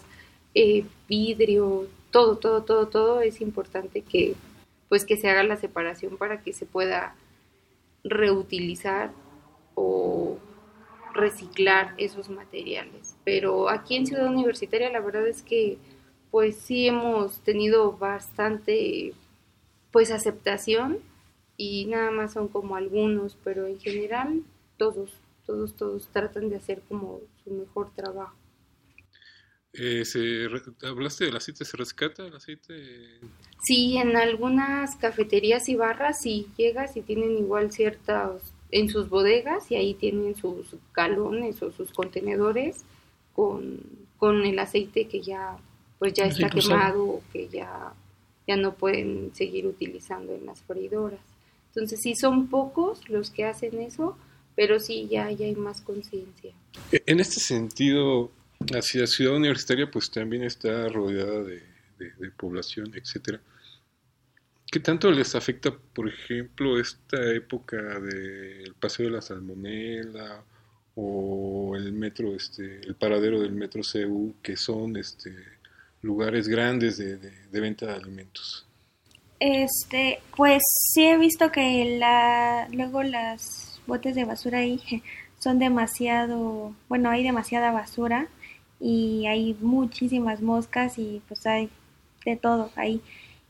eh, 0.54 0.86
vidrio, 1.08 1.88
todo, 2.12 2.38
todo, 2.38 2.64
todo, 2.64 2.88
todo 2.88 3.22
es 3.22 3.42
importante 3.42 4.02
que 4.02 4.36
pues 4.88 5.06
que 5.06 5.18
se 5.18 5.30
haga 5.30 5.44
la 5.44 5.58
separación 5.58 6.18
para 6.18 6.42
que 6.42 6.52
se 6.52 6.66
pueda 6.66 7.16
reutilizar 8.04 9.12
o 9.76 10.38
reciclar 11.14 11.94
esos 11.98 12.30
materiales. 12.30 13.16
Pero 13.24 13.70
aquí 13.70 13.96
en 13.96 14.08
Ciudad 14.08 14.28
Universitaria 14.28 14.90
la 14.90 15.00
verdad 15.00 15.28
es 15.28 15.42
que 15.44 15.78
pues 16.32 16.58
sí 16.58 16.88
hemos 16.88 17.40
tenido 17.42 17.94
bastante 17.94 19.14
pues 19.92 20.12
aceptación 20.12 21.00
y 21.58 21.86
nada 21.86 22.12
más 22.12 22.34
son 22.34 22.48
como 22.48 22.76
algunos, 22.76 23.38
pero 23.44 23.68
en 23.68 23.80
general 23.80 24.44
todos, 24.78 25.12
todos, 25.46 25.76
todos 25.76 26.08
tratan 26.08 26.50
de 26.50 26.56
hacer 26.56 26.82
como 26.88 27.20
su 27.44 27.52
mejor 27.52 27.92
trabajo. 27.96 28.39
Eh, 29.82 30.04
se, 30.04 30.48
¿Hablaste 30.86 31.26
del 31.26 31.38
aceite? 31.38 31.64
¿Se 31.64 31.78
rescata 31.78 32.26
el 32.28 32.36
aceite? 32.36 32.74
Sí, 33.64 33.98
en 33.98 34.18
algunas 34.18 34.98
cafeterías 34.98 35.70
y 35.70 35.76
barras 35.76 36.22
sí 36.22 36.48
llegas 36.58 36.98
y 36.98 37.02
tienen 37.02 37.38
igual 37.38 37.72
ciertas 37.72 38.42
en 38.72 38.90
sus 38.90 39.08
bodegas 39.08 39.72
y 39.72 39.76
ahí 39.76 39.94
tienen 39.94 40.36
sus 40.36 40.76
galones 40.94 41.62
o 41.64 41.72
sus 41.72 41.92
contenedores 41.92 42.84
con, 43.34 43.80
con 44.18 44.46
el 44.46 44.60
aceite 44.60 45.08
que 45.08 45.22
ya 45.22 45.58
pues 45.98 46.14
ya 46.14 46.26
está 46.26 46.50
quemado 46.50 47.04
o 47.04 47.24
que 47.32 47.48
ya, 47.48 47.94
ya 48.48 48.58
no 48.58 48.74
pueden 48.74 49.32
seguir 49.34 49.66
utilizando 49.66 50.34
en 50.34 50.46
las 50.46 50.62
freidoras. 50.62 51.20
Entonces 51.68 52.00
sí 52.02 52.16
son 52.16 52.48
pocos 52.48 53.08
los 53.10 53.32
que 53.32 53.46
hacen 53.46 53.80
eso, 53.82 54.18
pero 54.56 54.80
sí 54.80 55.08
ya, 55.10 55.32
ya 55.32 55.46
hay 55.46 55.56
más 55.56 55.82
conciencia. 55.82 56.54
E, 56.92 57.04
en 57.06 57.20
este 57.20 57.40
sentido, 57.40 58.32
la 58.68 58.82
ciudad 58.82 59.36
universitaria 59.36 59.90
pues 59.90 60.12
también 60.12 60.44
está 60.44 60.88
rodeada 60.90 61.44
de, 61.44 61.62
población, 62.38 62.92
etcétera. 62.96 63.42
¿Qué 64.72 64.80
tanto 64.80 65.12
les 65.12 65.36
afecta, 65.36 65.72
por 65.72 66.08
ejemplo, 66.08 66.80
esta 66.80 67.18
época 67.34 67.78
del 67.78 68.74
paseo 68.80 69.08
de 69.08 69.12
la 69.12 69.22
salmonela 69.22 70.44
o 70.96 71.76
el 71.76 71.92
metro, 71.92 72.36
este, 72.36 72.80
el 72.82 72.96
paradero 72.96 73.42
del 73.42 73.52
metro 73.52 73.82
CU, 73.82 74.36
que 74.42 74.56
son 74.56 74.96
este, 74.96 75.34
lugares 76.02 76.48
grandes 76.48 76.98
de, 76.98 77.20
venta 77.52 77.88
de 77.88 77.94
alimentos? 77.94 78.66
Este, 79.40 80.22
pues 80.38 80.62
sí 80.94 81.06
he 81.06 81.18
visto 81.18 81.52
que 81.52 81.98
la, 81.98 82.68
luego 82.72 83.04
las 83.04 83.82
botes 83.88 84.14
de 84.16 84.26
basura 84.26 84.60
ahí 84.60 84.80
son 85.40 85.58
demasiado, 85.60 86.76
bueno, 86.88 87.10
hay 87.10 87.24
demasiada 87.24 87.72
basura 87.72 88.28
y 88.80 89.26
hay 89.28 89.56
muchísimas 89.62 90.42
moscas 90.42 90.98
y 90.98 91.22
pues 91.28 91.46
hay 91.46 91.70
de 92.26 92.36
todo 92.36 92.72
ahí. 92.76 93.02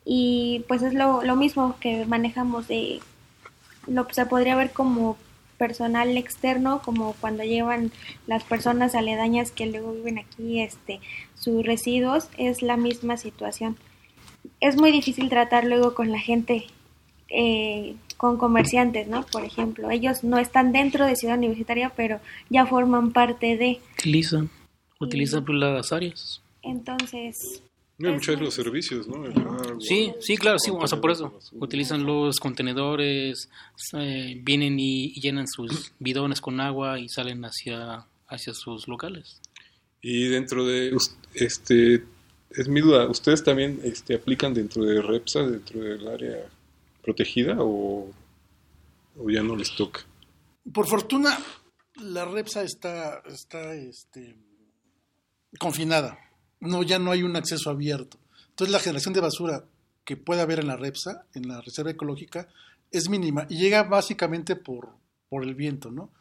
Y 0.06 0.66
pues 0.68 0.82
es 0.82 0.94
lo, 0.94 1.24
lo 1.24 1.36
mismo 1.36 1.76
que 1.80 2.06
manejamos 2.06 2.68
de, 2.68 3.00
lo 3.88 4.08
se 4.12 4.26
podría 4.26 4.56
ver 4.56 4.72
como 4.72 5.18
personal 5.58 6.18
externo, 6.18 6.82
como 6.84 7.14
cuando 7.14 7.44
llevan 7.44 7.92
las 8.26 8.44
personas 8.44 8.96
aledañas 8.96 9.52
que 9.52 9.68
luego 9.68 9.92
viven 9.92 10.18
aquí 10.18 10.62
este, 10.62 11.02
sus 11.36 11.64
residuos, 11.66 12.30
es 12.38 12.62
la 12.62 12.78
misma 12.78 13.18
situación. 13.18 13.78
Es 14.62 14.78
muy 14.78 14.92
difícil 14.92 15.30
tratar 15.30 15.66
luego 15.66 15.94
con 15.94 16.12
la 16.12 16.20
gente, 16.20 16.66
eh, 17.28 17.96
con 18.16 18.38
comerciantes, 18.38 19.08
¿no? 19.08 19.26
Por 19.26 19.44
ejemplo, 19.44 19.92
ellos 19.92 20.24
no 20.24 20.40
están 20.40 20.72
dentro 20.72 21.06
de 21.06 21.18
Ciudad 21.18 21.38
Universitaria, 21.38 21.92
pero 21.96 22.20
ya 22.50 22.66
forman 22.66 23.12
parte 23.12 23.58
de... 23.58 23.80
Utilizan, 24.00 24.50
utilizan 25.00 25.46
pues, 25.46 25.58
las 25.58 25.92
áreas. 25.92 26.42
Entonces, 26.62 27.64
no, 28.00 28.14
muchos 28.14 28.38
de 28.38 28.46
los 28.46 28.54
servicios, 28.54 29.08
¿no? 29.08 29.26
sí, 29.82 30.14
sí, 30.22 30.38
claro, 30.38 30.58
sí, 30.58 30.72
o 30.74 30.88
sea, 30.88 31.02
por 31.02 31.12
eso. 31.12 31.38
Utilizan 31.54 32.06
los 32.06 32.40
contenedores, 32.40 33.50
eh, 33.98 34.40
vienen 34.42 34.80
y, 34.80 35.14
llenan 35.20 35.48
sus 35.48 35.92
bidones 36.00 36.40
con 36.40 36.62
agua 36.62 36.98
y 37.00 37.10
salen 37.10 37.44
hacia, 37.44 38.06
hacia 38.28 38.54
sus 38.54 38.88
locales. 38.88 39.42
Y 40.02 40.30
dentro 40.30 40.66
de, 40.66 40.96
este, 41.34 42.04
es 42.52 42.68
mi 42.70 42.80
duda, 42.80 43.06
¿ustedes 43.10 43.44
también 43.44 43.82
este, 43.84 44.16
aplican 44.16 44.54
dentro 44.54 44.86
de 44.86 45.02
REPSA, 45.02 45.48
dentro 45.48 45.82
del 45.82 46.08
área 46.08 46.38
protegida 47.04 47.58
o, 47.60 48.10
o 49.18 49.30
ya 49.30 49.44
no 49.44 49.58
les 49.58 49.76
toca? 49.76 50.06
Por 50.74 50.88
fortuna, 50.88 51.38
la 52.02 52.24
REPSA 52.24 52.64
está, 52.64 53.22
está 53.28 53.74
este, 53.74 54.38
confinada 55.58 56.20
no, 56.60 56.84
ya 56.84 57.00
no 57.00 57.12
hay 57.12 57.24
un 57.24 57.36
acceso 57.36 57.70
abierto. 57.70 58.18
Entonces 58.50 58.72
la 58.72 58.80
generación 58.80 59.14
de 59.14 59.22
basura 59.22 59.66
que 60.04 60.18
puede 60.18 60.42
haber 60.42 60.60
en 60.60 60.68
la 60.68 60.76
REPSA, 60.76 61.26
en 61.34 61.48
la 61.48 61.62
Reserva 61.62 61.92
Ecológica, 61.92 62.48
es 62.92 63.10
mínima 63.10 63.46
y 63.50 63.58
llega 63.58 63.84
básicamente 63.84 64.56
por, 64.56 64.90
por 65.30 65.44
el 65.44 65.56
viento, 65.56 65.92
¿no? 65.92 66.12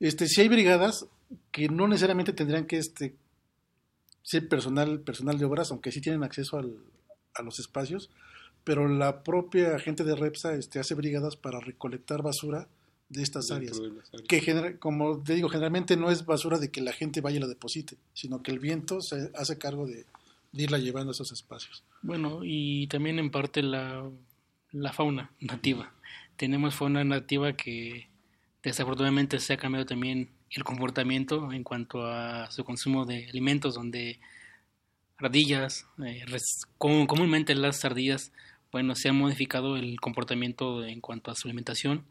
Este, 0.00 0.26
si 0.26 0.40
hay 0.40 0.48
brigadas 0.48 1.06
que 1.50 1.68
no 1.68 1.86
necesariamente 1.86 2.32
tendrían 2.32 2.66
que 2.66 2.78
este, 2.78 3.14
ser 4.22 4.48
personal, 4.48 5.00
personal 5.00 5.38
de 5.38 5.44
obras, 5.44 5.70
aunque 5.70 5.92
sí 5.92 6.00
tienen 6.00 6.24
acceso 6.24 6.58
al, 6.58 6.76
a 7.34 7.42
los 7.42 7.60
espacios, 7.60 8.10
pero 8.64 8.88
la 8.88 9.22
propia 9.22 9.78
gente 9.78 10.04
de 10.04 10.16
REPSA 10.16 10.54
este, 10.54 10.80
hace 10.80 10.94
brigadas 10.94 11.36
para 11.36 11.60
recolectar 11.60 12.22
basura 12.22 12.68
de 13.12 13.22
estas 13.22 13.50
áreas. 13.50 13.80
Que, 14.26 14.76
como 14.78 15.22
te 15.22 15.34
digo, 15.34 15.48
generalmente 15.48 15.96
no 15.96 16.10
es 16.10 16.24
basura 16.24 16.58
de 16.58 16.70
que 16.70 16.80
la 16.80 16.92
gente 16.92 17.20
vaya 17.20 17.36
y 17.36 17.40
la 17.40 17.46
deposite, 17.46 17.96
sino 18.14 18.42
que 18.42 18.50
el 18.50 18.58
viento 18.58 19.00
se 19.02 19.30
hace 19.34 19.58
cargo 19.58 19.86
de, 19.86 20.06
irla 20.52 20.78
llevando 20.78 21.10
a 21.10 21.12
esos 21.12 21.30
espacios. 21.32 21.84
Bueno, 22.02 22.40
y 22.42 22.86
también 22.88 23.18
en 23.18 23.30
parte 23.30 23.62
la, 23.62 24.08
la 24.72 24.92
fauna 24.92 25.30
nativa. 25.40 25.92
Tenemos 26.36 26.74
fauna 26.74 27.04
nativa 27.04 27.52
que 27.52 28.08
desafortunadamente 28.62 29.38
se 29.40 29.52
ha 29.52 29.56
cambiado 29.56 29.86
también 29.86 30.30
el 30.50 30.64
comportamiento 30.64 31.52
en 31.52 31.64
cuanto 31.64 32.06
a 32.06 32.50
su 32.50 32.64
consumo 32.64 33.04
de 33.04 33.28
alimentos, 33.28 33.74
donde 33.74 34.20
ardillas, 35.18 35.86
eh, 36.04 36.24
comúnmente 36.78 37.54
las 37.54 37.84
ardillas, 37.84 38.32
bueno, 38.70 38.94
se 38.94 39.10
ha 39.10 39.12
modificado 39.12 39.76
el 39.76 40.00
comportamiento 40.00 40.84
en 40.84 41.00
cuanto 41.00 41.30
a 41.30 41.34
su 41.34 41.46
alimentación 41.46 42.06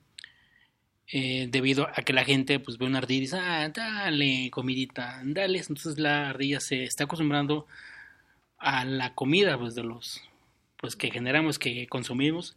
eh, 1.13 1.47
debido 1.49 1.87
a 1.89 2.01
que 2.03 2.13
la 2.13 2.23
gente 2.23 2.59
pues 2.59 2.77
ve 2.77 2.85
una 2.85 2.99
ardilla 2.99 3.17
y 3.17 3.21
dice, 3.21 3.37
ah, 3.37 3.69
dale 3.69 4.49
comidita, 4.51 5.21
dale. 5.25 5.59
Entonces 5.59 5.97
la 5.99 6.29
ardilla 6.29 6.59
se 6.59 6.83
está 6.83 7.03
acostumbrando 7.05 7.67
a 8.57 8.85
la 8.85 9.13
comida 9.15 9.57
pues 9.57 9.75
de 9.75 9.83
los 9.83 10.21
pues 10.77 10.95
que 10.95 11.11
generamos, 11.11 11.59
que 11.59 11.87
consumimos 11.87 12.55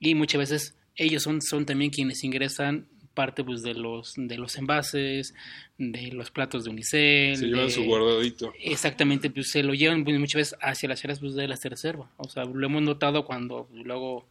y 0.00 0.14
muchas 0.14 0.38
veces 0.40 0.76
ellos 0.96 1.22
son, 1.22 1.40
son 1.40 1.64
también 1.64 1.90
quienes 1.90 2.22
ingresan 2.24 2.86
parte 3.14 3.44
pues 3.44 3.62
de 3.62 3.74
los 3.74 4.14
de 4.16 4.36
los 4.38 4.56
envases, 4.56 5.34
de 5.78 6.08
los 6.12 6.30
platos 6.30 6.64
de 6.64 6.70
unicel. 6.70 7.36
Se 7.36 7.46
llevan 7.46 7.66
de- 7.66 7.72
su 7.72 7.84
guardadito. 7.84 8.52
Exactamente, 8.58 9.30
pues 9.30 9.50
se 9.50 9.62
lo 9.62 9.74
llevan 9.74 10.02
pues, 10.04 10.18
muchas 10.18 10.38
veces 10.38 10.58
hacia 10.62 10.88
las 10.88 11.04
áreas 11.04 11.20
pues, 11.20 11.34
de 11.34 11.46
la 11.46 11.56
reserva. 11.62 12.10
O 12.16 12.28
sea, 12.28 12.44
lo 12.46 12.66
hemos 12.66 12.82
notado 12.82 13.24
cuando 13.26 13.66
pues, 13.70 13.84
luego 13.84 14.26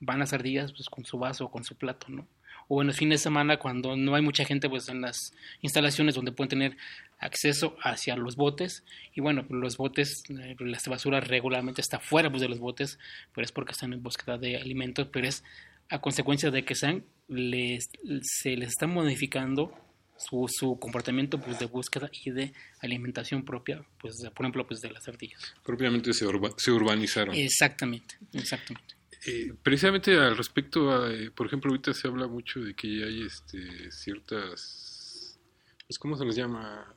van 0.00 0.18
las 0.18 0.32
ardillas 0.32 0.72
pues 0.72 0.88
con 0.88 1.04
su 1.04 1.18
vaso 1.18 1.44
o 1.44 1.50
con 1.50 1.62
su 1.64 1.76
plato, 1.76 2.06
¿no? 2.08 2.26
O 2.68 2.80
en 2.80 2.88
los 2.88 2.96
fines 2.96 3.20
de 3.20 3.22
semana 3.24 3.58
cuando 3.58 3.96
no 3.96 4.14
hay 4.14 4.22
mucha 4.22 4.44
gente 4.44 4.68
pues 4.68 4.88
en 4.88 5.00
las 5.02 5.32
instalaciones 5.60 6.14
donde 6.14 6.32
pueden 6.32 6.48
tener 6.50 6.76
acceso 7.18 7.76
hacia 7.82 8.16
los 8.16 8.36
botes 8.36 8.84
y 9.14 9.20
bueno, 9.20 9.46
pues, 9.46 9.60
los 9.60 9.76
botes, 9.76 10.22
eh, 10.30 10.56
la 10.58 10.78
basura 10.88 11.20
regularmente 11.20 11.80
está 11.80 12.00
fuera 12.00 12.30
pues, 12.30 12.40
de 12.42 12.48
los 12.48 12.58
botes, 12.58 12.98
pero 13.34 13.44
es 13.44 13.52
porque 13.52 13.72
están 13.72 13.92
en 13.92 14.02
búsqueda 14.02 14.38
de 14.38 14.56
alimentos, 14.56 15.08
pero 15.12 15.28
es 15.28 15.44
a 15.88 16.00
consecuencia 16.00 16.50
de 16.50 16.64
que 16.64 16.74
sean, 16.74 17.04
les, 17.28 17.90
se 18.22 18.56
les 18.56 18.70
está 18.70 18.86
modificando 18.86 19.72
su, 20.16 20.46
su 20.48 20.78
comportamiento 20.78 21.38
pues, 21.40 21.58
de 21.58 21.66
búsqueda 21.66 22.08
y 22.24 22.30
de 22.30 22.52
alimentación 22.80 23.44
propia, 23.44 23.84
pues 24.00 24.14
de- 24.22 24.30
por 24.30 24.44
ejemplo, 24.46 24.66
pues 24.66 24.80
de 24.80 24.90
las 24.90 25.06
ardillas. 25.08 25.54
Propiamente 25.64 26.12
se, 26.14 26.24
urba- 26.26 26.54
se 26.56 26.70
urbanizaron. 26.70 27.34
Exactamente, 27.34 28.16
exactamente. 28.32 28.94
Eh, 29.26 29.54
precisamente 29.62 30.16
al 30.18 30.36
respecto, 30.36 30.90
a, 30.90 31.12
eh, 31.12 31.30
por 31.30 31.46
ejemplo, 31.46 31.70
ahorita 31.70 31.94
se 31.94 32.08
habla 32.08 32.26
mucho 32.26 32.60
de 32.60 32.74
que 32.74 32.88
hay 33.04 33.22
este, 33.22 33.90
ciertas, 33.92 35.38
pues, 35.86 35.98
¿cómo 35.98 36.16
se 36.16 36.24
les 36.24 36.34
llama? 36.34 36.94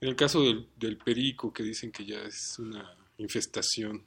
En 0.00 0.08
el 0.08 0.16
caso 0.16 0.42
del, 0.42 0.66
del 0.76 0.96
perico, 0.96 1.52
que 1.52 1.62
dicen 1.62 1.92
que 1.92 2.04
ya 2.04 2.20
es 2.22 2.58
una 2.58 2.96
infestación. 3.18 4.02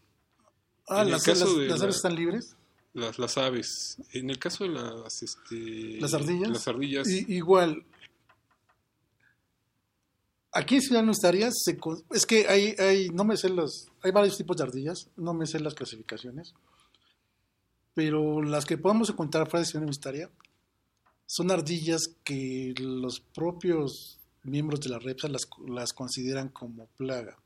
Ah, 0.89 1.01
En 1.01 1.07
el 1.07 1.11
las, 1.13 1.23
caso 1.23 1.45
las- 1.45 1.57
de 1.57 1.67
las 1.67 1.79
la- 1.79 1.83
aves 1.85 1.95
están 1.95 2.15
libres. 2.15 2.55
Las, 2.93 3.17
las 3.17 3.37
aves. 3.37 3.97
En 4.11 4.29
el 4.29 4.37
caso 4.37 4.65
de 4.65 4.69
las, 4.71 5.23
este, 5.23 5.99
Las 6.01 6.13
ardillas. 6.13 6.49
Las 6.49 6.67
ardillas. 6.67 7.07
Igual. 7.07 7.83
Aquí 10.51 10.75
en 10.75 10.81
Ciudad 10.81 11.01
Nustaria 11.03 11.49
se 11.51 11.79
es 12.11 12.25
que 12.27 12.47
hay, 12.47 12.75
hay, 12.77 13.09
no 13.09 13.23
me 13.23 13.35
sé 13.37 13.49
las, 13.49 13.87
hay 14.03 14.11
varios 14.11 14.37
tipos 14.37 14.55
de 14.57 14.63
ardillas, 14.63 15.09
no 15.15 15.33
me 15.33 15.47
sé 15.47 15.59
las 15.59 15.73
clasificaciones, 15.73 16.53
pero 17.93 18.41
las 18.41 18.65
que 18.65 18.77
podemos 18.77 19.09
encontrar 19.09 19.49
fuera 19.49 19.61
de 19.61 19.69
Ciudad 19.71 19.85
Nustaria 19.85 20.29
son 21.25 21.51
ardillas 21.51 22.01
que 22.23 22.73
los 22.79 23.19
propios 23.19 24.19
miembros 24.43 24.81
de 24.81 24.89
la 24.89 24.99
REPSA 24.99 25.29
las, 25.29 25.47
las 25.67 25.93
consideran 25.93 26.49
como 26.49 26.87
plaga. 26.97 27.37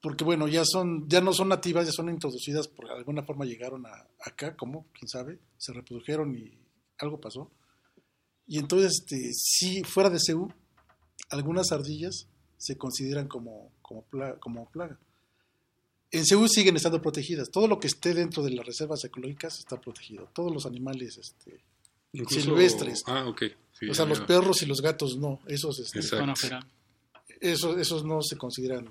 Porque 0.00 0.24
bueno, 0.24 0.48
ya 0.48 0.64
son, 0.64 1.08
ya 1.08 1.20
no 1.20 1.32
son 1.32 1.48
nativas, 1.48 1.86
ya 1.86 1.92
son 1.92 2.08
introducidas, 2.08 2.66
por 2.66 2.90
alguna 2.90 3.22
forma 3.22 3.44
llegaron 3.44 3.86
a, 3.86 4.08
acá, 4.24 4.56
como, 4.56 4.86
quién 4.92 5.08
sabe, 5.08 5.38
se 5.56 5.72
reprodujeron 5.72 6.34
y 6.36 6.58
algo 6.98 7.20
pasó. 7.20 7.50
Y 8.46 8.58
entonces, 8.58 9.00
este, 9.00 9.30
sí, 9.32 9.84
fuera 9.84 10.10
de 10.10 10.18
CEU, 10.18 10.48
algunas 11.30 11.70
ardillas 11.70 12.26
se 12.58 12.76
consideran 12.76 13.28
como, 13.28 13.72
como, 13.80 14.02
pla- 14.02 14.38
como 14.40 14.68
plaga. 14.70 14.98
En 16.12 16.24
CEU 16.26 16.46
siguen 16.46 16.76
estando 16.76 17.00
protegidas. 17.02 17.50
Todo 17.50 17.66
lo 17.66 17.80
que 17.80 17.86
esté 17.88 18.14
dentro 18.14 18.42
de 18.42 18.50
las 18.50 18.64
reservas 18.66 19.02
ecológicas 19.04 19.58
está 19.58 19.80
protegido. 19.80 20.28
Todos 20.34 20.52
los 20.52 20.66
animales 20.66 21.16
este, 21.18 21.58
Incluso- 22.12 22.42
silvestres. 22.42 23.02
Ah, 23.06 23.26
ok. 23.26 23.42
Sí, 23.72 23.88
o 23.88 23.94
sea, 23.94 24.04
los 24.04 24.20
perros 24.20 24.62
y 24.62 24.66
los 24.66 24.80
gatos 24.82 25.16
no. 25.16 25.40
Esos, 25.46 25.78
este, 25.80 26.00
esos, 27.40 27.78
esos 27.78 28.04
no 28.04 28.22
se 28.22 28.36
consideran 28.36 28.88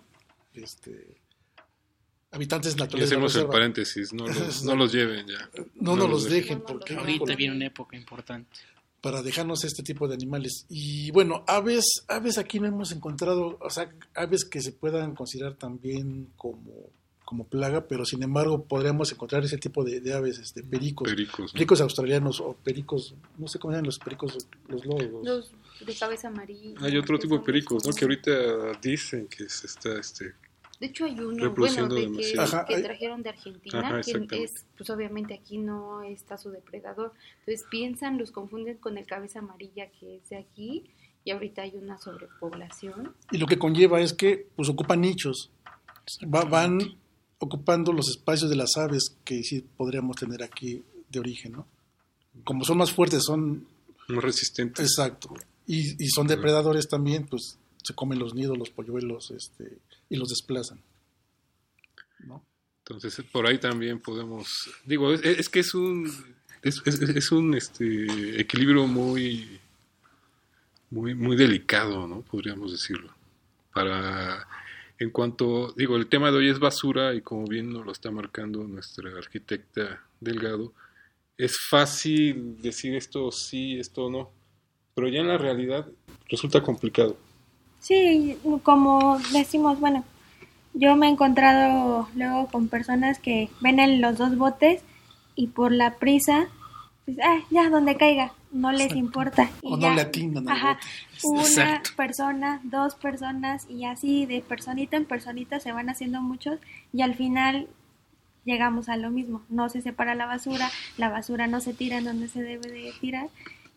este, 0.54 1.16
habitantes 2.32 2.74
Y 2.74 2.78
naturales. 2.78 3.10
de 3.10 3.16
la 3.16 3.26
hacemos 3.26 3.36
el 3.44 3.48
paréntesis, 3.50 4.14
no 4.14 4.28
los, 4.28 4.64
no 4.64 4.76
los 4.76 4.92
lleven 4.92 5.28
ya. 5.28 5.50
No, 5.76 5.96
no 5.96 6.08
los 6.08 6.26
dejen, 6.26 6.60
No, 6.60 6.64
los 6.64 6.72
porque 6.72 6.94
dejen. 6.96 7.08
ahorita 7.10 7.36
viene 7.36 7.56
una 7.56 7.68
época 7.68 7.96
importante. 7.96 8.50
para 9.00 9.22
dejarnos 9.24 9.64
este 9.64 9.82
tipo 9.84 10.08
de 10.08 10.14
animales. 10.16 10.66
Y 10.70 11.10
bueno, 11.12 11.44
aves, 11.48 12.04
aves 12.08 12.38
aquí 12.38 12.60
no 12.60 12.68
hemos 12.68 12.92
encontrado, 12.92 13.58
o 13.62 13.70
sea, 13.70 13.92
aves 14.16 14.46
que 14.46 14.62
se 14.62 14.72
puedan 14.74 15.16
considerar 15.16 15.56
también 15.56 16.30
como, 16.36 16.90
como 17.32 17.46
plaga, 17.46 17.88
pero 17.88 18.04
sin 18.04 18.22
embargo 18.24 18.66
podríamos 18.66 19.10
encontrar 19.10 19.42
ese 19.46 19.58
tipo 19.58 19.86
de, 19.86 20.02
de 20.02 20.14
aves, 20.14 20.38
este, 20.38 20.64
pericos, 20.64 21.10
Pericos. 21.10 21.40
¿no? 21.40 21.54
pericos 21.54 21.80
australianos 21.80 22.42
o 22.42 22.58
pericos, 22.62 23.16
no 23.38 23.48
sé 23.48 23.58
cómo 23.58 23.72
se 23.72 23.78
llaman 23.78 23.86
los 23.86 24.00
pericos, 24.00 24.50
los 24.68 24.86
lobos. 24.86 25.26
Los 25.26 25.52
de 25.88 25.96
cabeza 25.96 26.28
amarilla. 26.28 26.76
Hay 26.82 26.98
otro 26.98 27.18
tipo 27.18 27.38
de 27.38 27.44
pericos, 27.46 27.88
¿no? 27.88 27.94
Que 27.94 28.04
ahorita 28.04 28.32
dicen 28.82 29.28
que 29.30 29.48
se 29.48 29.68
está, 29.68 29.98
este, 29.98 30.34
De 30.82 30.88
hecho 30.88 31.06
hay 31.06 31.14
uno, 31.14 31.28
bueno, 31.30 31.44
reproduciendo 31.46 31.96
de 31.96 32.02
que, 32.02 32.08
demasiado. 32.10 32.42
Ajá, 32.42 32.66
que 32.66 32.76
hay- 32.76 32.84
trajeron 32.84 33.24
de 33.24 33.30
Argentina, 33.30 33.80
Ajá, 33.80 34.02
que 34.02 34.44
es, 34.44 34.66
pues 34.78 34.90
obviamente 34.90 35.34
aquí 35.34 35.58
no 35.58 36.02
está 36.04 36.38
su 36.38 36.50
depredador. 36.52 37.14
Entonces 37.46 37.66
piensan, 37.72 38.18
los 38.18 38.32
confunden 38.32 38.76
con 38.76 38.98
el 38.98 39.06
cabeza 39.06 39.40
amarilla 39.40 39.90
que 39.90 40.18
es 40.18 40.28
de 40.28 40.36
aquí 40.36 40.84
y 41.24 41.32
ahorita 41.32 41.62
hay 41.62 41.76
una 41.78 41.98
sobrepoblación. 41.98 43.16
Y 43.32 43.38
lo 43.38 43.46
que 43.48 43.58
conlleva 43.58 44.02
es 44.02 44.12
que 44.14 44.50
pues 44.58 44.68
ocupan 44.68 45.00
nichos, 45.00 45.50
Va- 46.24 46.44
van 46.44 46.80
ocupando 47.42 47.92
los 47.92 48.10
espacios 48.10 48.50
de 48.50 48.56
las 48.56 48.78
aves 48.78 49.16
que 49.26 49.44
sí 49.44 49.66
podríamos 49.76 50.16
tener 50.16 50.44
aquí 50.44 50.84
de 51.10 51.20
origen, 51.20 51.52
¿no? 51.54 51.68
Como 52.44 52.64
son 52.64 52.78
más 52.78 52.92
fuertes, 52.94 53.24
son 53.26 53.68
más 54.08 54.24
resistentes. 54.24 54.86
Exacto. 54.86 55.34
Y, 55.68 56.02
y 56.04 56.08
son 56.10 56.28
depredadores 56.28 56.88
también, 56.88 57.28
pues 57.28 57.58
se 57.84 57.94
comen 57.94 58.20
los 58.20 58.34
nidos, 58.36 58.58
los 58.58 58.70
polluelos, 58.70 59.32
este, 59.32 59.78
y 60.10 60.16
los 60.16 60.30
desplazan. 60.30 60.80
¿no? 62.20 62.44
Entonces, 62.86 63.24
por 63.32 63.48
ahí 63.48 63.58
también 63.60 64.00
podemos, 64.00 64.48
digo, 64.86 65.12
es, 65.14 65.22
es 65.24 65.50
que 65.50 65.60
es 65.62 65.74
un, 65.74 66.06
es, 66.62 66.82
es- 66.86 67.02
es 67.02 67.32
un 67.32 67.56
este, 67.56 68.40
equilibrio 68.40 68.86
muy, 68.88 69.60
muy, 70.92 71.16
muy 71.16 71.36
delicado, 71.36 72.08
¿no? 72.08 72.22
Podríamos 72.22 72.72
decirlo. 72.72 73.14
Para, 73.74 74.46
en 75.02 75.10
cuanto, 75.10 75.74
digo, 75.76 75.96
el 75.96 76.06
tema 76.06 76.30
de 76.30 76.38
hoy 76.38 76.50
es 76.50 76.60
basura 76.60 77.16
y 77.16 77.22
como 77.22 77.48
bien 77.48 77.74
nos 77.74 77.84
lo 77.84 77.92
está 77.92 78.12
marcando 78.12 78.64
nuestra 78.66 79.10
arquitecta 79.18 80.00
Delgado, 80.20 80.74
es 81.40 81.60
fácil 81.60 82.62
decir 82.62 82.94
esto 82.94 83.32
sí, 83.32 83.80
esto 83.80 84.12
no, 84.12 84.30
pero 84.94 85.08
ya 85.08 85.22
en 85.22 85.28
la 85.28 85.40
realidad 85.40 85.88
resulta 86.30 86.62
complicado. 86.62 87.18
Sí, 87.80 88.38
como 88.62 89.18
decimos, 89.34 89.80
bueno, 89.80 90.06
yo 90.76 90.96
me 90.96 91.08
he 91.08 91.10
encontrado 91.10 92.08
luego 92.16 92.46
con 92.50 92.68
personas 92.68 93.18
que 93.18 93.50
ven 93.60 93.80
en 93.80 94.02
los 94.02 94.20
dos 94.20 94.38
botes 94.38 94.84
y 95.34 95.48
por 95.48 95.72
la 95.72 95.98
prisa, 95.98 96.48
pues, 97.06 97.18
ah, 97.24 97.40
ya 97.50 97.72
donde 97.72 97.98
caiga, 97.98 98.34
no 98.52 98.72
les 98.72 98.96
importa. 98.96 99.50
Y 99.62 99.74
O 99.74 99.78
no 99.78 99.84
ya. 99.84 99.96
le 99.96 100.02
atinan 100.02 100.50
Ajá, 100.50 100.80
una 101.24 101.42
Exacto. 101.44 101.92
persona, 101.96 102.60
dos 102.64 102.96
personas 102.96 103.66
y 103.70 103.86
así 103.86 104.26
de 104.26 104.42
personita 104.42 104.98
en 104.98 105.06
personita 105.06 105.60
se 105.60 105.72
van 105.72 105.90
haciendo 105.90 106.22
muchos 106.22 106.60
y 106.94 107.02
al 107.02 107.16
final 107.16 107.68
llegamos 108.44 108.90
a 108.90 108.98
lo 108.98 109.12
mismo, 109.12 109.44
no 109.50 109.70
se 109.70 109.82
separa 109.82 110.16
la 110.16 110.26
basura, 110.26 110.70
la 110.98 111.10
basura 111.10 111.48
no 111.48 111.62
se 111.62 111.74
tira 111.74 111.98
en 112.00 112.06
donde 112.06 112.28
se 112.28 112.42
debe 112.42 112.70
de 112.72 112.92
tirar 113.00 113.30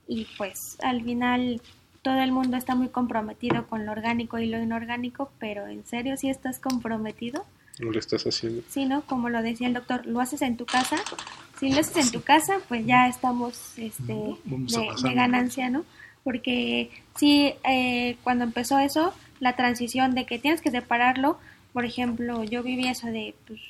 y 0.09 0.27
pues 0.39 0.79
al 0.83 1.03
final 1.03 1.61
todo 2.03 2.19
el 2.21 2.33
mundo 2.33 2.57
está 2.57 2.75
muy 2.75 2.89
comprometido 2.89 3.67
con 3.67 3.87
lo 3.87 3.93
orgánico 3.93 4.39
y 4.39 4.47
lo 4.47 4.61
inorgánico, 4.63 5.31
pero 5.39 5.67
en 5.69 5.85
serio 5.87 6.17
si 6.17 6.29
estás 6.31 6.59
comprometido, 6.61 7.45
No 7.81 7.91
lo 7.91 7.99
estás 7.99 8.25
haciendo. 8.25 8.63
sí, 8.69 8.85
¿no? 8.85 9.03
Como 9.03 9.29
lo 9.29 9.43
decía 9.43 9.67
el 9.67 9.75
doctor, 9.75 10.07
lo 10.07 10.21
haces 10.21 10.43
en 10.43 10.57
tu 10.57 10.65
casa, 10.65 10.97
si 11.59 11.71
lo 11.71 11.81
haces 11.81 12.07
en 12.07 12.13
tu 12.13 12.23
casa, 12.23 12.59
pues 12.69 12.87
ya 12.87 13.09
estamos 13.09 13.77
este, 13.77 14.15
de 14.15 15.15
ganancia, 15.15 15.71
¿no? 15.71 15.85
Porque 16.23 16.91
sí, 17.17 17.55
eh, 17.69 18.17
cuando 18.23 18.45
empezó 18.45 18.79
eso, 18.79 19.13
la 19.41 19.57
transición 19.57 20.15
de 20.15 20.25
que 20.25 20.39
tienes 20.39 20.61
que 20.61 20.71
separarlo, 20.71 21.39
por 21.73 21.85
ejemplo, 21.85 22.45
yo 22.45 22.63
viví 22.63 22.87
eso 22.87 23.09
de, 23.09 23.35
pues, 23.47 23.61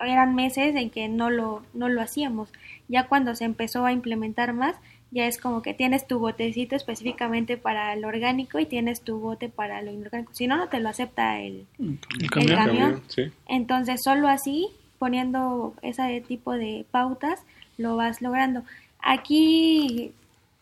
eran 0.00 0.34
meses 0.34 0.74
en 0.76 0.90
que 0.90 1.08
no 1.08 1.30
lo, 1.30 1.64
no 1.72 1.88
lo 1.88 2.00
hacíamos. 2.02 2.50
Ya 2.88 3.08
cuando 3.08 3.34
se 3.34 3.44
empezó 3.44 3.86
a 3.86 3.92
implementar 3.92 4.52
más, 4.52 4.76
ya 5.14 5.26
es 5.26 5.38
como 5.40 5.62
que 5.62 5.74
tienes 5.74 6.06
tu 6.08 6.18
botecito 6.18 6.74
específicamente 6.74 7.56
para 7.56 7.94
lo 7.94 8.08
orgánico 8.08 8.58
y 8.58 8.66
tienes 8.66 9.00
tu 9.02 9.20
bote 9.20 9.48
para 9.48 9.80
lo 9.80 9.92
inorgánico. 9.92 10.34
Si 10.34 10.48
no, 10.48 10.56
no 10.56 10.68
te 10.68 10.80
lo 10.80 10.88
acepta 10.88 11.40
el, 11.40 11.66
El 11.78 11.98
el 12.20 12.30
camión. 12.30 12.56
camión. 12.56 13.02
Sí. 13.06 13.22
Entonces, 13.46 14.00
solo 14.02 14.26
así, 14.26 14.68
poniendo 14.98 15.74
ese 15.82 16.20
tipo 16.26 16.52
de 16.52 16.84
pautas, 16.90 17.40
lo 17.78 17.94
vas 17.94 18.20
logrando. 18.20 18.64
Aquí, 18.98 20.12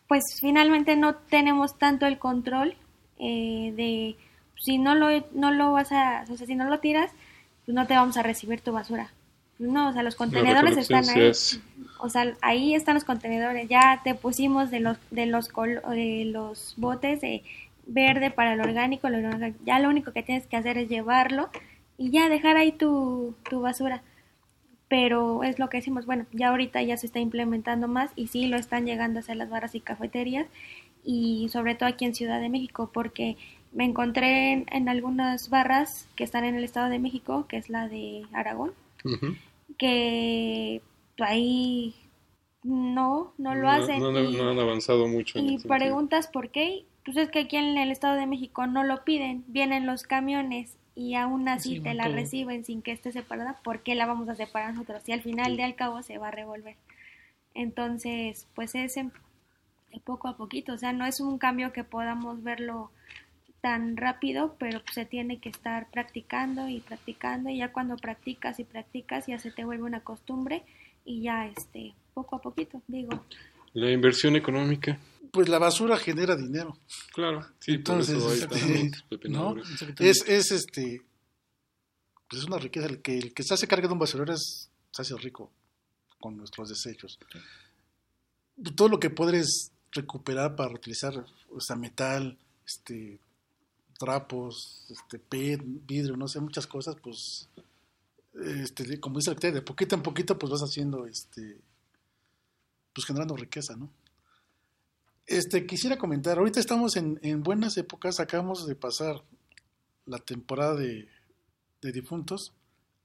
pues 0.06 0.22
finalmente 0.38 0.96
no 0.96 1.14
tenemos 1.14 1.78
tanto 1.78 2.04
el 2.04 2.18
control 2.18 2.74
eh, 3.18 3.72
de 3.74 4.16
si 4.56 4.76
no 4.76 4.94
lo, 4.94 5.08
no 5.32 5.50
lo 5.50 5.72
vas 5.72 5.90
a, 5.92 6.24
o 6.28 6.36
sea, 6.36 6.46
si 6.46 6.54
no 6.54 6.66
lo 6.66 6.78
tiras, 6.78 7.10
pues 7.64 7.74
no 7.74 7.86
te 7.86 7.94
vamos 7.94 8.18
a 8.18 8.22
recibir 8.22 8.60
tu 8.60 8.72
basura. 8.72 9.10
No, 9.62 9.88
o 9.88 9.92
sea, 9.92 10.02
los 10.02 10.14
contenedores 10.16 10.76
están 10.76 11.04
ahí. 11.08 11.16
O 12.00 12.08
sea, 12.08 12.34
ahí 12.40 12.74
están 12.74 12.94
los 12.94 13.04
contenedores. 13.04 13.68
Ya 13.68 14.00
te 14.04 14.14
pusimos 14.14 14.70
de 14.70 14.80
los 14.80 14.98
de 15.10 15.26
los 15.26 15.48
col- 15.48 15.82
de 15.90 16.24
los 16.26 16.74
botes 16.76 17.20
de 17.20 17.42
verde 17.86 18.30
para 18.30 18.56
lo 18.56 18.64
orgánico, 18.64 19.08
lo 19.08 19.18
inorgánico. 19.18 19.58
Ya 19.64 19.78
lo 19.78 19.88
único 19.88 20.12
que 20.12 20.22
tienes 20.22 20.46
que 20.46 20.56
hacer 20.56 20.78
es 20.78 20.88
llevarlo 20.88 21.48
y 21.98 22.10
ya 22.10 22.28
dejar 22.28 22.56
ahí 22.56 22.72
tu, 22.72 23.34
tu 23.48 23.60
basura. 23.60 24.02
pero 24.88 25.42
es 25.42 25.58
lo 25.58 25.68
que 25.70 25.78
decimos, 25.78 26.04
bueno, 26.04 26.26
ya 26.32 26.48
ahorita 26.50 26.82
ya 26.82 26.96
se 26.98 27.06
está 27.06 27.18
implementando 27.18 27.88
más 27.88 28.10
y 28.14 28.26
sí 28.26 28.46
lo 28.46 28.56
están 28.58 28.84
llegando 28.84 29.18
a 29.18 29.22
hacer 29.22 29.36
las 29.36 29.48
barras 29.48 29.74
y 29.74 29.80
cafeterías 29.80 30.46
y 31.04 31.48
sobre 31.50 31.74
todo 31.74 31.88
aquí 31.88 32.04
en 32.04 32.14
Ciudad 32.14 32.40
de 32.40 32.50
México, 32.50 32.90
porque 32.92 33.36
me 33.72 33.84
encontré 33.86 34.66
en, 34.70 34.88
algunas 34.90 35.48
barras 35.48 36.06
que 36.14 36.24
están 36.24 36.44
en 36.44 36.56
el 36.56 36.64
Estado 36.64 36.90
de 36.90 36.98
México, 36.98 37.46
que 37.48 37.56
es 37.56 37.70
la 37.70 37.88
de 37.88 38.24
Aragón, 38.34 38.72
que 39.78 40.82
ahí 41.18 41.94
no, 42.62 43.32
no 43.38 43.54
lo 43.54 43.68
hacen. 43.68 44.00
No, 44.00 44.08
han 44.08 44.58
avanzado 44.58 45.08
mucho. 45.08 45.38
y 45.38 45.58
preguntas 45.58 46.26
por 46.28 46.50
qué, 46.50 46.84
pues 47.04 47.16
es 47.16 47.30
que 47.30 47.40
aquí 47.40 47.56
en 47.56 47.76
el 47.76 47.90
Estado 47.90 48.16
de 48.16 48.26
México 48.26 48.66
no 48.66 48.84
lo 48.84 49.04
piden, 49.04 49.44
vienen 49.48 49.86
los 49.86 50.04
camiones 50.04 50.76
y 50.94 51.14
aún 51.14 51.48
así 51.48 51.80
te 51.80 51.94
la 51.94 52.08
reciben 52.08 52.64
sin 52.64 52.82
que 52.82 52.92
esté 52.92 53.12
separada, 53.12 53.58
¿por 53.64 53.82
qué 53.82 53.94
la 53.94 54.06
vamos 54.06 54.28
a 54.28 54.34
separar 54.34 54.74
nosotros? 54.74 55.02
Y 55.06 55.12
al 55.12 55.22
final 55.22 55.56
de 55.56 55.64
al 55.64 55.74
cabo 55.74 56.02
se 56.02 56.18
va 56.18 56.28
a 56.28 56.32
revolver. 56.32 56.76
Entonces, 57.54 58.46
pues 58.54 58.74
es 58.74 58.96
poco 60.04 60.28
a 60.28 60.36
poquito, 60.36 60.74
o 60.74 60.78
sea, 60.78 60.92
no 60.92 61.06
es 61.06 61.20
un 61.20 61.38
cambio 61.38 61.72
que 61.72 61.84
podamos 61.84 62.42
verlo 62.42 62.90
tan 63.62 63.96
rápido, 63.96 64.56
pero 64.58 64.82
se 64.92 65.06
tiene 65.06 65.40
que 65.40 65.48
estar 65.48 65.88
practicando 65.90 66.68
y 66.68 66.80
practicando 66.80 67.48
y 67.48 67.58
ya 67.58 67.72
cuando 67.72 67.96
practicas 67.96 68.58
y 68.58 68.64
practicas 68.64 69.26
ya 69.28 69.38
se 69.38 69.52
te 69.52 69.64
vuelve 69.64 69.84
una 69.84 70.00
costumbre 70.00 70.64
y 71.04 71.22
ya 71.22 71.46
este 71.46 71.94
poco 72.12 72.36
a 72.36 72.42
poquito, 72.42 72.82
digo. 72.88 73.24
La 73.72 73.90
inversión 73.90 74.36
económica. 74.36 74.98
Pues 75.30 75.48
la 75.48 75.58
basura 75.58 75.96
genera 75.96 76.36
dinero. 76.36 76.76
Claro, 77.14 77.46
sí, 77.60 77.74
entonces 77.74 78.22
este, 78.22 79.28
¿no? 79.30 79.54
es, 79.98 80.28
es 80.28 80.50
este 80.50 81.00
pues 82.28 82.42
es 82.42 82.48
una 82.48 82.58
riqueza 82.58 82.86
el 82.86 83.00
que 83.00 83.16
el 83.16 83.32
que 83.32 83.44
se 83.44 83.54
hace 83.54 83.68
carga 83.68 83.86
de 83.86 83.92
un 83.92 83.98
basurero 84.00 84.34
es, 84.34 84.70
se 84.90 85.02
hace 85.02 85.16
rico 85.16 85.52
con 86.18 86.36
nuestros 86.36 86.68
desechos. 86.68 87.18
Todo 88.74 88.88
lo 88.88 88.98
que 88.98 89.10
puedes 89.10 89.70
recuperar 89.92 90.56
para 90.56 90.74
utilizar 90.74 91.12
o 91.50 91.60
sea, 91.60 91.76
metal, 91.76 92.36
este 92.66 93.20
trapos, 94.02 94.84
este 94.90 95.20
PET, 95.20 95.62
vidrio, 95.64 96.16
no 96.16 96.26
sé, 96.26 96.40
muchas 96.40 96.66
cosas, 96.66 96.96
pues 97.00 97.48
este, 98.44 98.98
como 98.98 99.18
dice 99.18 99.30
el 99.30 99.38
de 99.38 99.62
poquito 99.62 99.94
en 99.94 100.02
poquito 100.02 100.36
pues 100.38 100.50
vas 100.50 100.62
haciendo 100.62 101.06
este 101.06 101.60
pues 102.92 103.06
generando 103.06 103.36
riqueza, 103.36 103.76
¿no? 103.76 103.90
Este, 105.26 105.66
quisiera 105.66 105.98
comentar, 105.98 106.38
ahorita 106.38 106.58
estamos 106.58 106.96
en, 106.96 107.20
en 107.22 107.44
buenas 107.44 107.76
épocas, 107.76 108.18
acabamos 108.18 108.66
de 108.66 108.74
pasar 108.74 109.22
la 110.04 110.18
temporada 110.18 110.74
de, 110.74 111.08
de 111.80 111.92
difuntos. 111.92 112.52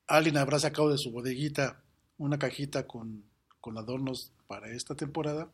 Alguien 0.07 0.37
habrá 0.37 0.59
sacado 0.59 0.89
de 0.89 0.97
su 0.97 1.11
bodeguita 1.11 1.83
una 2.17 2.39
cajita 2.39 2.87
con, 2.87 3.23
con 3.61 3.77
adornos 3.77 4.31
para 4.47 4.71
esta 4.71 4.95
temporada. 4.95 5.49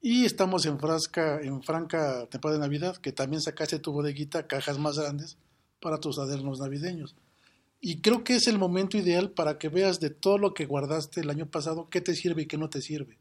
Y 0.00 0.24
estamos 0.24 0.66
en, 0.66 0.78
frasca, 0.78 1.40
en 1.40 1.62
franca 1.62 2.26
temporada 2.26 2.60
de 2.60 2.66
Navidad, 2.66 2.96
que 2.96 3.12
también 3.12 3.42
sacaste 3.42 3.78
tu 3.78 3.92
bodeguita, 3.92 4.46
cajas 4.46 4.78
más 4.78 4.98
grandes 4.98 5.36
para 5.80 5.98
tus 5.98 6.18
adornos 6.18 6.60
navideños. 6.60 7.16
Y 7.80 8.00
creo 8.00 8.24
que 8.24 8.36
es 8.36 8.46
el 8.46 8.58
momento 8.58 8.96
ideal 8.96 9.30
para 9.30 9.58
que 9.58 9.68
veas 9.68 10.00
de 10.00 10.10
todo 10.10 10.38
lo 10.38 10.54
que 10.54 10.66
guardaste 10.66 11.20
el 11.20 11.30
año 11.30 11.46
pasado, 11.46 11.88
qué 11.90 12.00
te 12.00 12.14
sirve 12.14 12.42
y 12.42 12.46
qué 12.46 12.58
no 12.58 12.70
te 12.70 12.80
sirve 12.80 13.18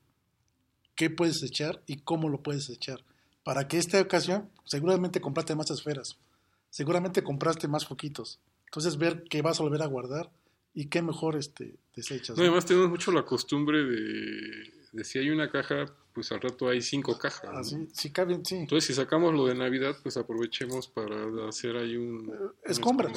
qué 0.95 1.09
puedes 1.09 1.43
echar 1.43 1.81
y 1.85 1.97
cómo 1.97 2.29
lo 2.29 2.41
puedes 2.41 2.69
echar. 2.69 3.03
Para 3.43 3.67
que 3.67 3.77
esta 3.77 4.01
ocasión 4.01 4.49
seguramente 4.63 5.21
compraste 5.21 5.55
más 5.55 5.69
esferas, 5.69 6.17
seguramente 6.69 7.23
compraste 7.23 7.67
más 7.67 7.85
foquitos. 7.85 8.39
Entonces 8.65 8.97
ver 8.97 9.23
qué 9.29 9.41
vas 9.41 9.59
a 9.59 9.63
volver 9.63 9.83
a 9.83 9.87
guardar 9.87 10.31
y 10.73 10.87
qué 10.87 11.01
mejor 11.01 11.35
este, 11.35 11.75
desechas. 11.95 12.37
No, 12.37 12.43
además 12.43 12.65
tenemos 12.65 12.89
mucho 12.89 13.11
la 13.11 13.23
costumbre 13.23 13.83
de, 13.83 14.71
si 15.03 15.19
hay 15.19 15.29
una 15.29 15.49
caja, 15.49 15.85
pues 16.13 16.31
al 16.31 16.41
rato 16.41 16.69
hay 16.69 16.81
cinco 16.81 17.17
cajas. 17.17 17.43
Ah, 17.45 17.61
sí, 17.93 18.11
caben, 18.11 18.45
sí. 18.45 18.55
Entonces 18.55 18.87
si 18.87 18.93
sacamos 18.93 19.33
lo 19.33 19.45
de 19.45 19.55
Navidad, 19.55 19.95
pues 20.01 20.17
aprovechemos 20.17 20.87
para 20.87 21.15
hacer 21.47 21.75
ahí 21.75 21.97
un... 21.97 22.29
Eh, 22.29 22.71
escombra. 22.71 23.11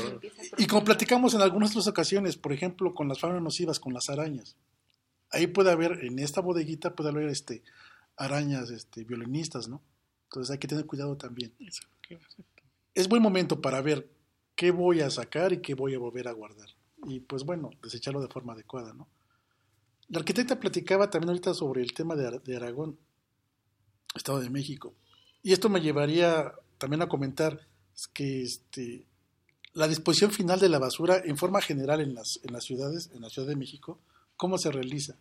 Y 0.57 0.67
como 0.67 0.85
platicamos 0.85 1.35
en 1.35 1.43
algunas 1.43 1.71
otras 1.71 1.89
ocasiones, 1.89 2.37
por 2.37 2.53
ejemplo, 2.53 2.95
con 2.95 3.09
las 3.09 3.21
faunas 3.21 3.43
nocivas, 3.43 3.79
con 3.79 3.93
las 3.95 4.11
arañas 4.11 4.57
ahí 5.31 5.47
puede 5.47 5.71
haber, 5.71 6.05
en 6.05 6.19
esta 6.19 6.41
bodeguita 6.41 6.95
puede 6.95 7.11
haber 7.11 7.29
este, 7.29 7.63
arañas 8.17 8.71
este, 8.71 9.05
violinistas, 9.05 9.69
¿no? 9.69 9.83
Entonces 10.25 10.51
hay 10.53 10.59
que 10.59 10.69
tener 10.69 10.87
cuidado 10.87 11.17
también. 11.17 11.55
Es 12.95 13.09
buen 13.09 13.23
momento 13.23 13.61
para 13.61 13.81
ver 13.81 14.11
qué 14.55 14.71
voy 14.71 15.01
a 15.01 15.11
sacar 15.11 15.53
y 15.53 15.63
qué 15.63 15.75
voy 15.75 15.95
a 15.95 15.99
volver 15.99 16.29
a 16.29 16.33
guardar. 16.33 16.69
Y 17.07 17.21
pues 17.21 17.45
bueno, 17.45 17.71
desecharlo 17.83 18.21
de 18.21 18.29
forma 18.29 18.53
adecuada, 18.53 18.93
¿no? 18.93 19.09
La 20.09 20.21
arquitecta 20.21 20.59
platicaba 20.59 21.11
también 21.11 21.31
ahorita 21.31 21.55
sobre 21.55 21.83
el 21.83 21.93
tema 21.93 22.17
de, 22.17 22.39
de 22.39 22.57
Aragón, 22.57 22.99
Estado 24.15 24.41
de 24.41 24.51
México. 24.51 24.95
Y 25.43 25.53
esto 25.53 25.69
me 25.69 25.81
llevaría 25.81 26.53
también 26.79 27.03
a 27.03 27.09
comentar 27.09 27.67
que 28.15 28.43
este, 28.43 29.07
la 29.75 29.89
disposición 29.89 30.31
final 30.31 30.61
de 30.61 30.69
la 30.69 30.79
basura 30.79 31.21
en 31.25 31.37
forma 31.37 31.61
general 31.61 32.01
en 32.01 32.15
las, 32.15 32.41
en 32.43 32.53
las 32.53 32.65
ciudades, 32.65 33.11
en 33.15 33.23
la 33.23 33.29
Ciudad 33.29 33.49
de 33.49 33.57
México, 33.57 34.01
¿Cómo 34.39 34.57
se 34.57 34.71
realiza? 34.71 35.17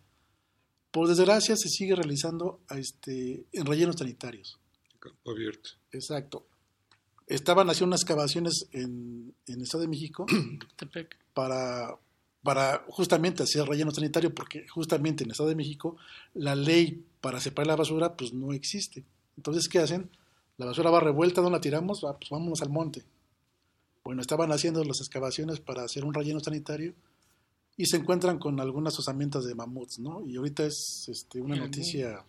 Por 0.92 1.08
desgracia 1.08 1.56
se 1.56 1.68
sigue 1.68 1.96
realizando 1.96 2.60
este, 2.70 3.44
en 3.52 3.66
rellenos 3.66 3.96
sanitarios. 3.96 4.60
Campo 5.00 5.32
abierto. 5.32 5.70
Exacto. 5.90 6.46
Estaban 7.26 7.68
haciendo 7.68 7.88
unas 7.88 8.02
excavaciones 8.02 8.68
en, 8.70 9.34
en 9.46 9.54
el 9.56 9.62
Estado 9.62 9.82
de 9.82 9.88
México 9.88 10.24
para, 11.34 11.98
para 12.42 12.84
justamente 12.88 13.42
hacer 13.42 13.66
relleno 13.66 13.90
sanitario, 13.90 14.34
porque 14.34 14.66
justamente 14.68 15.24
en 15.24 15.28
el 15.28 15.32
Estado 15.32 15.48
de 15.48 15.56
México 15.56 15.96
la 16.34 16.54
ley 16.54 17.04
para 17.20 17.40
separar 17.40 17.68
la 17.68 17.76
basura 17.76 18.16
pues 18.16 18.32
no 18.32 18.52
existe. 18.52 19.04
Entonces, 19.36 19.68
¿qué 19.68 19.78
hacen? 19.78 20.10
La 20.56 20.66
basura 20.66 20.90
va 20.90 21.00
revuelta, 21.00 21.40
no 21.40 21.50
la 21.50 21.60
tiramos, 21.60 22.04
ah, 22.04 22.16
pues 22.18 22.30
vámonos 22.30 22.62
al 22.62 22.70
monte. 22.70 23.04
Bueno, 24.04 24.20
estaban 24.20 24.50
haciendo 24.52 24.82
las 24.84 25.00
excavaciones 25.00 25.60
para 25.60 25.84
hacer 25.84 26.04
un 26.04 26.14
relleno 26.14 26.40
sanitario 26.40 26.94
y 27.76 27.86
se 27.86 27.96
encuentran 27.96 28.38
con 28.38 28.58
algunas 28.58 28.98
osamentas 28.98 29.44
de 29.44 29.54
mamuts, 29.54 30.00
¿no? 30.00 30.26
Y 30.26 30.36
ahorita 30.36 30.64
es 30.64 31.06
este, 31.08 31.40
una 31.40 31.56
noticia 31.56 32.24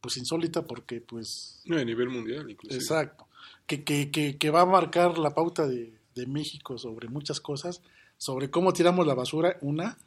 pues 0.00 0.18
insólita 0.18 0.66
porque 0.66 1.00
pues... 1.00 1.62
No, 1.64 1.78
a 1.78 1.84
nivel 1.84 2.10
mundial 2.10 2.50
incluso. 2.50 2.76
Exacto. 2.76 3.26
Que, 3.66 3.82
que, 3.82 4.10
que, 4.10 4.36
que, 4.36 4.50
va 4.50 4.60
a 4.60 4.66
marcar 4.66 5.16
la 5.16 5.34
pauta 5.34 5.66
de, 5.66 5.98
de, 6.14 6.26
México 6.26 6.76
sobre 6.76 7.08
muchas 7.08 7.40
cosas, 7.40 7.80
sobre 8.16 8.50
cómo 8.50 8.72
tiramos 8.72 9.06
la 9.06 9.14
basura, 9.14 9.58
una, 9.60 9.98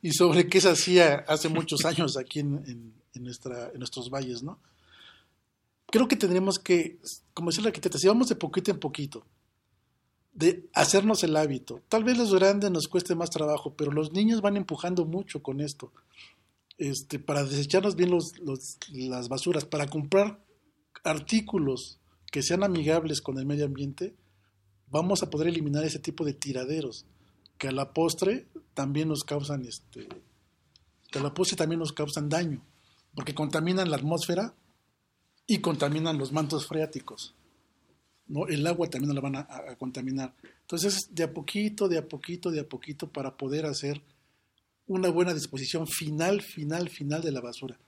y 0.00 0.12
sobre 0.12 0.48
qué 0.48 0.60
se 0.60 0.70
hacía 0.70 1.24
hace 1.28 1.48
muchos 1.48 1.84
años 1.84 2.16
aquí 2.16 2.40
en, 2.40 2.62
en, 2.66 2.94
en 3.14 3.78
nuestros 3.78 4.10
valles, 4.10 4.42
¿no? 4.42 4.58
Creo 5.90 6.08
que 6.08 6.16
tendremos 6.16 6.58
que, 6.58 6.98
como 7.34 7.50
decía 7.50 7.64
la 7.64 7.68
arquitecta, 7.68 7.98
si 7.98 8.08
vamos 8.08 8.28
de 8.28 8.36
poquito 8.36 8.70
en 8.70 8.78
poquito, 8.78 9.26
de 10.32 10.70
hacernos 10.72 11.22
el 11.24 11.36
hábito. 11.36 11.82
Tal 11.88 12.04
vez 12.04 12.16
los 12.16 12.34
grandes 12.34 12.70
nos 12.70 12.88
cueste 12.88 13.14
más 13.14 13.28
trabajo, 13.28 13.74
pero 13.76 13.92
los 13.92 14.12
niños 14.12 14.40
van 14.40 14.56
empujando 14.56 15.04
mucho 15.04 15.42
con 15.42 15.60
esto. 15.60 15.92
Este, 16.78 17.18
para 17.18 17.44
desecharnos 17.44 17.96
bien 17.96 18.10
los, 18.10 18.32
las 18.90 19.28
basuras, 19.28 19.66
para 19.66 19.86
comprar 19.86 20.42
artículos 21.04 21.98
que 22.30 22.42
sean 22.42 22.64
amigables 22.64 23.20
con 23.20 23.38
el 23.38 23.44
medio 23.44 23.66
ambiente, 23.66 24.14
vamos 24.88 25.22
a 25.22 25.28
poder 25.28 25.48
eliminar 25.48 25.84
ese 25.84 25.98
tipo 25.98 26.24
de 26.24 26.32
tiraderos 26.32 27.04
que 27.62 27.68
a 27.68 27.72
la 27.72 27.92
postre 27.92 28.48
también 28.74 29.06
nos 29.06 29.22
causan 29.22 29.64
este 29.64 30.08
que 31.12 31.20
a 31.20 31.22
la 31.22 31.32
postre 31.32 31.56
también 31.56 31.78
nos 31.78 31.92
causan 31.92 32.28
daño, 32.28 32.60
porque 33.14 33.36
contaminan 33.36 33.88
la 33.88 33.98
atmósfera 33.98 34.52
y 35.46 35.58
contaminan 35.58 36.18
los 36.18 36.32
mantos 36.32 36.66
freáticos. 36.66 37.36
¿no? 38.26 38.48
El 38.48 38.66
agua 38.66 38.90
también 38.90 39.14
la 39.14 39.20
van 39.20 39.36
a, 39.36 39.76
contaminar. 39.78 40.34
Entonces, 40.62 41.08
de 41.10 41.22
a 41.22 41.32
poquito, 41.32 41.86
de 41.86 41.98
a 41.98 42.08
poquito, 42.08 42.50
de 42.50 42.60
a 42.60 42.68
poquito 42.68 43.12
para 43.12 43.36
poder 43.36 43.66
hacer 43.66 44.02
una 44.88 45.10
buena 45.10 45.32
disposición 45.32 45.86
final, 45.86 46.42
final, 46.42 46.88
final 46.88 47.22
de 47.22 47.30
la 47.30 47.42
basura. 47.42 47.78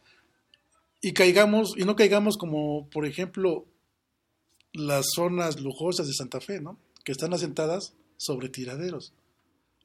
Y 1.00 1.14
caigamos, 1.14 1.72
y 1.76 1.84
no 1.84 1.96
caigamos 1.96 2.36
como, 2.36 2.88
por 2.90 3.06
ejemplo, 3.06 3.66
las 4.72 5.06
zonas 5.16 5.60
lujosas 5.60 6.06
de 6.06 6.12
Santa 6.12 6.40
Fe, 6.40 6.60
¿no? 6.60 6.78
Que 7.04 7.10
están 7.10 7.34
asentadas 7.34 7.94
sobre 8.18 8.50
tiraderos. 8.50 9.12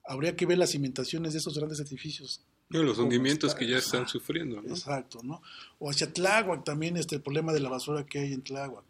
Habría 0.10 0.36
que 0.36 0.45
ver 0.45 0.57
las 0.57 0.72
cimentaciones 0.72 1.34
de 1.34 1.39
esos 1.39 1.55
grandes 1.55 1.80
edificios. 1.80 2.41
los 2.70 2.97
hundimientos 2.97 3.53
que 3.53 3.68
ya 3.68 3.78
están 3.78 4.07
sufriendo, 4.07 4.62
¿no? 4.62 4.70
Exacto, 4.70 5.20
¿no? 5.24 5.41
O 5.78 5.89
hacia 5.89 6.12
Tláhuac 6.12 6.64
también, 6.64 6.97
este, 6.97 7.16
el 7.16 7.22
problema 7.22 7.53
de 7.53 7.60
la 7.60 7.70
basura 7.70 8.05
que 8.05 8.20
hay 8.20 8.34
en 8.34 8.41
Tláhuac 8.41 8.84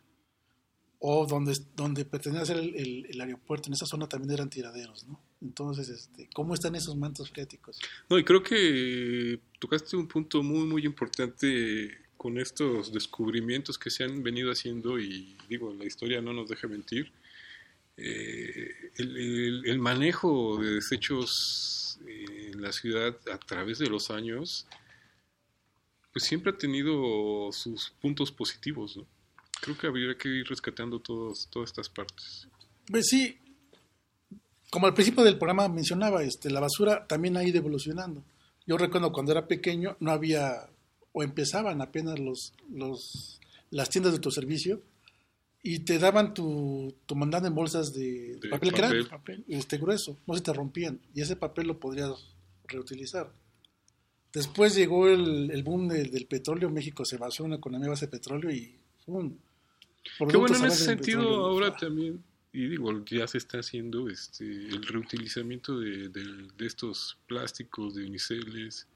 o 1.00 1.26
donde, 1.26 1.58
donde 1.76 2.04
pretendía 2.06 2.46
ser 2.46 2.58
el, 2.58 3.06
el, 3.10 3.22
aeropuerto, 3.22 3.70
en 3.70 3.74
esa 3.74 3.86
zona 3.86 4.08
también 4.08 4.34
eran 4.34 4.50
tiraderos, 4.50 5.08
¿no? 5.08 5.20
Entonces, 5.42 5.88
este, 5.88 6.30
¿cómo 6.34 6.54
están 6.54 6.76
esos 6.76 6.96
mantos 6.98 7.30
freáticos? 7.30 7.80
No, 8.10 8.20
y 8.20 8.26
creo 8.26 8.44
que 8.44 9.40
tocaste 9.60 9.96
un 9.96 10.08
punto 10.08 10.44
muy, 10.44 10.68
muy 10.68 10.86
importante 10.86 11.98
con 12.18 12.38
estos 12.38 12.92
descubrimientos 12.92 13.78
que 13.78 13.90
se 13.90 14.04
han 14.04 14.22
venido 14.24 14.52
haciendo 14.52 15.00
y 15.00 15.38
digo, 15.48 15.74
la 15.74 15.86
historia 15.86 16.22
no 16.22 16.34
nos 16.34 16.50
deja 16.50 16.68
mentir. 16.68 17.14
Eh, 18.02 18.92
el, 18.98 19.80
manejo 19.80 20.58
de 20.58 20.76
desechos 20.76 22.00
en 22.06 22.62
la 22.62 22.72
ciudad 22.72 23.16
a 23.32 23.38
través 23.38 23.80
de 23.80 23.90
los 23.90 24.10
años, 24.10 24.66
pues 26.14 26.26
siempre 26.26 26.52
ha 26.52 26.58
tenido 26.58 27.52
sus 27.52 27.92
puntos 28.02 28.32
positivos, 28.32 28.98
¿no? 28.98 29.06
Creo 29.62 29.78
que 29.78 29.88
habría 29.88 30.16
que 30.16 30.30
ir 30.30 30.48
rescatando 30.48 31.00
todos, 31.00 31.50
todas 31.50 31.70
estas 31.70 31.90
partes. 31.90 32.48
Pues 32.90 33.08
sí, 33.08 33.38
como 34.70 34.88
al 34.88 34.94
principio 34.94 35.24
del 35.24 35.38
programa 35.38 35.68
mencionaba, 35.68 36.24
este, 36.24 36.50
la 36.50 36.62
basura 36.62 37.06
también 37.06 37.36
ha 37.36 37.44
ido 37.44 37.58
evolucionando. 37.58 38.24
Yo 38.66 38.78
recuerdo 38.78 39.12
cuando 39.12 39.34
era 39.34 39.48
pequeño 39.48 39.98
no 40.00 40.12
había, 40.12 40.70
o 41.12 41.24
empezaban 41.24 41.82
apenas 41.82 42.18
los, 42.20 42.54
los, 42.70 43.42
las 43.72 43.90
tiendas 43.90 44.14
de 44.14 44.18
autoservicio 44.18 44.82
y 45.62 45.80
te 45.80 46.00
daban 46.00 46.34
tu, 46.34 46.96
tu 47.06 47.16
mandado 47.16 47.48
en 47.48 47.56
bolsas 47.56 47.94
de, 47.94 48.38
De 48.42 48.50
papel, 48.50 48.72
papel. 49.10 49.44
gran, 49.48 49.60
este, 49.60 49.78
grueso, 49.78 50.18
no 50.26 50.34
se 50.34 50.42
te 50.42 50.54
rompían 50.54 51.00
y 51.14 51.22
ese 51.22 51.36
papel 51.36 51.68
lo 51.68 51.80
podrías 51.80 52.12
reutilizar. 52.68 53.32
Después 54.32 54.76
llegó 54.76 55.08
el, 55.08 55.50
el 55.52 55.64
boom 55.64 55.88
del, 55.88 56.12
del 56.12 56.26
petróleo, 56.28 56.70
México 56.70 57.04
se 57.04 57.18
basó 57.18 57.44
en 57.44 57.48
una 57.48 57.56
economía 57.58 57.90
base 57.90 58.06
de 58.06 58.12
petróleo 58.12 58.52
y 58.52 58.78
¡pum! 59.06 59.36
Qué 60.30 60.38
bueno 60.38 60.56
en 60.58 60.66
ese 60.66 60.86
sentido 60.86 61.20
petróleo. 61.22 61.46
ahora 61.46 61.76
también, 61.76 62.24
y 62.54 62.68
digo, 62.68 63.04
ya 63.06 63.28
se 63.28 63.38
está 63.40 63.60
haciendo 63.60 64.08
este 64.10 64.46
el 64.46 64.84
reutilizamiento 64.84 65.80
de, 65.80 66.10
de- 66.10 66.48
de 66.58 66.66
estos 66.66 67.18
plásticos, 67.28 67.96
de 67.96 68.06
uniceles. 68.06 68.88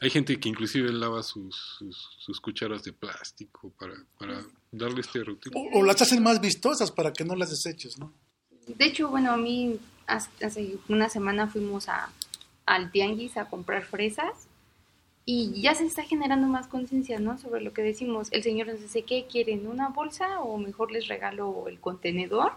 Hay 0.00 0.10
gente 0.10 0.38
que 0.38 0.48
inclusive 0.48 0.92
lava 0.92 1.22
sus, 1.22 1.56
sus, 1.78 2.16
sus 2.18 2.40
cucharas 2.40 2.82
de 2.84 2.92
plástico 2.92 3.72
para, 3.78 3.94
para 4.18 4.42
darle 4.70 5.00
este 5.00 5.24
reutilización. 5.24 5.74
O, 5.74 5.80
o 5.80 5.84
las 5.84 6.00
hacen 6.00 6.22
más 6.22 6.40
vistosas 6.40 6.90
para 6.90 7.12
que 7.12 7.24
no 7.24 7.34
las 7.34 7.50
deseches, 7.50 7.98
¿no? 7.98 8.12
De 8.66 8.84
hecho, 8.84 9.08
bueno, 9.08 9.32
a 9.32 9.36
mí 9.36 9.78
hace 10.06 10.30
hace 10.44 10.76
una 10.88 11.08
semana 11.08 11.48
fuimos 11.48 11.88
a, 11.88 12.10
al 12.66 12.90
tianguis 12.92 13.36
a 13.36 13.46
comprar 13.46 13.84
fresas 13.84 14.48
y 15.24 15.60
ya 15.60 15.74
se 15.74 15.84
está 15.84 16.02
generando 16.02 16.46
más 16.48 16.66
conciencia, 16.66 17.18
¿no? 17.18 17.38
Sobre 17.38 17.60
lo 17.60 17.72
que 17.72 17.82
decimos. 17.82 18.28
El 18.32 18.42
señor 18.42 18.68
nos 18.68 18.80
dice, 18.80 19.02
¿qué 19.02 19.26
quieren? 19.30 19.66
¿Una 19.66 19.88
bolsa 19.88 20.40
o 20.40 20.58
mejor 20.58 20.92
les 20.92 21.08
regalo 21.08 21.66
el 21.68 21.78
contenedor 21.78 22.52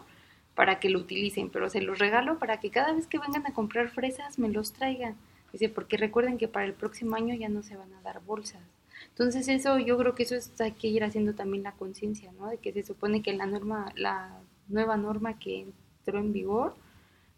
para 0.55 0.79
que 0.79 0.89
lo 0.89 0.99
utilicen? 0.99 1.49
Pero 1.49 1.69
se 1.69 1.81
los 1.81 1.99
regalo 1.99 2.39
para 2.39 2.59
que 2.59 2.71
cada 2.71 2.93
vez 2.93 3.07
que 3.07 3.19
vengan 3.19 3.45
a 3.45 3.53
comprar 3.53 3.89
fresas 3.89 4.39
me 4.39 4.49
los 4.49 4.73
traigan. 4.73 5.15
Dice, 5.53 5.69
porque 5.69 5.97
recuerden 5.97 6.39
que 6.39 6.47
para 6.47 6.65
el 6.65 6.73
próximo 6.73 7.15
año 7.15 7.35
ya 7.35 7.47
no 7.47 7.61
se 7.61 7.77
van 7.77 7.93
a 7.93 8.01
dar 8.01 8.21
bolsas. 8.25 8.61
Entonces 9.09 9.47
eso, 9.47 9.77
yo 9.77 9.97
creo 9.97 10.15
que 10.15 10.23
eso 10.23 10.35
es, 10.35 10.59
hay 10.59 10.71
que 10.71 10.87
ir 10.87 11.03
haciendo 11.03 11.35
también 11.35 11.63
la 11.63 11.73
conciencia, 11.73 12.31
¿no? 12.31 12.49
De 12.49 12.57
que 12.57 12.73
se 12.73 12.81
supone 12.81 13.21
que 13.21 13.33
la 13.33 13.45
norma, 13.45 13.93
la 13.95 14.41
nueva 14.67 14.97
norma 14.97 15.37
que 15.37 15.67
entró 15.99 16.19
en 16.19 16.33
vigor, 16.33 16.73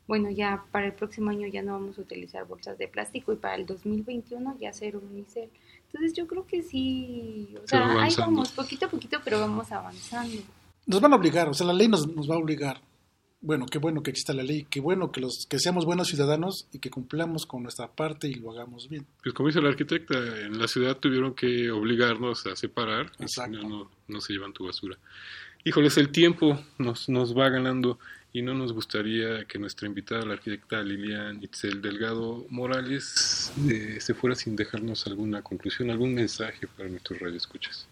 bueno, 0.08 0.30
ya 0.30 0.64
para 0.72 0.86
el 0.86 0.94
próximo 0.94 1.32
año 1.32 1.48
ya 1.48 1.62
no 1.62 1.74
vamos 1.74 1.98
a 1.98 2.02
utilizar 2.02 2.48
bolsas 2.48 2.78
de 2.78 2.88
plástico 2.88 3.34
y 3.34 3.38
para 3.38 3.56
el 3.56 3.66
2021 3.66 4.58
ya 4.60 4.72
cero 4.72 5.02
unicel. 5.12 5.50
Entonces 5.88 6.14
yo 6.14 6.26
creo 6.28 6.48
que 6.48 6.62
sí, 6.62 7.56
o 7.62 7.68
sea, 7.68 8.02
ahí 8.02 8.14
vamos, 8.18 8.52
poquito 8.52 8.86
a 8.86 8.90
poquito, 8.90 9.20
pero 9.24 9.42
vamos 9.42 9.72
avanzando. 9.72 10.42
Nos 10.86 11.02
van 11.02 11.12
a 11.12 11.16
obligar, 11.18 11.50
o 11.50 11.54
sea, 11.54 11.68
la 11.68 11.74
ley 11.74 11.90
nos, 11.90 12.08
nos 12.08 12.30
va 12.30 12.36
a 12.36 12.38
obligar. 12.38 12.80
Bueno, 13.46 13.68
qué 13.68 13.78
bueno 13.78 14.02
que 14.02 14.10
exista 14.10 14.34
la 14.34 14.42
ley, 14.42 14.66
qué 14.68 14.80
bueno 14.80 15.12
que 15.12 15.22
los 15.22 15.46
que 15.48 15.60
seamos 15.60 15.86
buenos 15.86 16.08
ciudadanos 16.08 16.68
y 16.74 16.80
que 16.80 16.90
cumplamos 16.90 17.46
con 17.46 17.62
nuestra 17.62 17.88
parte 17.88 18.28
y 18.28 18.34
lo 18.34 18.50
hagamos 18.50 18.90
bien. 18.90 19.06
Pues 19.22 19.36
como 19.36 19.50
dice 19.50 19.62
la 19.62 19.70
arquitecta, 19.70 20.16
en 20.42 20.58
la 20.58 20.68
ciudad 20.68 20.98
tuvieron 20.98 21.36
que 21.36 21.70
obligarnos 21.70 22.48
a 22.48 22.56
separar, 22.56 23.12
Exacto. 23.20 23.60
no, 23.62 23.70
no, 23.70 23.92
no 24.08 24.20
se 24.20 24.34
llevan 24.34 24.52
tu 24.52 24.66
basura. 24.66 24.98
Híjoles, 25.64 25.96
el 26.00 26.10
tiempo 26.10 26.60
nos, 26.80 27.08
nos 27.08 27.38
va 27.38 27.50
ganando 27.50 28.00
y 28.34 28.42
no 28.42 28.56
nos 28.56 28.74
gustaría 28.74 29.46
que 29.46 29.60
nuestra 29.60 29.88
invitada, 29.88 30.26
la 30.26 30.34
arquitecta 30.34 30.82
Lilian 30.82 31.44
Itzel 31.44 31.84
Delgado 31.84 32.48
Morales, 32.50 33.54
eh, 33.70 33.98
se 34.02 34.16
fuera 34.16 34.36
sin 34.36 34.56
dejarnos 34.56 35.06
alguna 35.06 35.44
conclusión, 35.44 35.92
algún 35.92 36.16
mensaje 36.16 36.66
para 36.66 36.90
nuestros 36.90 37.20
radioescuchas. 37.20 37.88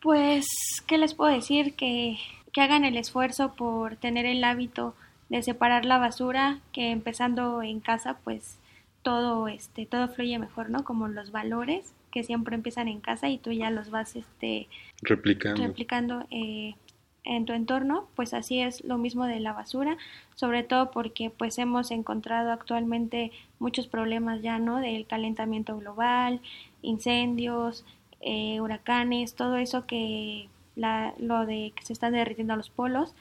Pues, 0.00 0.46
¿qué 0.86 0.96
les 0.96 1.12
puedo 1.12 1.30
decir? 1.30 1.74
Que, 1.74 2.16
que 2.54 2.60
hagan 2.62 2.84
el 2.84 2.96
esfuerzo 2.96 3.52
por 3.54 3.96
tener 3.96 4.24
el 4.24 4.42
hábito 4.44 4.94
de 5.28 5.42
separar 5.42 5.84
la 5.84 5.98
basura, 5.98 6.60
que 6.72 6.92
empezando 6.92 7.62
en 7.62 7.80
casa, 7.80 8.18
pues 8.22 8.58
todo, 9.02 9.48
este, 9.48 9.86
todo 9.86 10.08
fluye 10.08 10.38
mejor, 10.38 10.70
¿no? 10.70 10.84
Como 10.84 11.08
los 11.08 11.32
valores 11.32 11.92
que 12.12 12.22
siempre 12.22 12.54
empiezan 12.54 12.86
en 12.86 13.00
casa 13.00 13.28
y 13.28 13.38
tú 13.38 13.50
ya 13.50 13.70
los 13.70 13.90
vas, 13.90 14.14
este, 14.14 14.68
Replicando. 15.02 15.60
replicando 15.60 16.26
eh, 16.30 16.76
en 17.24 17.44
tu 17.44 17.54
entorno, 17.54 18.06
pues 18.14 18.32
así 18.32 18.60
es 18.60 18.84
lo 18.84 18.98
mismo 18.98 19.26
de 19.26 19.40
la 19.40 19.52
basura, 19.52 19.96
sobre 20.36 20.62
todo 20.62 20.92
porque 20.92 21.30
pues 21.30 21.58
hemos 21.58 21.90
encontrado 21.90 22.52
actualmente 22.52 23.32
muchos 23.58 23.88
problemas 23.88 24.42
ya, 24.42 24.60
¿no? 24.60 24.78
Del 24.78 25.06
calentamiento 25.06 25.76
global, 25.76 26.40
incendios, 26.82 27.84
eh, 28.20 28.60
huracanes, 28.60 29.34
todo 29.34 29.56
eso 29.56 29.86
que 29.86 30.48
la, 30.76 31.14
lo 31.18 31.46
de 31.46 31.72
que 31.74 31.84
se 31.84 31.92
están 31.92 32.12
derritiendo 32.12 32.56
los 32.56 32.70
polos. 32.70 33.14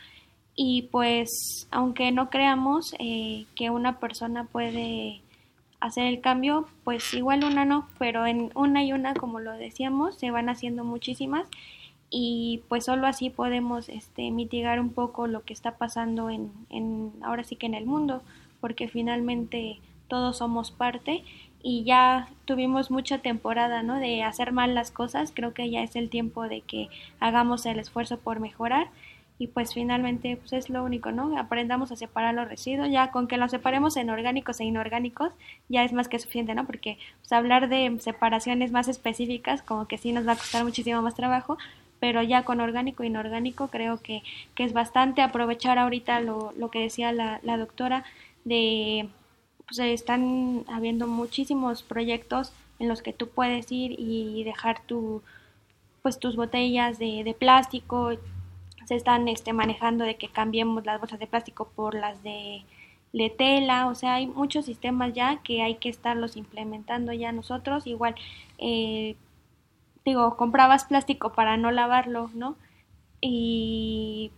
Y 0.56 0.84
pues 0.92 1.68
aunque 1.72 2.12
no 2.12 2.30
creamos 2.30 2.94
eh, 3.00 3.46
que 3.56 3.70
una 3.70 4.00
persona 4.00 4.46
puede 4.46 5.22
hacer 5.80 6.06
el 6.06 6.22
cambio, 6.22 6.68
pues 6.84 7.14
igual 7.14 7.44
una 7.44 7.66
no, 7.66 7.88
pero 8.00 8.26
en 8.26 8.52
una 8.56 8.84
y 8.84 8.94
una, 8.94 9.14
como 9.14 9.40
lo 9.40 9.52
decíamos, 9.54 10.18
se 10.18 10.32
van 10.32 10.50
haciendo 10.50 10.84
muchísimas. 10.84 11.48
Y 12.10 12.62
pues 12.70 12.86
solo 12.86 13.08
así 13.08 13.32
podemos 13.32 13.90
este, 13.90 14.30
mitigar 14.30 14.80
un 14.80 14.92
poco 14.92 15.26
lo 15.28 15.42
que 15.42 15.54
está 15.54 15.78
pasando 15.78 16.30
en, 16.30 16.52
en 16.70 17.12
ahora 17.24 17.44
sí 17.44 17.56
que 17.56 17.66
en 17.66 17.74
el 17.74 17.86
mundo, 17.86 18.22
porque 18.62 18.88
finalmente 18.88 19.80
todos 20.08 20.38
somos 20.38 20.70
parte 20.70 21.24
y 21.64 21.86
ya 21.86 22.28
tuvimos 22.46 22.92
mucha 22.92 23.20
temporada, 23.20 23.82
¿no? 23.82 23.96
De 23.96 24.22
hacer 24.22 24.52
mal 24.52 24.76
las 24.76 24.92
cosas, 24.92 25.32
creo 25.34 25.54
que 25.54 25.70
ya 25.70 25.82
es 25.82 25.96
el 25.96 26.10
tiempo 26.10 26.44
de 26.48 26.62
que 26.62 26.90
hagamos 27.22 27.66
el 27.66 27.80
esfuerzo 27.80 28.20
por 28.20 28.42
mejorar 28.42 28.90
y 29.40 29.48
pues 29.48 29.74
finalmente 29.74 30.38
pues 30.38 30.54
es 30.54 30.70
lo 30.70 30.84
único, 30.84 31.12
¿no? 31.12 31.38
Aprendamos 31.38 31.92
a 31.92 31.96
separar 31.96 32.36
los 32.36 32.50
residuos, 32.50 32.92
ya 32.92 33.12
con 33.12 33.28
que 33.28 33.38
los 33.38 33.50
separemos 33.52 33.96
en 33.98 34.10
orgánicos 34.10 34.60
e 34.60 34.66
inorgánicos 34.66 35.32
ya 35.70 35.84
es 35.86 35.94
más 35.94 36.10
que 36.10 36.20
suficiente, 36.20 36.54
¿no? 36.54 36.66
Porque 36.66 36.98
pues, 37.22 37.32
hablar 37.32 37.70
de 37.70 37.98
separaciones 38.00 38.72
más 38.72 38.90
específicas 38.90 39.62
como 39.62 39.88
que 39.88 39.98
sí 39.98 40.12
nos 40.12 40.28
va 40.28 40.34
a 40.34 40.38
costar 40.38 40.66
muchísimo 40.66 41.02
más 41.02 41.16
trabajo, 41.16 41.58
pero 42.02 42.22
ya 42.22 42.44
con 42.44 42.60
orgánico 42.60 43.04
e 43.04 43.08
inorgánico 43.08 43.70
creo 43.70 44.02
que, 44.02 44.22
que 44.54 44.66
es 44.66 44.74
bastante 44.74 45.22
aprovechar 45.22 45.80
ahorita 45.80 46.20
lo, 46.20 46.52
lo 46.58 46.70
que 46.70 46.80
decía 46.80 47.14
la, 47.14 47.40
la 47.44 47.58
doctora 47.58 48.04
de 48.44 49.08
pues 49.76 49.94
están 49.94 50.66
habiendo 50.68 51.08
muchísimos 51.08 51.82
proyectos 51.84 52.52
en 52.80 52.88
los 52.88 53.02
que 53.02 53.14
tú 53.14 53.30
puedes 53.30 53.72
ir 53.72 53.96
y 53.98 54.44
dejar 54.44 54.82
tu 54.86 55.22
pues 56.02 56.20
tus 56.20 56.36
botellas 56.36 57.00
de, 57.00 57.24
de 57.24 57.34
plástico. 57.34 58.12
Se 58.86 58.96
están 58.96 59.28
este 59.28 59.54
manejando 59.54 60.04
de 60.04 60.16
que 60.18 60.28
cambiemos 60.28 60.86
las 60.86 61.00
bolsas 61.00 61.20
de 61.20 61.28
plástico 61.28 61.70
por 61.76 61.96
las 61.96 62.22
de, 62.24 62.64
de 63.14 63.30
tela. 63.30 63.88
O 63.88 63.96
sea 63.96 64.16
hay 64.16 64.28
muchos 64.28 64.66
sistemas 64.66 65.14
ya 65.14 65.42
que 65.44 65.64
hay 65.64 65.76
que 65.76 65.90
estarlos 65.90 66.38
implementando 66.38 67.14
ya 67.14 67.32
nosotros. 67.32 67.88
Igual 67.88 68.16
eh, 68.60 69.16
digo 70.06 70.38
comprabas 70.38 70.86
plástico 70.86 71.34
para 71.34 71.58
no 71.58 71.72
lavarlo 71.72 72.30
no 72.36 72.58
y 73.22 74.32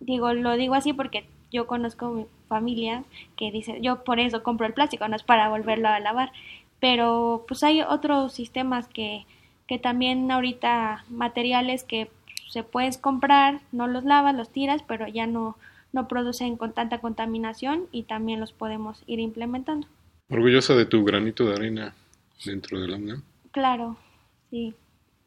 digo 0.00 0.34
lo 0.34 0.56
digo 0.56 0.74
así 0.74 0.92
porque 0.92 1.26
yo 1.50 1.66
conozco 1.66 2.28
mi 2.50 2.56
familia 2.56 3.04
que 3.36 3.50
dice, 3.50 3.78
yo 3.80 4.02
por 4.04 4.18
eso 4.18 4.42
compro 4.42 4.66
el 4.66 4.74
plástico, 4.74 5.06
no 5.08 5.16
es 5.16 5.22
para 5.22 5.48
volverlo 5.48 5.88
a 5.88 6.00
lavar. 6.00 6.32
Pero 6.80 7.44
pues 7.46 7.62
hay 7.62 7.82
otros 7.82 8.32
sistemas 8.32 8.88
que, 8.88 9.26
que 9.66 9.78
también 9.78 10.30
ahorita 10.30 11.04
materiales 11.08 11.84
que 11.84 12.10
se 12.48 12.62
puedes 12.62 12.98
comprar, 12.98 13.60
no 13.70 13.86
los 13.86 14.04
lavas, 14.04 14.34
los 14.34 14.50
tiras, 14.50 14.82
pero 14.86 15.06
ya 15.06 15.26
no, 15.26 15.56
no 15.92 16.08
producen 16.08 16.56
con 16.56 16.72
tanta 16.72 16.98
contaminación 16.98 17.86
y 17.92 18.04
también 18.04 18.40
los 18.40 18.52
podemos 18.52 19.02
ir 19.06 19.20
implementando. 19.20 19.86
Orgullosa 20.28 20.74
de 20.74 20.86
tu 20.86 21.04
granito 21.04 21.44
de 21.44 21.54
arena 21.54 21.94
dentro 22.44 22.80
de 22.80 22.88
la 22.88 22.96
UNAM. 22.96 23.22
Claro, 23.52 23.96
sí. 24.50 24.74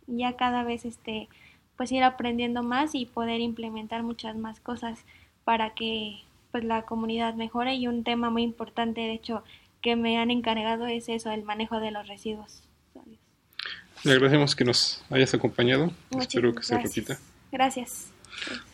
Ya 0.07 0.36
cada 0.36 0.63
vez 0.63 0.86
este 0.86 1.30
pues 1.78 1.91
ir 1.91 2.03
aprendiendo 2.03 2.61
más 2.61 2.93
y 2.93 3.05
poder 3.05 3.41
implementar 3.41 4.03
muchas 4.03 4.36
más 4.36 4.59
cosas 4.59 5.03
para 5.43 5.71
que 5.71 6.21
pues 6.53 6.63
la 6.63 6.83
comunidad 6.83 7.33
mejore 7.33 7.73
y 7.73 7.87
un 7.87 8.03
tema 8.03 8.29
muy 8.29 8.43
importante 8.43 9.01
de 9.01 9.13
hecho 9.13 9.43
que 9.81 9.95
me 9.95 10.19
han 10.19 10.29
encargado 10.29 10.85
es 10.85 11.09
eso 11.09 11.31
el 11.31 11.43
manejo 11.43 11.79
de 11.79 11.89
los 11.89 12.07
residuos 12.07 12.61
Le 14.03 14.11
agradecemos 14.11 14.55
que 14.55 14.63
nos 14.63 15.03
hayas 15.09 15.33
acompañado. 15.33 15.91
Muchas 16.11 16.27
Espero 16.27 16.53
que 16.53 16.61
se 16.63 16.75
gracias. 16.75 16.95
repita. 16.95 17.19
gracias 17.51 18.13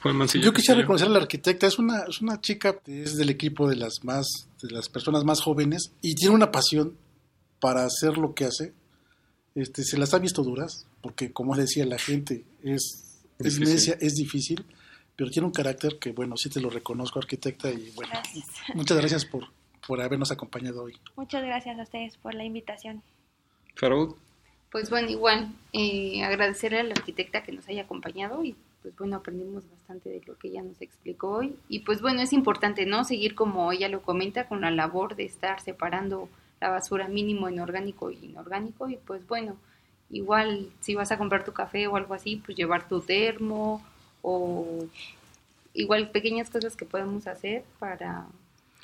Juan 0.01 0.15
Mancilla. 0.15 0.45
Yo 0.45 0.53
quisiera 0.53 0.81
reconocer 0.81 1.07
a 1.07 1.11
la 1.11 1.19
arquitecta, 1.19 1.67
es 1.67 1.79
una, 1.79 2.03
es 2.09 2.21
una 2.21 2.41
chica, 2.41 2.79
es 2.85 3.15
del 3.15 3.29
equipo 3.29 3.69
de 3.69 3.75
las 3.75 4.03
más, 4.03 4.27
de 4.61 4.71
las 4.71 4.89
personas 4.89 5.23
más 5.23 5.41
jóvenes 5.41 5.91
y 6.01 6.15
tiene 6.15 6.35
una 6.35 6.51
pasión 6.51 6.95
para 7.59 7.85
hacer 7.85 8.17
lo 8.17 8.33
que 8.33 8.45
hace. 8.45 8.73
Este, 9.55 9.83
se 9.83 9.97
las 9.97 10.13
ha 10.13 10.19
visto 10.19 10.43
duras, 10.43 10.85
porque 11.01 11.31
como 11.31 11.55
decía 11.55 11.85
la 11.85 11.97
gente, 11.97 12.45
es, 12.63 13.19
es 13.39 13.59
necia, 13.59 13.97
es 13.99 14.15
difícil, 14.15 14.65
pero 15.19 15.31
tiene 15.31 15.47
un 15.47 15.51
carácter 15.51 15.99
que, 15.99 16.13
bueno, 16.13 16.37
sí 16.37 16.49
te 16.49 16.61
lo 16.61 16.69
reconozco, 16.69 17.19
arquitecta, 17.19 17.69
y 17.69 17.91
bueno, 17.93 18.09
Gracias. 18.13 18.45
muchas 18.73 18.97
gracias 18.97 19.25
por, 19.25 19.43
por 19.85 19.99
habernos 19.99 20.31
acompañado 20.31 20.83
hoy. 20.83 20.95
Muchas 21.17 21.43
gracias 21.43 21.77
a 21.77 21.81
ustedes 21.81 22.15
por 22.15 22.33
la 22.33 22.45
invitación. 22.45 23.03
Farod. 23.75 24.15
Pues 24.71 24.89
bueno, 24.89 25.09
igual, 25.09 25.53
eh, 25.73 26.23
agradecerle 26.23 26.79
a 26.79 26.83
la 26.83 26.93
arquitecta 26.93 27.43
que 27.43 27.51
nos 27.51 27.67
haya 27.67 27.81
acompañado 27.81 28.45
y 28.45 28.55
pues 28.81 28.95
bueno, 28.95 29.17
aprendimos 29.17 29.69
bastante 29.69 30.07
de 30.07 30.21
lo 30.25 30.37
que 30.37 30.47
ella 30.47 30.61
nos 30.61 30.81
explicó 30.81 31.31
hoy. 31.31 31.53
Y 31.67 31.79
pues 31.79 32.01
bueno, 32.01 32.21
es 32.21 32.31
importante, 32.31 32.85
¿no? 32.85 33.03
Seguir 33.03 33.35
como 33.35 33.73
ella 33.73 33.89
lo 33.89 34.01
comenta 34.01 34.47
con 34.47 34.61
la 34.61 34.71
labor 34.71 35.17
de 35.17 35.25
estar 35.25 35.59
separando 35.59 36.29
la 36.61 36.69
basura 36.69 37.09
mínimo 37.09 37.49
en 37.49 37.59
orgánico 37.59 38.09
y 38.09 38.23
inorgánico 38.23 38.87
y 38.87 38.95
pues 38.95 39.27
bueno, 39.27 39.57
igual 40.09 40.69
si 40.79 40.95
vas 40.95 41.11
a 41.11 41.17
comprar 41.17 41.43
tu 41.43 41.51
café 41.51 41.87
o 41.87 41.97
algo 41.97 42.13
así, 42.13 42.37
pues 42.37 42.57
llevar 42.57 42.87
tu 42.87 43.01
termo 43.01 43.83
o 44.21 44.87
igual 45.73 46.11
pequeñas 46.11 46.49
cosas 46.49 46.75
que 46.75 46.85
podemos 46.85 47.27
hacer 47.27 47.63
para... 47.79 48.27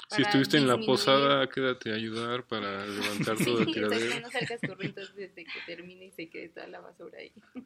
Si 0.09 0.21
estuviste 0.21 0.57
en 0.57 0.67
la 0.67 0.77
posada, 0.77 1.49
quédate 1.49 1.91
a 1.91 1.95
ayudar 1.95 2.43
para 2.43 2.85
levantar 2.85 3.37
todo 3.43 3.59
el 3.59 3.65
Sí, 3.65 3.73
tiradero. 3.73 4.19
no 4.21 4.29
salgas 4.29 4.59
corriendo 4.65 5.01
desde 5.15 5.43
que 5.43 5.59
termine 5.65 6.05
y 6.05 6.11
se 6.11 6.29
quede 6.29 6.49
toda 6.49 6.67
la 6.67 6.79
basura 6.79 7.17
ahí. 7.19 7.31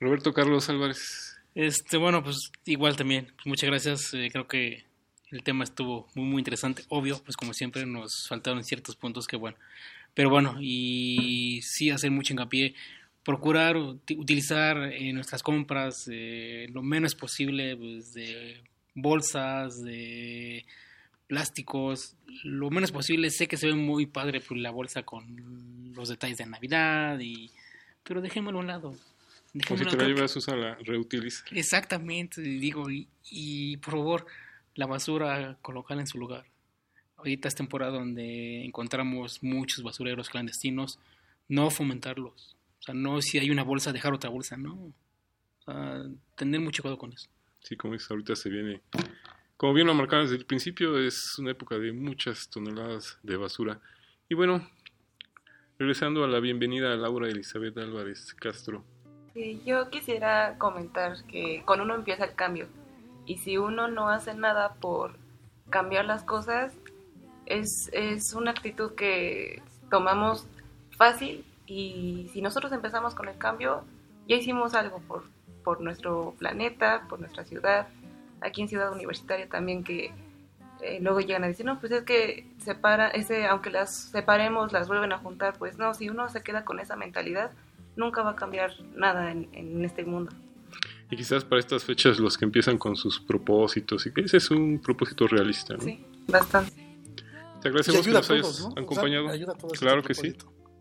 Roberto 0.00 0.32
Carlos 0.32 0.68
Álvarez. 0.68 1.36
Este, 1.54 1.96
bueno, 1.96 2.22
pues 2.22 2.50
igual 2.66 2.96
también. 2.96 3.26
Pues, 3.36 3.46
muchas 3.46 3.68
gracias. 3.70 4.14
eh, 4.14 4.28
creo 4.30 4.46
que 4.46 4.84
el 5.30 5.42
tema 5.42 5.64
estuvo 5.64 6.08
muy, 6.14 6.24
muy 6.26 6.40
interesante. 6.40 6.84
Obvio, 6.88 7.20
pues 7.24 7.36
como 7.36 7.52
siempre 7.52 7.84
nos 7.86 8.26
faltaron 8.28 8.62
ciertos 8.64 8.96
puntos 8.96 9.26
que 9.26 9.36
bueno. 9.36 9.56
Pero 10.14 10.30
bueno, 10.30 10.56
y 10.60 11.60
sí 11.62 11.90
hacer 11.90 12.10
mucho 12.10 12.32
hincapié. 12.32 12.74
Procurar 13.28 13.76
uti- 13.76 14.16
utilizar 14.18 14.78
en 14.90 15.16
nuestras 15.16 15.42
compras 15.42 16.08
eh, 16.10 16.66
lo 16.72 16.82
menos 16.82 17.14
posible 17.14 17.76
pues, 17.76 18.14
de 18.14 18.62
bolsas, 18.94 19.82
de 19.84 20.64
plásticos, 21.26 22.16
lo 22.42 22.70
menos 22.70 22.90
posible. 22.90 23.30
Sé 23.30 23.46
que 23.46 23.58
se 23.58 23.66
ve 23.66 23.74
muy 23.74 24.06
padre 24.06 24.40
pues, 24.40 24.58
la 24.58 24.70
bolsa 24.70 25.02
con 25.02 25.92
los 25.94 26.08
detalles 26.08 26.38
de 26.38 26.46
Navidad, 26.46 27.20
y 27.20 27.50
pero 28.02 28.22
dejémoslo 28.22 28.60
a 28.60 28.62
un 28.62 28.66
lado. 28.68 28.88
Como 28.88 28.98
si 29.52 29.58
Dejémoslo 29.58 29.90
te 29.90 29.96
la 29.98 30.08
llevas, 30.08 30.46
reutiliza. 30.86 31.44
Exactamente, 31.52 32.40
digo, 32.40 32.90
y, 32.90 33.08
y 33.30 33.76
por 33.76 33.92
favor, 33.92 34.26
la 34.74 34.86
basura 34.86 35.58
colocarla 35.60 36.02
en 36.02 36.06
su 36.06 36.16
lugar. 36.16 36.46
Ahorita 37.18 37.48
es 37.48 37.54
temporada 37.54 37.92
donde 37.92 38.64
encontramos 38.64 39.42
muchos 39.42 39.82
basureros 39.82 40.30
clandestinos, 40.30 40.98
no 41.48 41.70
fomentarlos. 41.70 42.54
Sea, 42.88 42.94
no 42.94 43.20
si 43.20 43.38
hay 43.38 43.50
una 43.50 43.64
bolsa, 43.64 43.92
dejar 43.92 44.14
otra 44.14 44.30
bolsa, 44.30 44.56
no. 44.56 44.72
O 44.72 45.62
sea, 45.62 46.04
tener 46.36 46.58
mucho 46.58 46.82
cuidado 46.82 46.96
con 46.96 47.12
eso. 47.12 47.28
Sí, 47.60 47.76
como 47.76 47.92
dices, 47.92 48.10
ahorita 48.10 48.34
se 48.34 48.48
viene. 48.48 48.80
Como 49.58 49.74
bien 49.74 49.86
lo 49.86 49.92
marcaron 49.92 50.24
desde 50.24 50.38
el 50.38 50.46
principio, 50.46 50.98
es 50.98 51.38
una 51.38 51.50
época 51.50 51.78
de 51.78 51.92
muchas 51.92 52.48
toneladas 52.48 53.18
de 53.22 53.36
basura. 53.36 53.78
Y 54.30 54.34
bueno, 54.34 54.66
regresando 55.78 56.24
a 56.24 56.28
la 56.28 56.40
bienvenida 56.40 56.94
a 56.94 56.96
Laura 56.96 57.28
Elizabeth 57.28 57.76
Álvarez 57.76 58.32
Castro. 58.32 58.82
Sí, 59.34 59.60
yo 59.66 59.90
quisiera 59.90 60.56
comentar 60.56 61.22
que 61.26 61.62
con 61.66 61.82
uno 61.82 61.94
empieza 61.94 62.24
el 62.24 62.34
cambio 62.36 62.68
y 63.26 63.36
si 63.36 63.58
uno 63.58 63.88
no 63.88 64.08
hace 64.08 64.32
nada 64.32 64.76
por 64.76 65.18
cambiar 65.68 66.06
las 66.06 66.22
cosas, 66.22 66.72
es, 67.44 67.90
es 67.92 68.32
una 68.32 68.52
actitud 68.52 68.94
que 68.94 69.60
tomamos 69.90 70.46
fácil 70.96 71.44
y 71.68 72.30
si 72.32 72.42
nosotros 72.42 72.72
empezamos 72.72 73.14
con 73.14 73.28
el 73.28 73.36
cambio, 73.36 73.84
ya 74.26 74.36
hicimos 74.36 74.74
algo 74.74 75.00
por, 75.00 75.24
por 75.64 75.80
nuestro 75.80 76.34
planeta, 76.38 77.06
por 77.08 77.20
nuestra 77.20 77.44
ciudad, 77.44 77.88
aquí 78.40 78.62
en 78.62 78.68
Ciudad 78.68 78.92
Universitaria 78.92 79.48
también 79.48 79.84
que 79.84 80.12
eh, 80.82 80.98
luego 81.00 81.20
llegan 81.20 81.44
a 81.44 81.48
decir, 81.48 81.66
no, 81.66 81.80
pues 81.80 81.92
es 81.92 82.04
que 82.04 82.46
separa, 82.58 83.08
ese, 83.08 83.46
aunque 83.46 83.70
las 83.70 83.94
separemos, 83.94 84.72
las 84.72 84.88
vuelven 84.88 85.12
a 85.12 85.18
juntar, 85.18 85.58
pues 85.58 85.76
no, 85.76 85.92
si 85.94 86.08
uno 86.08 86.28
se 86.28 86.42
queda 86.42 86.64
con 86.64 86.78
esa 86.78 86.96
mentalidad, 86.96 87.50
nunca 87.96 88.22
va 88.22 88.30
a 88.30 88.36
cambiar 88.36 88.72
nada 88.94 89.32
en, 89.32 89.48
en 89.52 89.84
este 89.84 90.04
mundo. 90.04 90.32
Y 91.10 91.16
quizás 91.16 91.44
para 91.44 91.58
estas 91.58 91.84
fechas 91.84 92.18
los 92.18 92.36
que 92.36 92.44
empiezan 92.44 92.78
con 92.78 92.94
sus 92.94 93.18
propósitos, 93.18 94.06
y 94.06 94.12
que 94.12 94.20
ese 94.22 94.36
es 94.36 94.50
un 94.50 94.80
propósito 94.80 95.26
realista, 95.26 95.74
¿no? 95.74 95.80
Sí, 95.80 96.04
bastante. 96.28 96.72
Te 97.60 97.68
agradecemos 97.68 98.06
que 98.06 98.12
nos 98.12 98.30
a 98.30 98.34
hayas 98.34 98.60
¿no? 98.60 98.68
O 98.68 98.72
sea, 98.72 98.82
acompañado. 98.82 99.28
ayuda 99.30 99.52
a 99.52 99.56
todos 99.56 99.78
claro 99.78 100.00
este 100.00 100.08
que 100.08 100.14
sí. 100.14 100.36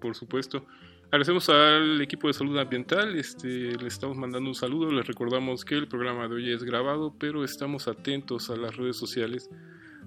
Por 0.08 0.16
supuesto. 0.16 0.66
Agradecemos 1.08 1.50
al 1.50 2.02
equipo 2.02 2.28
de 2.28 2.34
salud 2.34 2.58
ambiental, 2.58 3.16
este, 3.16 3.76
les 3.78 3.94
estamos 3.94 4.16
mandando 4.16 4.50
un 4.50 4.56
saludo, 4.56 4.92
les 4.92 5.06
recordamos 5.06 5.66
que 5.66 5.76
el 5.76 5.88
programa 5.88 6.28
de 6.28 6.36
hoy 6.36 6.52
es 6.52 6.64
grabado, 6.64 7.14
pero 7.18 7.44
estamos 7.44 7.88
atentos 7.88 8.50
a 8.50 8.56
las 8.56 8.76
redes 8.76 8.96
sociales 8.96 9.50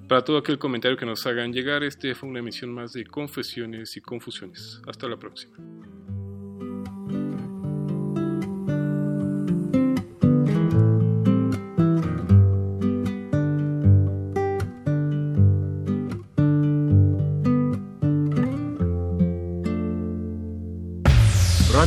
para 0.09 0.25
todo 0.25 0.39
aquel 0.39 0.59
comentario 0.59 0.97
que 0.97 1.07
nos 1.07 1.27
hagan 1.27 1.53
llegar. 1.53 1.85
Este 1.85 2.15
fue 2.15 2.29
una 2.29 2.39
emisión 2.39 2.73
más 2.73 2.95
de 2.95 3.05
Confesiones 3.05 3.97
y 3.97 4.01
Confusiones. 4.01 4.81
Hasta 4.87 5.07
la 5.07 5.19
próxima. 5.19 5.57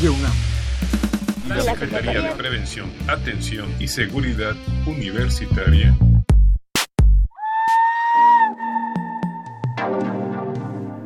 Radio 0.04 0.20
UNAM. 0.20 0.34
La 1.48 1.62
Secretaría 1.62 2.22
de 2.22 2.32
Prevención, 2.32 2.92
Atención 3.08 3.74
y 3.80 3.88
Seguridad 3.88 4.54
Universitaria. 4.86 5.98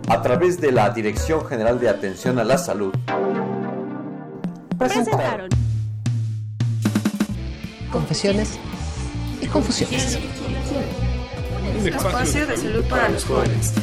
A 0.09 0.21
través 0.23 0.59
de 0.59 0.71
la 0.71 0.89
Dirección 0.89 1.45
General 1.45 1.79
de 1.79 1.89
Atención 1.89 2.39
a 2.39 2.43
la 2.43 2.57
Salud. 2.57 2.91
Presentaron 4.79 5.49
Confesiones 7.91 8.57
y 9.39 9.45
Confusiones. 9.45 10.17
Un 11.79 11.87
Espacio 11.87 12.47
de 12.47 12.57
salud 12.57 12.83
para 12.85 13.09
los 13.09 13.25
jóvenes. 13.25 13.73